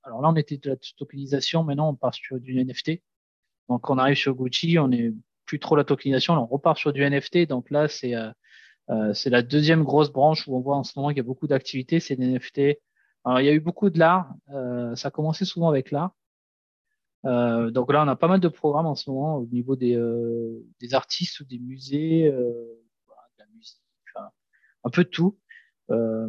alors 0.03 0.23
là, 0.23 0.31
on 0.31 0.37
était 0.37 0.57
de 0.57 0.71
la 0.71 0.77
tokenisation, 0.97 1.65
maintenant 1.65 1.91
on 1.91 1.95
part 1.95 2.15
sur 2.15 2.41
du 2.41 2.55
NFT. 2.55 3.03
Donc 3.69 3.91
on 3.91 3.99
arrive 3.99 4.17
sur 4.17 4.35
Gucci, 4.35 4.79
on 4.79 4.91
est 4.91 5.13
plus 5.45 5.59
trop 5.59 5.77
la 5.77 5.85
tokenisation, 5.85 6.35
on 6.35 6.47
repart 6.47 6.79
sur 6.79 6.93
du 6.93 7.03
NFT. 7.09 7.49
Donc 7.49 7.71
là, 7.71 7.89
c'est 7.89 8.15
euh, 8.91 9.15
c'est 9.15 9.31
la 9.31 9.43
deuxième 9.43 9.85
grosse 9.85 10.11
branche 10.11 10.47
où 10.49 10.57
on 10.57 10.61
voit 10.61 10.77
en 10.77 10.85
ce 10.85 10.93
moment 10.97 11.09
qu'il 11.09 11.19
y 11.19 11.21
a 11.21 11.25
beaucoup 11.25 11.47
d'activités, 11.47 12.01
c'est 12.01 12.17
les 12.17 12.27
NFT. 12.27 12.79
Alors, 13.25 13.41
il 13.41 13.47
y 13.47 13.49
a 13.49 13.53
eu 13.53 13.61
beaucoup 13.61 13.91
de 13.91 13.99
l'art. 13.99 14.35
Euh, 14.51 14.97
ça 14.97 15.09
a 15.09 15.11
commencé 15.11 15.45
souvent 15.45 15.69
avec 15.69 15.91
l'art. 15.91 16.13
Euh, 17.25 17.71
donc 17.71 17.93
là, 17.93 18.03
on 18.05 18.09
a 18.09 18.17
pas 18.17 18.27
mal 18.29 18.41
de 18.41 18.49
programmes 18.49 18.87
en 18.87 18.97
ce 18.97 19.09
moment 19.09 19.37
au 19.37 19.47
niveau 19.47 19.77
des, 19.77 19.95
euh, 19.95 20.67
des 20.81 20.95
artistes 20.95 21.39
ou 21.41 21.45
des 21.45 21.59
musées, 21.59 22.27
euh, 22.27 22.43
de 22.43 23.39
la 23.39 23.47
musique, 23.55 23.81
un 24.85 24.91
peu 24.91 25.05
de 25.05 25.09
tout, 25.09 25.39
euh, 25.91 26.29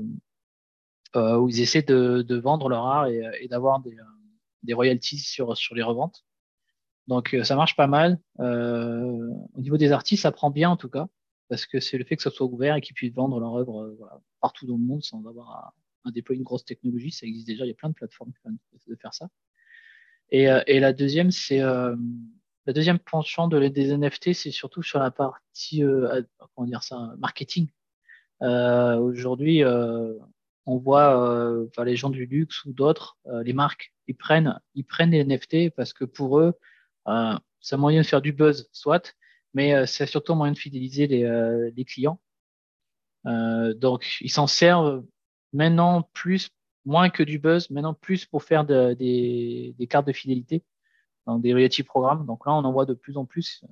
où 1.16 1.50
ils 1.50 1.62
essaient 1.62 1.82
de, 1.82 2.22
de 2.22 2.36
vendre 2.38 2.70
leur 2.70 2.86
art 2.86 3.08
et, 3.08 3.24
et 3.42 3.48
d'avoir 3.48 3.80
des, 3.80 3.98
des 4.62 4.74
royalties 4.74 5.20
sur, 5.20 5.58
sur 5.58 5.74
les 5.76 5.84
reventes. 5.84 6.24
Donc 7.08 7.36
ça 7.44 7.56
marche 7.56 7.76
pas 7.76 7.88
mal. 7.88 8.20
au 8.40 9.62
niveau 9.62 9.78
des 9.78 9.92
artistes, 9.92 10.24
ça 10.24 10.32
prend 10.32 10.52
bien 10.52 10.70
en 10.70 10.78
tout 10.78 10.90
cas 10.90 11.08
parce 11.50 11.68
que 11.68 11.80
c'est 11.80 12.00
le 12.00 12.04
fait 12.04 12.16
que 12.16 12.24
ça 12.24 12.32
soit 12.32 12.48
ouvert 12.48 12.76
et 12.76 12.82
qu'ils 12.82 12.96
puissent 12.96 13.14
vendre 13.14 13.40
leur 13.40 13.56
œuvre 13.56 13.84
euh, 13.84 13.98
partout 14.42 14.66
dans 14.66 14.76
le 14.76 14.84
monde 14.84 15.04
sans 15.04 15.24
avoir 15.28 15.74
à, 16.06 16.12
déployer 16.12 16.40
une 16.40 16.44
grosse 16.44 16.66
technologie. 16.66 17.12
Ça 17.12 17.28
existe 17.28 17.46
déjà, 17.48 17.64
il 17.64 17.68
y 17.68 17.72
a 17.72 17.76
plein 17.76 17.90
de 17.90 17.94
plateformes 17.94 18.34
qui 18.34 18.40
permettent 18.42 18.62
de 18.88 18.96
faire 18.96 19.14
ça. 19.14 19.30
Et, 20.32 20.50
euh, 20.50 20.62
la 20.68 20.94
deuxième, 20.94 21.30
c'est 21.30 21.62
euh, 21.62 21.96
la 22.66 22.74
deuxième 22.74 22.98
penchant 22.98 23.48
de, 23.48 23.68
des 23.68 23.96
NFT, 23.96 24.34
c'est 24.34 24.50
surtout 24.50 24.82
sur 24.82 24.98
la 24.98 25.12
partie 25.12 25.84
marketing. 27.20 27.70
Aujourd'hui, 28.42 29.64
on 30.66 30.78
voit 30.78 31.68
les 31.86 31.96
gens 31.96 32.10
du 32.10 32.26
luxe 32.26 32.66
ou 32.66 32.74
d'autres, 32.74 33.18
les 33.44 33.54
marques, 33.54 33.94
ils 34.08 34.16
prennent, 34.16 34.60
ils 34.74 34.86
prennent 34.86 35.12
les 35.12 35.24
NFT 35.24 35.70
parce 35.76 35.94
que 35.94 36.04
pour 36.04 36.40
eux, 36.40 36.54
c'est 37.06 37.76
un 37.76 37.78
moyen 37.78 38.02
de 38.02 38.06
faire 38.06 38.22
du 38.22 38.34
buzz, 38.34 38.70
soit, 38.72 39.16
mais 39.54 39.74
euh, 39.74 39.86
c'est 39.86 40.06
surtout 40.06 40.34
un 40.34 40.36
moyen 40.36 40.54
de 40.54 40.58
fidéliser 40.58 41.08
les, 41.08 41.24
euh, 41.24 41.72
clients. 41.88 42.20
Euh, 43.26 43.74
donc, 43.74 44.18
ils 44.22 44.32
s'en 44.32 44.48
servent 44.48 45.06
maintenant 45.54 46.10
plus, 46.14 46.50
moins 46.86 47.10
que 47.10 47.24
du 47.24 47.40
buzz, 47.40 47.70
maintenant 47.70 47.94
plus 47.94 48.26
pour 48.26 48.44
faire 48.44 48.66
de, 48.66 48.94
des, 48.94 49.88
cartes 49.88 50.08
de 50.08 50.12
fidélité, 50.12 50.64
donc 51.28 51.42
des 51.42 51.52
loyalty 51.52 51.84
programmes. 51.84 52.26
Donc 52.26 52.46
là, 52.46 52.54
on 52.54 52.66
en 52.66 52.72
voit 52.74 52.86
de 52.86 52.94
plus 52.94 53.18
en 53.18 53.26
plus. 53.26 53.64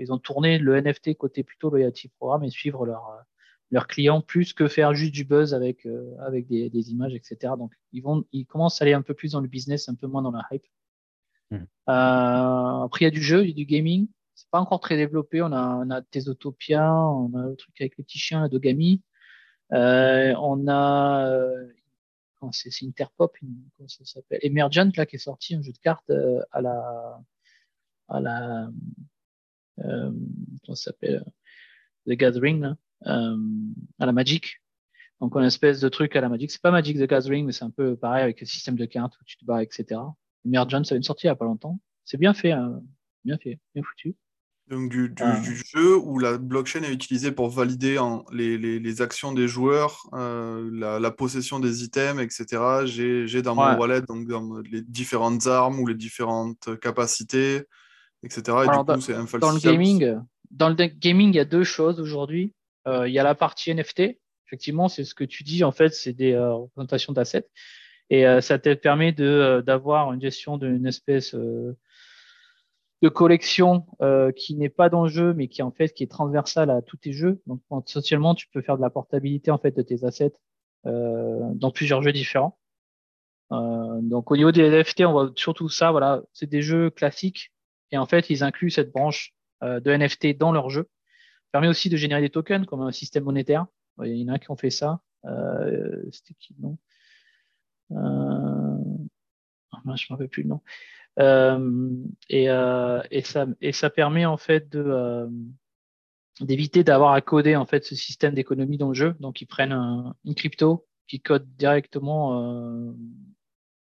ils 0.00 0.12
ont 0.12 0.18
tourné 0.18 0.58
le 0.58 0.80
NFT 0.80 1.16
côté 1.16 1.44
plutôt 1.44 1.70
loyalty 1.70 2.08
programme 2.08 2.44
et 2.44 2.50
suivre 2.50 2.86
leur, 2.86 3.24
leurs 3.70 3.86
clients 3.86 4.20
plus 4.22 4.52
que 4.52 4.66
faire 4.66 4.94
juste 4.94 5.12
du 5.12 5.24
buzz 5.24 5.54
avec, 5.54 5.86
avec 6.20 6.48
des, 6.48 6.70
des, 6.70 6.90
images, 6.90 7.14
etc. 7.14 7.52
Donc, 7.58 7.72
ils, 7.92 8.02
vont, 8.02 8.24
ils 8.32 8.46
commencent 8.46 8.80
à 8.82 8.84
aller 8.84 8.94
un 8.94 9.02
peu 9.02 9.14
plus 9.14 9.32
dans 9.32 9.40
le 9.40 9.48
business, 9.48 9.88
un 9.88 9.94
peu 9.94 10.08
moins 10.08 10.22
dans 10.22 10.32
la 10.32 10.44
hype. 10.50 10.66
Mmh. 11.50 11.56
Euh, 11.88 12.84
après, 12.84 13.00
il 13.00 13.04
y 13.04 13.06
a 13.06 13.10
du 13.10 13.22
jeu, 13.22 13.44
il 13.44 13.48
y 13.48 13.52
a 13.52 13.54
du 13.54 13.66
gaming 13.66 14.08
c'est 14.36 14.50
pas 14.50 14.60
encore 14.60 14.80
très 14.80 14.96
développé. 14.96 15.42
On 15.42 15.52
a, 15.52 15.76
on 15.84 15.90
a 15.90 16.02
Tesotopia, 16.02 16.92
on 16.94 17.34
a 17.34 17.46
le 17.48 17.56
truc 17.56 17.80
avec 17.80 17.96
les 17.96 18.04
petits 18.04 18.18
chiens, 18.18 18.42
la 18.42 18.48
Dogami. 18.48 19.02
Euh, 19.72 20.34
on 20.38 20.68
a, 20.68 21.26
euh, 21.28 21.66
c'est 22.52 22.70
Interpop, 22.84 23.36
comment 23.40 23.88
ça 23.88 24.04
s'appelle? 24.04 24.38
Emergent, 24.42 24.92
là, 24.96 25.06
qui 25.06 25.16
est 25.16 25.18
sorti, 25.18 25.56
un 25.56 25.62
jeu 25.62 25.72
de 25.72 25.78
cartes 25.78 26.12
à 26.52 26.60
la, 26.60 27.18
à 28.08 28.20
la, 28.20 28.70
euh, 29.80 30.12
comment 30.64 30.74
ça 30.74 30.90
s'appelle? 30.90 31.24
The 32.06 32.12
Gathering, 32.12 32.74
à 33.04 33.36
la 33.98 34.12
Magic. 34.12 34.62
Donc, 35.20 35.34
une 35.34 35.44
espèce 35.44 35.80
de 35.80 35.88
truc 35.88 36.14
à 36.14 36.20
la 36.20 36.28
Magic. 36.28 36.50
C'est 36.50 36.60
pas 36.62 36.70
Magic 36.70 36.98
the 36.98 37.08
Gathering, 37.08 37.46
mais 37.46 37.52
c'est 37.52 37.64
un 37.64 37.70
peu 37.70 37.96
pareil 37.96 38.22
avec 38.22 38.38
le 38.40 38.46
système 38.46 38.76
de 38.76 38.84
cartes 38.84 39.14
où 39.18 39.24
tu 39.24 39.38
te 39.38 39.44
bats, 39.46 39.62
etc. 39.62 39.98
Emergent, 40.46 40.84
ça 40.84 40.94
vient 40.94 41.00
de 41.00 41.04
sortir 41.04 41.28
il 41.28 41.32
y 41.32 41.32
a 41.32 41.36
pas 41.36 41.44
longtemps. 41.44 41.78
C'est 42.04 42.18
bien 42.18 42.34
fait, 42.34 42.52
hein. 42.52 42.80
bien 43.24 43.36
fait, 43.38 43.58
bien 43.74 43.82
foutu. 43.82 44.16
Donc 44.68 44.90
du, 44.90 45.10
du, 45.10 45.22
ah. 45.22 45.40
jeu 45.42 45.96
où 45.96 46.18
la 46.18 46.38
blockchain 46.38 46.82
est 46.82 46.92
utilisée 46.92 47.30
pour 47.30 47.50
valider 47.50 48.00
les, 48.32 48.58
les, 48.58 48.80
les, 48.80 49.02
actions 49.02 49.32
des 49.32 49.46
joueurs, 49.46 50.08
euh, 50.12 50.68
la, 50.72 50.98
la, 50.98 51.10
possession 51.12 51.60
des 51.60 51.84
items, 51.84 52.20
etc. 52.20 52.84
J'ai 52.84 53.42
dans 53.42 53.54
mon 53.54 53.76
wallet 53.76 54.02
donc 54.02 54.26
dans 54.26 54.58
les 54.68 54.82
différentes 54.82 55.46
armes 55.46 55.78
ou 55.78 55.86
les 55.86 55.94
différentes 55.94 56.80
capacités, 56.80 57.62
etc. 58.24 58.58
Et 58.64 58.76
du 58.76 58.84
coup, 58.84 59.00
c'est 59.00 59.38
Dans 59.38 59.52
le 59.52 59.60
gaming, 59.60 60.16
dans 60.50 60.68
le 60.68 60.74
gaming, 60.74 61.28
il 61.28 61.36
y 61.36 61.40
a 61.40 61.44
deux 61.44 61.64
choses 61.64 62.00
aujourd'hui. 62.00 62.52
Euh, 62.88 63.08
il 63.08 63.14
y 63.14 63.18
a 63.18 63.24
la 63.24 63.34
partie 63.34 63.72
NFT. 63.72 64.18
Effectivement, 64.46 64.88
c'est 64.88 65.04
ce 65.04 65.14
que 65.14 65.24
tu 65.24 65.42
dis. 65.44 65.64
En 65.64 65.72
fait, 65.72 65.94
c'est 65.94 66.12
des 66.12 66.32
euh, 66.32 66.54
représentations 66.54 67.12
d'assets. 67.12 67.48
Et 68.10 68.26
euh, 68.26 68.40
ça 68.40 68.58
te 68.58 68.72
permet 68.74 69.12
de 69.12 69.62
d'avoir 69.66 70.12
une 70.12 70.20
gestion 70.20 70.58
d'une 70.58 70.86
espèce 70.86 71.34
de 73.02 73.08
collection 73.08 73.86
euh, 74.00 74.32
qui 74.32 74.54
n'est 74.56 74.70
pas 74.70 74.88
dans 74.88 75.04
le 75.04 75.08
jeu, 75.08 75.34
mais 75.34 75.48
qui 75.48 75.62
en 75.62 75.70
fait 75.70 75.92
qui 75.92 76.02
est 76.02 76.10
transversale 76.10 76.70
à 76.70 76.82
tous 76.82 76.96
tes 76.96 77.12
jeux. 77.12 77.42
Donc 77.46 77.60
essentiellement, 77.86 78.34
tu 78.34 78.48
peux 78.48 78.62
faire 78.62 78.76
de 78.76 78.82
la 78.82 78.90
portabilité 78.90 79.50
en 79.50 79.58
fait 79.58 79.76
de 79.76 79.82
tes 79.82 80.04
assets 80.04 80.32
euh, 80.86 81.50
dans 81.54 81.70
plusieurs 81.70 82.02
jeux 82.02 82.12
différents. 82.12 82.58
Euh, 83.52 84.00
donc 84.00 84.30
au 84.30 84.36
niveau 84.36 84.50
des 84.50 84.68
NFT, 84.68 85.02
on 85.02 85.12
voit 85.12 85.32
surtout 85.36 85.68
ça. 85.68 85.90
Voilà, 85.90 86.22
c'est 86.32 86.48
des 86.48 86.62
jeux 86.62 86.90
classiques 86.90 87.52
et 87.92 87.98
en 87.98 88.06
fait 88.06 88.30
ils 88.30 88.42
incluent 88.42 88.70
cette 88.70 88.92
branche 88.92 89.34
euh, 89.62 89.78
de 89.80 89.92
NFT 89.92 90.38
dans 90.38 90.52
leur 90.52 90.70
jeu. 90.70 90.84
Ça 90.84 91.60
permet 91.60 91.68
aussi 91.68 91.90
de 91.90 91.96
générer 91.96 92.22
des 92.22 92.30
tokens 92.30 92.66
comme 92.66 92.80
un 92.80 92.92
système 92.92 93.24
monétaire. 93.24 93.66
Il 94.02 94.16
y 94.16 94.24
en 94.28 94.34
a 94.34 94.38
qui 94.38 94.50
ont 94.50 94.56
fait 94.56 94.70
ça. 94.70 95.00
Euh, 95.26 96.02
C'était 96.12 96.34
qui 96.38 96.54
non? 96.60 96.72
euh... 96.72 96.85
Oh, 97.90 97.96
je 99.72 100.06
m'en 100.10 100.16
rappelle 100.16 100.28
plus 100.28 100.42
le 100.42 100.48
nom. 100.48 100.60
Euh, 101.18 101.90
et, 102.28 102.50
euh, 102.50 103.02
et, 103.10 103.22
ça, 103.22 103.46
et 103.60 103.72
ça 103.72 103.90
permet 103.90 104.26
en 104.26 104.36
fait 104.36 104.68
de 104.68 104.84
euh, 104.86 105.26
d'éviter 106.40 106.84
d'avoir 106.84 107.12
à 107.12 107.22
coder 107.22 107.56
en 107.56 107.64
fait 107.64 107.84
ce 107.84 107.94
système 107.94 108.34
d'économie 108.34 108.76
dans 108.76 108.88
le 108.88 108.94
jeu. 108.94 109.14
Donc 109.20 109.40
ils 109.40 109.46
prennent 109.46 109.72
un, 109.72 110.14
une 110.24 110.34
crypto 110.34 110.86
qui 111.06 111.20
code 111.20 111.46
directement 111.56 112.92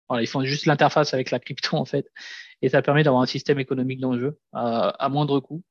Voilà, 0.08 0.22
ils 0.22 0.26
font 0.26 0.42
juste 0.44 0.66
l'interface 0.66 1.14
avec 1.14 1.30
la 1.30 1.38
crypto 1.38 1.76
en 1.76 1.84
fait, 1.84 2.10
et 2.60 2.68
ça 2.68 2.82
permet 2.82 3.02
d'avoir 3.02 3.22
un 3.22 3.26
système 3.26 3.58
économique 3.58 4.00
dans 4.00 4.12
le 4.12 4.20
jeu 4.20 4.38
à, 4.52 5.08
moindre 5.08 5.40
coût. 5.40 5.62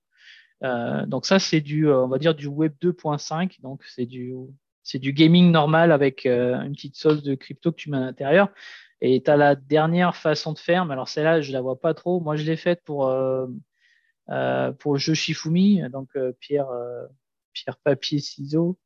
Euh, 0.64 1.06
donc 1.06 1.26
ça, 1.26 1.40
c'est 1.40 1.62
du, 1.62 1.90
on 1.90 2.08
va 2.08 2.18
dire 2.20 2.36
du 2.36 2.48
Web 2.48 2.74
2.5. 2.82 3.62
Donc 3.62 3.84
c'est 3.84 4.06
du, 4.06 4.34
c'est 4.84 5.00
du 5.00 5.14
gaming 5.14 5.52
normal 5.52 5.92
avec 5.92 6.26
une 6.26 6.74
petite 6.74 6.96
sauce 6.96 7.24
de 7.24 7.36
crypto 7.36 7.72
que 7.72 7.78
tu 7.78 7.90
mets 7.90 7.98
à 7.98 8.02
l'intérieur. 8.02 8.50
Et 9.02 9.22
tu 9.24 9.32
as 9.32 9.36
la 9.36 9.56
dernière 9.56 10.16
façon 10.16 10.54
de 10.54 10.60
faire, 10.60 10.86
mais 10.86 10.94
alors 10.94 11.10
celle-là, 11.10 11.42
je 11.42 11.52
la 11.52 11.62
vois 11.62 11.80
pas 11.80 11.96
trop. 11.96 12.20
Moi, 12.20 12.36
je 12.36 12.44
l'ai 12.44 12.56
faite 12.56 12.82
pour, 12.84 13.08
euh, 13.08 13.48
euh, 14.30 14.72
pour 14.74 14.94
le 14.94 15.00
jeu 15.00 15.16
Shifumi, 15.16 15.82
donc 15.90 16.10
euh, 16.16 16.34
pierre, 16.40 16.70
pierre, 17.54 17.78
papier, 17.78 18.20
ciseaux, 18.20 18.78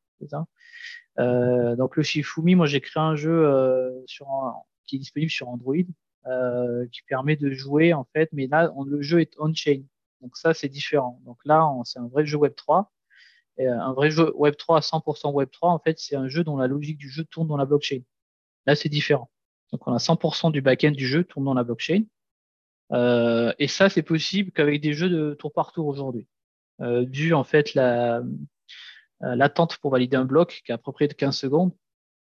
donc 1.18 1.96
le 1.98 2.04
Shifumi, 2.04 2.56
moi 2.56 2.66
j'ai 2.66 2.82
créé 2.82 3.02
un 3.02 3.16
jeu 3.16 4.04
sur 4.08 4.28
qui 4.86 4.96
est 4.96 5.00
disponible 5.00 5.32
sur 5.32 5.50
Android, 5.50 5.76
qui 6.92 7.02
permet 7.08 7.36
de 7.36 7.52
jouer 7.52 7.94
en 7.94 8.06
fait, 8.14 8.30
mais 8.32 8.48
là 8.48 8.72
le 8.88 9.02
jeu 9.02 9.20
est 9.22 9.34
on-chain, 9.38 9.84
donc 10.22 10.38
ça 10.38 10.54
c'est 10.54 10.70
différent. 10.70 11.22
Donc 11.26 11.38
là 11.46 11.70
c'est 11.84 12.00
un 12.00 12.08
vrai 12.08 12.26
jeu 12.26 12.38
Web 12.38 12.56
3, 12.56 12.92
et, 13.58 13.68
un 13.68 13.94
vrai 13.94 14.10
jeu 14.12 14.34
Web 14.36 14.56
3 14.58 14.78
à 14.78 14.80
100% 14.82 15.32
Web 15.32 15.50
3 15.52 15.70
en 15.70 15.80
fait 15.80 16.00
c'est 16.00 16.16
un 16.16 16.28
jeu 16.28 16.44
dont 16.44 16.58
la 16.58 16.68
logique 16.68 16.98
du 16.98 17.10
jeu 17.10 17.24
tourne 17.26 17.48
dans 17.48 17.58
la 17.58 17.66
blockchain. 17.66 18.02
Là 18.66 18.76
c'est 18.76 18.90
différent. 18.90 19.30
Donc 19.72 19.88
on 19.88 19.94
a 19.94 19.98
100% 19.98 20.52
du 20.52 20.62
back-end 20.62 20.92
du 20.92 21.08
jeu 21.08 21.24
tourne 21.24 21.46
dans 21.46 21.54
la 21.54 21.64
blockchain. 21.64 22.04
Euh, 22.92 23.52
et 23.58 23.68
ça, 23.68 23.90
c'est 23.90 24.04
possible 24.04 24.52
qu'avec 24.52 24.80
des 24.80 24.94
jeux 24.94 25.10
de 25.10 25.34
tour 25.34 25.52
par 25.52 25.72
tour 25.72 25.88
aujourd'hui. 25.88 26.28
Euh, 26.82 27.06
dû 27.06 27.34
en 27.34 27.44
fait 27.44 27.74
la 27.74 28.22
euh, 29.24 29.36
l'attente 29.36 29.78
pour 29.78 29.92
valider 29.92 30.18
un 30.18 30.26
bloc 30.26 30.62
qui 30.66 30.72
est 30.72 30.76
à 30.76 30.78
peu 30.78 30.92
près 30.92 31.08
de 31.08 31.14
15 31.14 31.36
secondes 31.36 31.72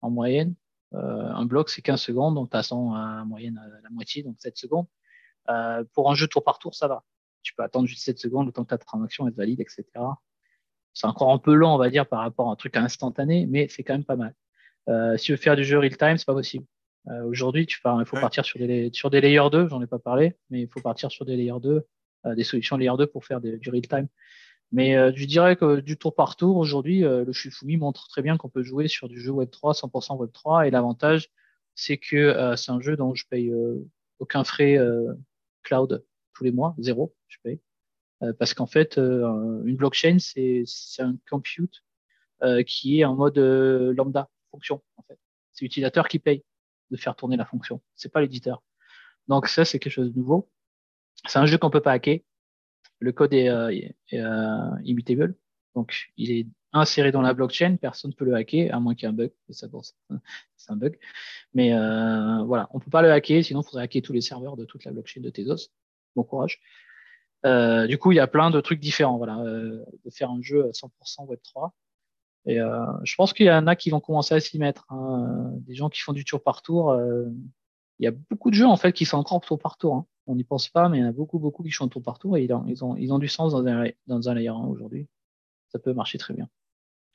en 0.00 0.10
moyenne. 0.10 0.54
Euh, 0.94 0.98
un 0.98 1.44
bloc, 1.44 1.70
c'est 1.70 1.82
15 1.82 2.00
secondes, 2.00 2.34
donc 2.34 2.50
passant 2.50 2.94
à 2.94 3.24
moyenne 3.24 3.58
à 3.58 3.68
la 3.82 3.90
moitié, 3.90 4.22
donc 4.22 4.36
7 4.38 4.56
secondes. 4.56 4.86
Euh, 5.48 5.84
pour 5.94 6.10
un 6.10 6.14
jeu 6.14 6.26
tour 6.26 6.42
par 6.42 6.58
tour, 6.58 6.74
ça 6.74 6.88
va. 6.88 7.04
Tu 7.42 7.54
peux 7.54 7.62
attendre 7.62 7.86
juste 7.86 8.04
7 8.04 8.18
secondes 8.18 8.46
le 8.46 8.52
temps 8.52 8.64
que 8.64 8.70
ta 8.70 8.78
transaction 8.78 9.28
est 9.28 9.36
valide, 9.36 9.60
etc. 9.60 9.84
C'est 10.94 11.06
encore 11.06 11.32
un 11.32 11.38
peu 11.38 11.54
lent, 11.54 11.74
on 11.74 11.78
va 11.78 11.90
dire, 11.90 12.06
par 12.06 12.20
rapport 12.20 12.48
à 12.48 12.52
un 12.52 12.56
truc 12.56 12.76
instantané, 12.76 13.46
mais 13.46 13.68
c'est 13.68 13.82
quand 13.82 13.94
même 13.94 14.04
pas 14.04 14.16
mal. 14.16 14.34
Euh, 14.88 15.16
si 15.16 15.26
tu 15.26 15.32
veux 15.32 15.38
faire 15.38 15.56
du 15.56 15.64
jeu 15.64 15.78
real-time, 15.78 16.16
c'est 16.18 16.26
pas 16.26 16.34
possible. 16.34 16.64
Euh, 17.08 17.24
aujourd'hui, 17.24 17.66
il 17.68 18.04
faut 18.04 18.16
partir 18.16 18.44
sur 18.44 18.58
des, 18.58 18.90
sur 18.92 19.10
des 19.10 19.20
layers 19.20 19.50
2, 19.50 19.68
j'en 19.68 19.80
ai 19.80 19.86
pas 19.86 19.98
parlé, 19.98 20.36
mais 20.50 20.62
il 20.62 20.68
faut 20.68 20.80
partir 20.80 21.10
sur 21.10 21.24
des 21.24 21.36
layers 21.36 21.60
2, 21.60 21.86
euh, 22.26 22.34
des 22.34 22.44
solutions 22.44 22.76
layer 22.76 22.96
2 22.98 23.06
pour 23.06 23.24
faire 23.24 23.40
du 23.40 23.70
real 23.70 23.82
time. 23.82 24.08
Mais 24.72 24.92
je 25.16 25.24
dirais 25.24 25.56
que 25.56 25.80
du 25.80 25.96
tour 25.96 26.14
par 26.14 26.36
tour, 26.36 26.56
aujourd'hui, 26.56 27.00
le 27.00 27.32
Shifumi 27.32 27.76
montre 27.76 28.06
très 28.06 28.22
bien 28.22 28.36
qu'on 28.36 28.48
peut 28.48 28.62
jouer 28.62 28.86
sur 28.86 29.08
du 29.08 29.20
jeu 29.20 29.32
Web3, 29.32 29.76
100% 29.76 30.16
Web3. 30.16 30.68
Et 30.68 30.70
l'avantage, 30.70 31.28
c'est 31.74 31.96
que 31.96 32.54
c'est 32.56 32.70
un 32.70 32.80
jeu 32.80 32.96
dont 32.96 33.12
je 33.12 33.26
paye 33.28 33.52
aucun 34.20 34.44
frais 34.44 34.78
cloud 35.64 36.04
tous 36.34 36.44
les 36.44 36.52
mois, 36.52 36.76
zéro, 36.78 37.12
je 37.26 37.38
paye. 37.42 37.60
Parce 38.38 38.54
qu'en 38.54 38.66
fait, 38.66 38.96
une 38.98 39.76
blockchain, 39.76 40.18
c'est 40.18 40.64
un 40.98 41.16
compute 41.28 41.82
qui 42.66 43.00
est 43.00 43.04
en 43.04 43.14
mode 43.14 43.38
lambda, 43.38 44.28
fonction. 44.50 44.82
En 44.96 45.02
fait. 45.02 45.18
C'est 45.52 45.64
l'utilisateur 45.64 46.08
qui 46.08 46.18
paye 46.18 46.44
de 46.90 46.96
faire 46.96 47.16
tourner 47.16 47.36
la 47.36 47.44
fonction. 47.44 47.80
C'est 47.94 48.12
pas 48.12 48.20
l'éditeur. 48.20 48.62
Donc 49.28 49.46
ça, 49.46 49.64
c'est 49.64 49.78
quelque 49.78 49.92
chose 49.92 50.12
de 50.12 50.18
nouveau. 50.18 50.50
C'est 51.26 51.38
un 51.38 51.46
jeu 51.46 51.58
qu'on 51.58 51.70
peut 51.70 51.80
pas 51.80 51.92
hacker. 51.92 52.20
Le 52.98 53.12
code 53.12 53.32
est, 53.32 53.48
euh, 53.48 53.70
euh, 54.12 54.70
immutable. 54.84 55.34
Donc 55.74 56.10
il 56.16 56.32
est 56.32 56.46
inséré 56.72 57.12
dans 57.12 57.22
la 57.22 57.34
blockchain. 57.34 57.76
Personne 57.80 58.10
ne 58.10 58.16
peut 58.16 58.24
le 58.24 58.34
hacker, 58.34 58.74
à 58.74 58.80
moins 58.80 58.94
qu'il 58.94 59.04
y 59.04 59.06
ait 59.06 59.12
un 59.12 59.16
bug. 59.16 59.32
C'est 59.48 59.66
un 60.70 60.76
bug. 60.76 60.98
Mais 61.54 61.72
euh, 61.72 62.42
voilà, 62.44 62.68
on 62.72 62.80
peut 62.80 62.90
pas 62.90 63.02
le 63.02 63.12
hacker. 63.12 63.44
Sinon, 63.44 63.60
il 63.60 63.64
faudrait 63.64 63.84
hacker 63.84 64.02
tous 64.02 64.12
les 64.12 64.20
serveurs 64.20 64.56
de 64.56 64.64
toute 64.64 64.84
la 64.84 64.92
blockchain 64.92 65.20
de 65.20 65.30
Tezos. 65.30 65.70
Bon 66.16 66.24
courage. 66.24 66.60
Du 67.44 67.98
coup, 67.98 68.12
il 68.12 68.16
y 68.16 68.20
a 68.20 68.26
plein 68.26 68.50
de 68.50 68.60
trucs 68.60 68.80
différents. 68.80 69.18
Voilà, 69.18 69.36
de 69.44 70.10
faire 70.10 70.30
un 70.30 70.42
jeu 70.42 70.66
à 70.66 70.70
100% 70.70 71.26
Web 71.26 71.40
3. 71.42 71.74
Et 72.46 72.60
euh, 72.60 72.86
je 73.04 73.14
pense 73.16 73.32
qu'il 73.32 73.46
y 73.46 73.50
en 73.50 73.66
a 73.66 73.76
qui 73.76 73.90
vont 73.90 74.00
commencer 74.00 74.34
à 74.34 74.40
s'y 74.40 74.58
mettre. 74.58 74.86
Hein. 74.90 75.50
Des 75.66 75.74
gens 75.74 75.88
qui 75.88 76.00
font 76.00 76.12
du 76.12 76.24
tour 76.24 76.42
par 76.42 76.62
tour. 76.62 76.90
Euh, 76.90 77.26
il 77.98 78.04
y 78.04 78.08
a 78.08 78.12
beaucoup 78.30 78.50
de 78.50 78.54
jeux 78.54 78.66
en 78.66 78.76
fait 78.76 78.92
qui 78.92 79.04
sont 79.04 79.18
encore 79.18 79.40
tour 79.40 79.58
par 79.58 79.76
tour. 79.76 79.94
Hein. 79.94 80.06
On 80.26 80.34
n'y 80.34 80.44
pense 80.44 80.68
pas, 80.68 80.88
mais 80.88 80.98
il 80.98 81.00
y 81.02 81.04
en 81.04 81.08
a 81.08 81.12
beaucoup, 81.12 81.38
beaucoup 81.38 81.62
qui 81.62 81.70
font 81.70 81.88
tour 81.88 82.02
par 82.02 82.18
tour 82.18 82.36
et 82.36 82.44
ils 82.44 82.84
ont, 82.84 83.18
du 83.18 83.28
sens 83.28 83.52
dans 83.52 83.66
un, 83.66 83.88
dans 84.06 84.28
un 84.28 84.34
layer 84.34 84.48
1 84.48 84.54
aujourd'hui. 84.54 85.08
Ça 85.68 85.78
peut 85.78 85.92
marcher 85.92 86.18
très 86.18 86.34
bien. 86.34 86.48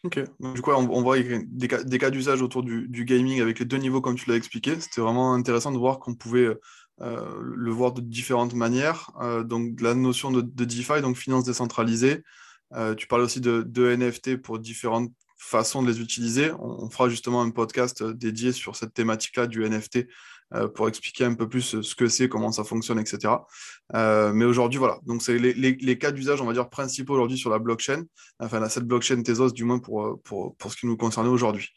Ok, 0.03 0.21
du 0.53 0.61
coup, 0.61 0.71
on, 0.71 1.01
voit 1.01 1.17
des 1.19 1.67
cas, 1.67 2.11
d'usage 2.11 2.41
autour 2.43 2.61
du, 2.61 3.05
gaming 3.05 3.41
avec 3.41 3.57
les 3.57 3.65
deux 3.65 3.77
niveaux 3.77 4.01
comme 4.01 4.15
tu 4.15 4.29
l'as 4.29 4.35
expliqué. 4.35 4.79
C'était 4.79 5.01
vraiment 5.01 5.33
intéressant 5.33 5.71
de 5.71 5.77
voir 5.77 5.97
qu'on 5.99 6.13
pouvait 6.13 6.47
euh, 7.01 7.41
le 7.41 7.71
voir 7.71 7.91
de 7.91 8.01
différentes 8.01 8.53
manières. 8.53 9.11
Euh, 9.21 9.43
donc 9.43 9.81
la 9.81 9.93
notion 9.95 10.31
de, 10.31 10.41
de, 10.41 10.65
DeFi, 10.65 11.01
donc 11.01 11.17
finance 11.17 11.43
décentralisée, 11.43 12.23
euh, 12.73 12.95
tu 12.95 13.07
parles 13.07 13.21
aussi 13.21 13.41
de, 13.41 13.95
NFT 13.95 14.37
pour 14.37 14.59
différentes 14.59 15.11
façons 15.37 15.83
de 15.83 15.91
les 15.91 15.99
utiliser. 15.99 16.51
On, 16.59 16.89
fera 16.89 17.09
justement 17.09 17.41
un 17.41 17.49
podcast 17.49 18.03
dédié 18.03 18.53
sur 18.53 18.75
cette 18.75 18.93
thématique-là 18.93 19.47
du 19.47 19.67
NFT 19.67 20.07
pour 20.75 20.87
expliquer 20.87 21.25
un 21.25 21.33
peu 21.33 21.49
plus 21.49 21.81
ce 21.81 21.95
que 21.95 22.07
c'est, 22.07 22.29
comment 22.29 22.51
ça 22.51 22.63
fonctionne, 22.63 22.99
etc. 22.99 23.33
mais 23.93 24.45
aujourd'hui, 24.45 24.79
voilà. 24.79 24.99
Donc, 25.05 25.21
c'est 25.21 25.37
les, 25.37 25.97
cas 25.97 26.11
d'usage, 26.11 26.41
on 26.41 26.45
va 26.45 26.53
dire, 26.53 26.69
principaux 26.69 27.13
aujourd'hui 27.13 27.37
sur 27.37 27.49
la 27.49 27.59
blockchain, 27.59 28.03
enfin, 28.39 28.67
cette 28.69 28.85
blockchain 28.85 29.21
Tezos, 29.23 29.51
du 29.51 29.63
moins 29.63 29.79
pour, 29.79 30.19
ce 30.69 30.75
qui 30.75 30.87
nous 30.87 30.97
concerne 30.97 31.27
aujourd'hui. 31.27 31.69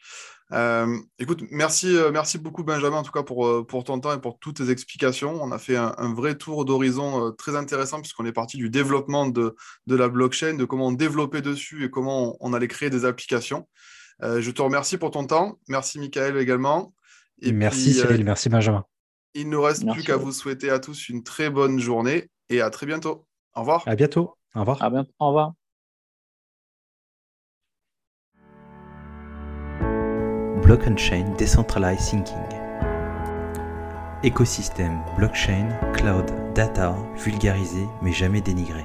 Euh, 0.53 0.99
écoute, 1.19 1.43
merci, 1.51 1.95
euh, 1.95 2.11
merci 2.11 2.39
beaucoup 2.39 2.65
Benjamin 2.65 2.97
en 2.97 3.03
tout 3.03 3.13
cas 3.13 3.23
pour, 3.23 3.47
euh, 3.47 3.67
pour 3.67 3.85
ton 3.85 4.01
temps 4.01 4.15
et 4.15 4.21
pour 4.21 4.39
toutes 4.39 4.57
tes 4.57 4.71
explications. 4.71 5.43
On 5.43 5.53
a 5.53 5.59
fait 5.59 5.77
un, 5.77 6.15
vrai 6.15 6.37
tour 6.37 6.65
d'horizon 6.65 7.33
très 7.33 7.55
intéressant 7.55 8.01
puisqu'on 8.01 8.25
est 8.25 8.33
parti 8.33 8.57
du 8.57 8.71
développement 8.71 9.27
de, 9.27 9.55
la 9.87 10.09
blockchain, 10.09 10.55
de 10.55 10.65
comment 10.65 10.93
développer 10.93 11.43
dessus 11.43 11.85
et 11.85 11.91
comment 11.91 12.37
on, 12.41 12.53
allait 12.55 12.69
créer 12.69 12.91
des 12.91 13.05
applications. 13.05 13.69
je 14.23 14.51
te 14.51 14.63
remercie 14.63 14.97
pour 14.97 15.11
ton 15.11 15.27
temps. 15.27 15.59
Merci 15.69 15.99
Michael 15.99 16.39
également. 16.39 16.95
Et 17.41 17.53
merci 17.53 17.93
Cyril, 17.93 18.25
merci 18.25 18.49
Benjamin. 18.49 18.85
Il 19.35 19.47
ne 19.47 19.53
nous 19.53 19.63
reste 19.63 19.89
plus 19.89 20.03
qu'à 20.03 20.17
vous 20.17 20.33
souhaiter 20.33 20.71
à 20.71 20.79
tous 20.79 21.09
une 21.09 21.23
très 21.23 21.51
bonne 21.51 21.79
journée 21.79 22.29
et 22.49 22.61
à 22.61 22.71
très 22.71 22.87
bientôt. 22.87 23.27
Au 23.55 23.61
revoir. 23.61 23.83
À 23.87 23.95
bientôt. 23.95 24.37
Au 24.55 24.61
revoir. 24.61 24.83
À 24.83 24.91
bientôt. 24.91 25.13
Au 25.19 25.29
revoir. 25.29 25.53
Block 30.63 30.99
Chain 30.99 31.35
Decentralized 31.39 32.11
Thinking. 32.11 32.37
Écosystème, 34.23 35.01
blockchain, 35.17 35.69
cloud, 35.95 36.31
data, 36.55 36.97
vulgarisé 37.17 37.87
mais 38.03 38.13
jamais 38.13 38.41
dénigré. 38.41 38.85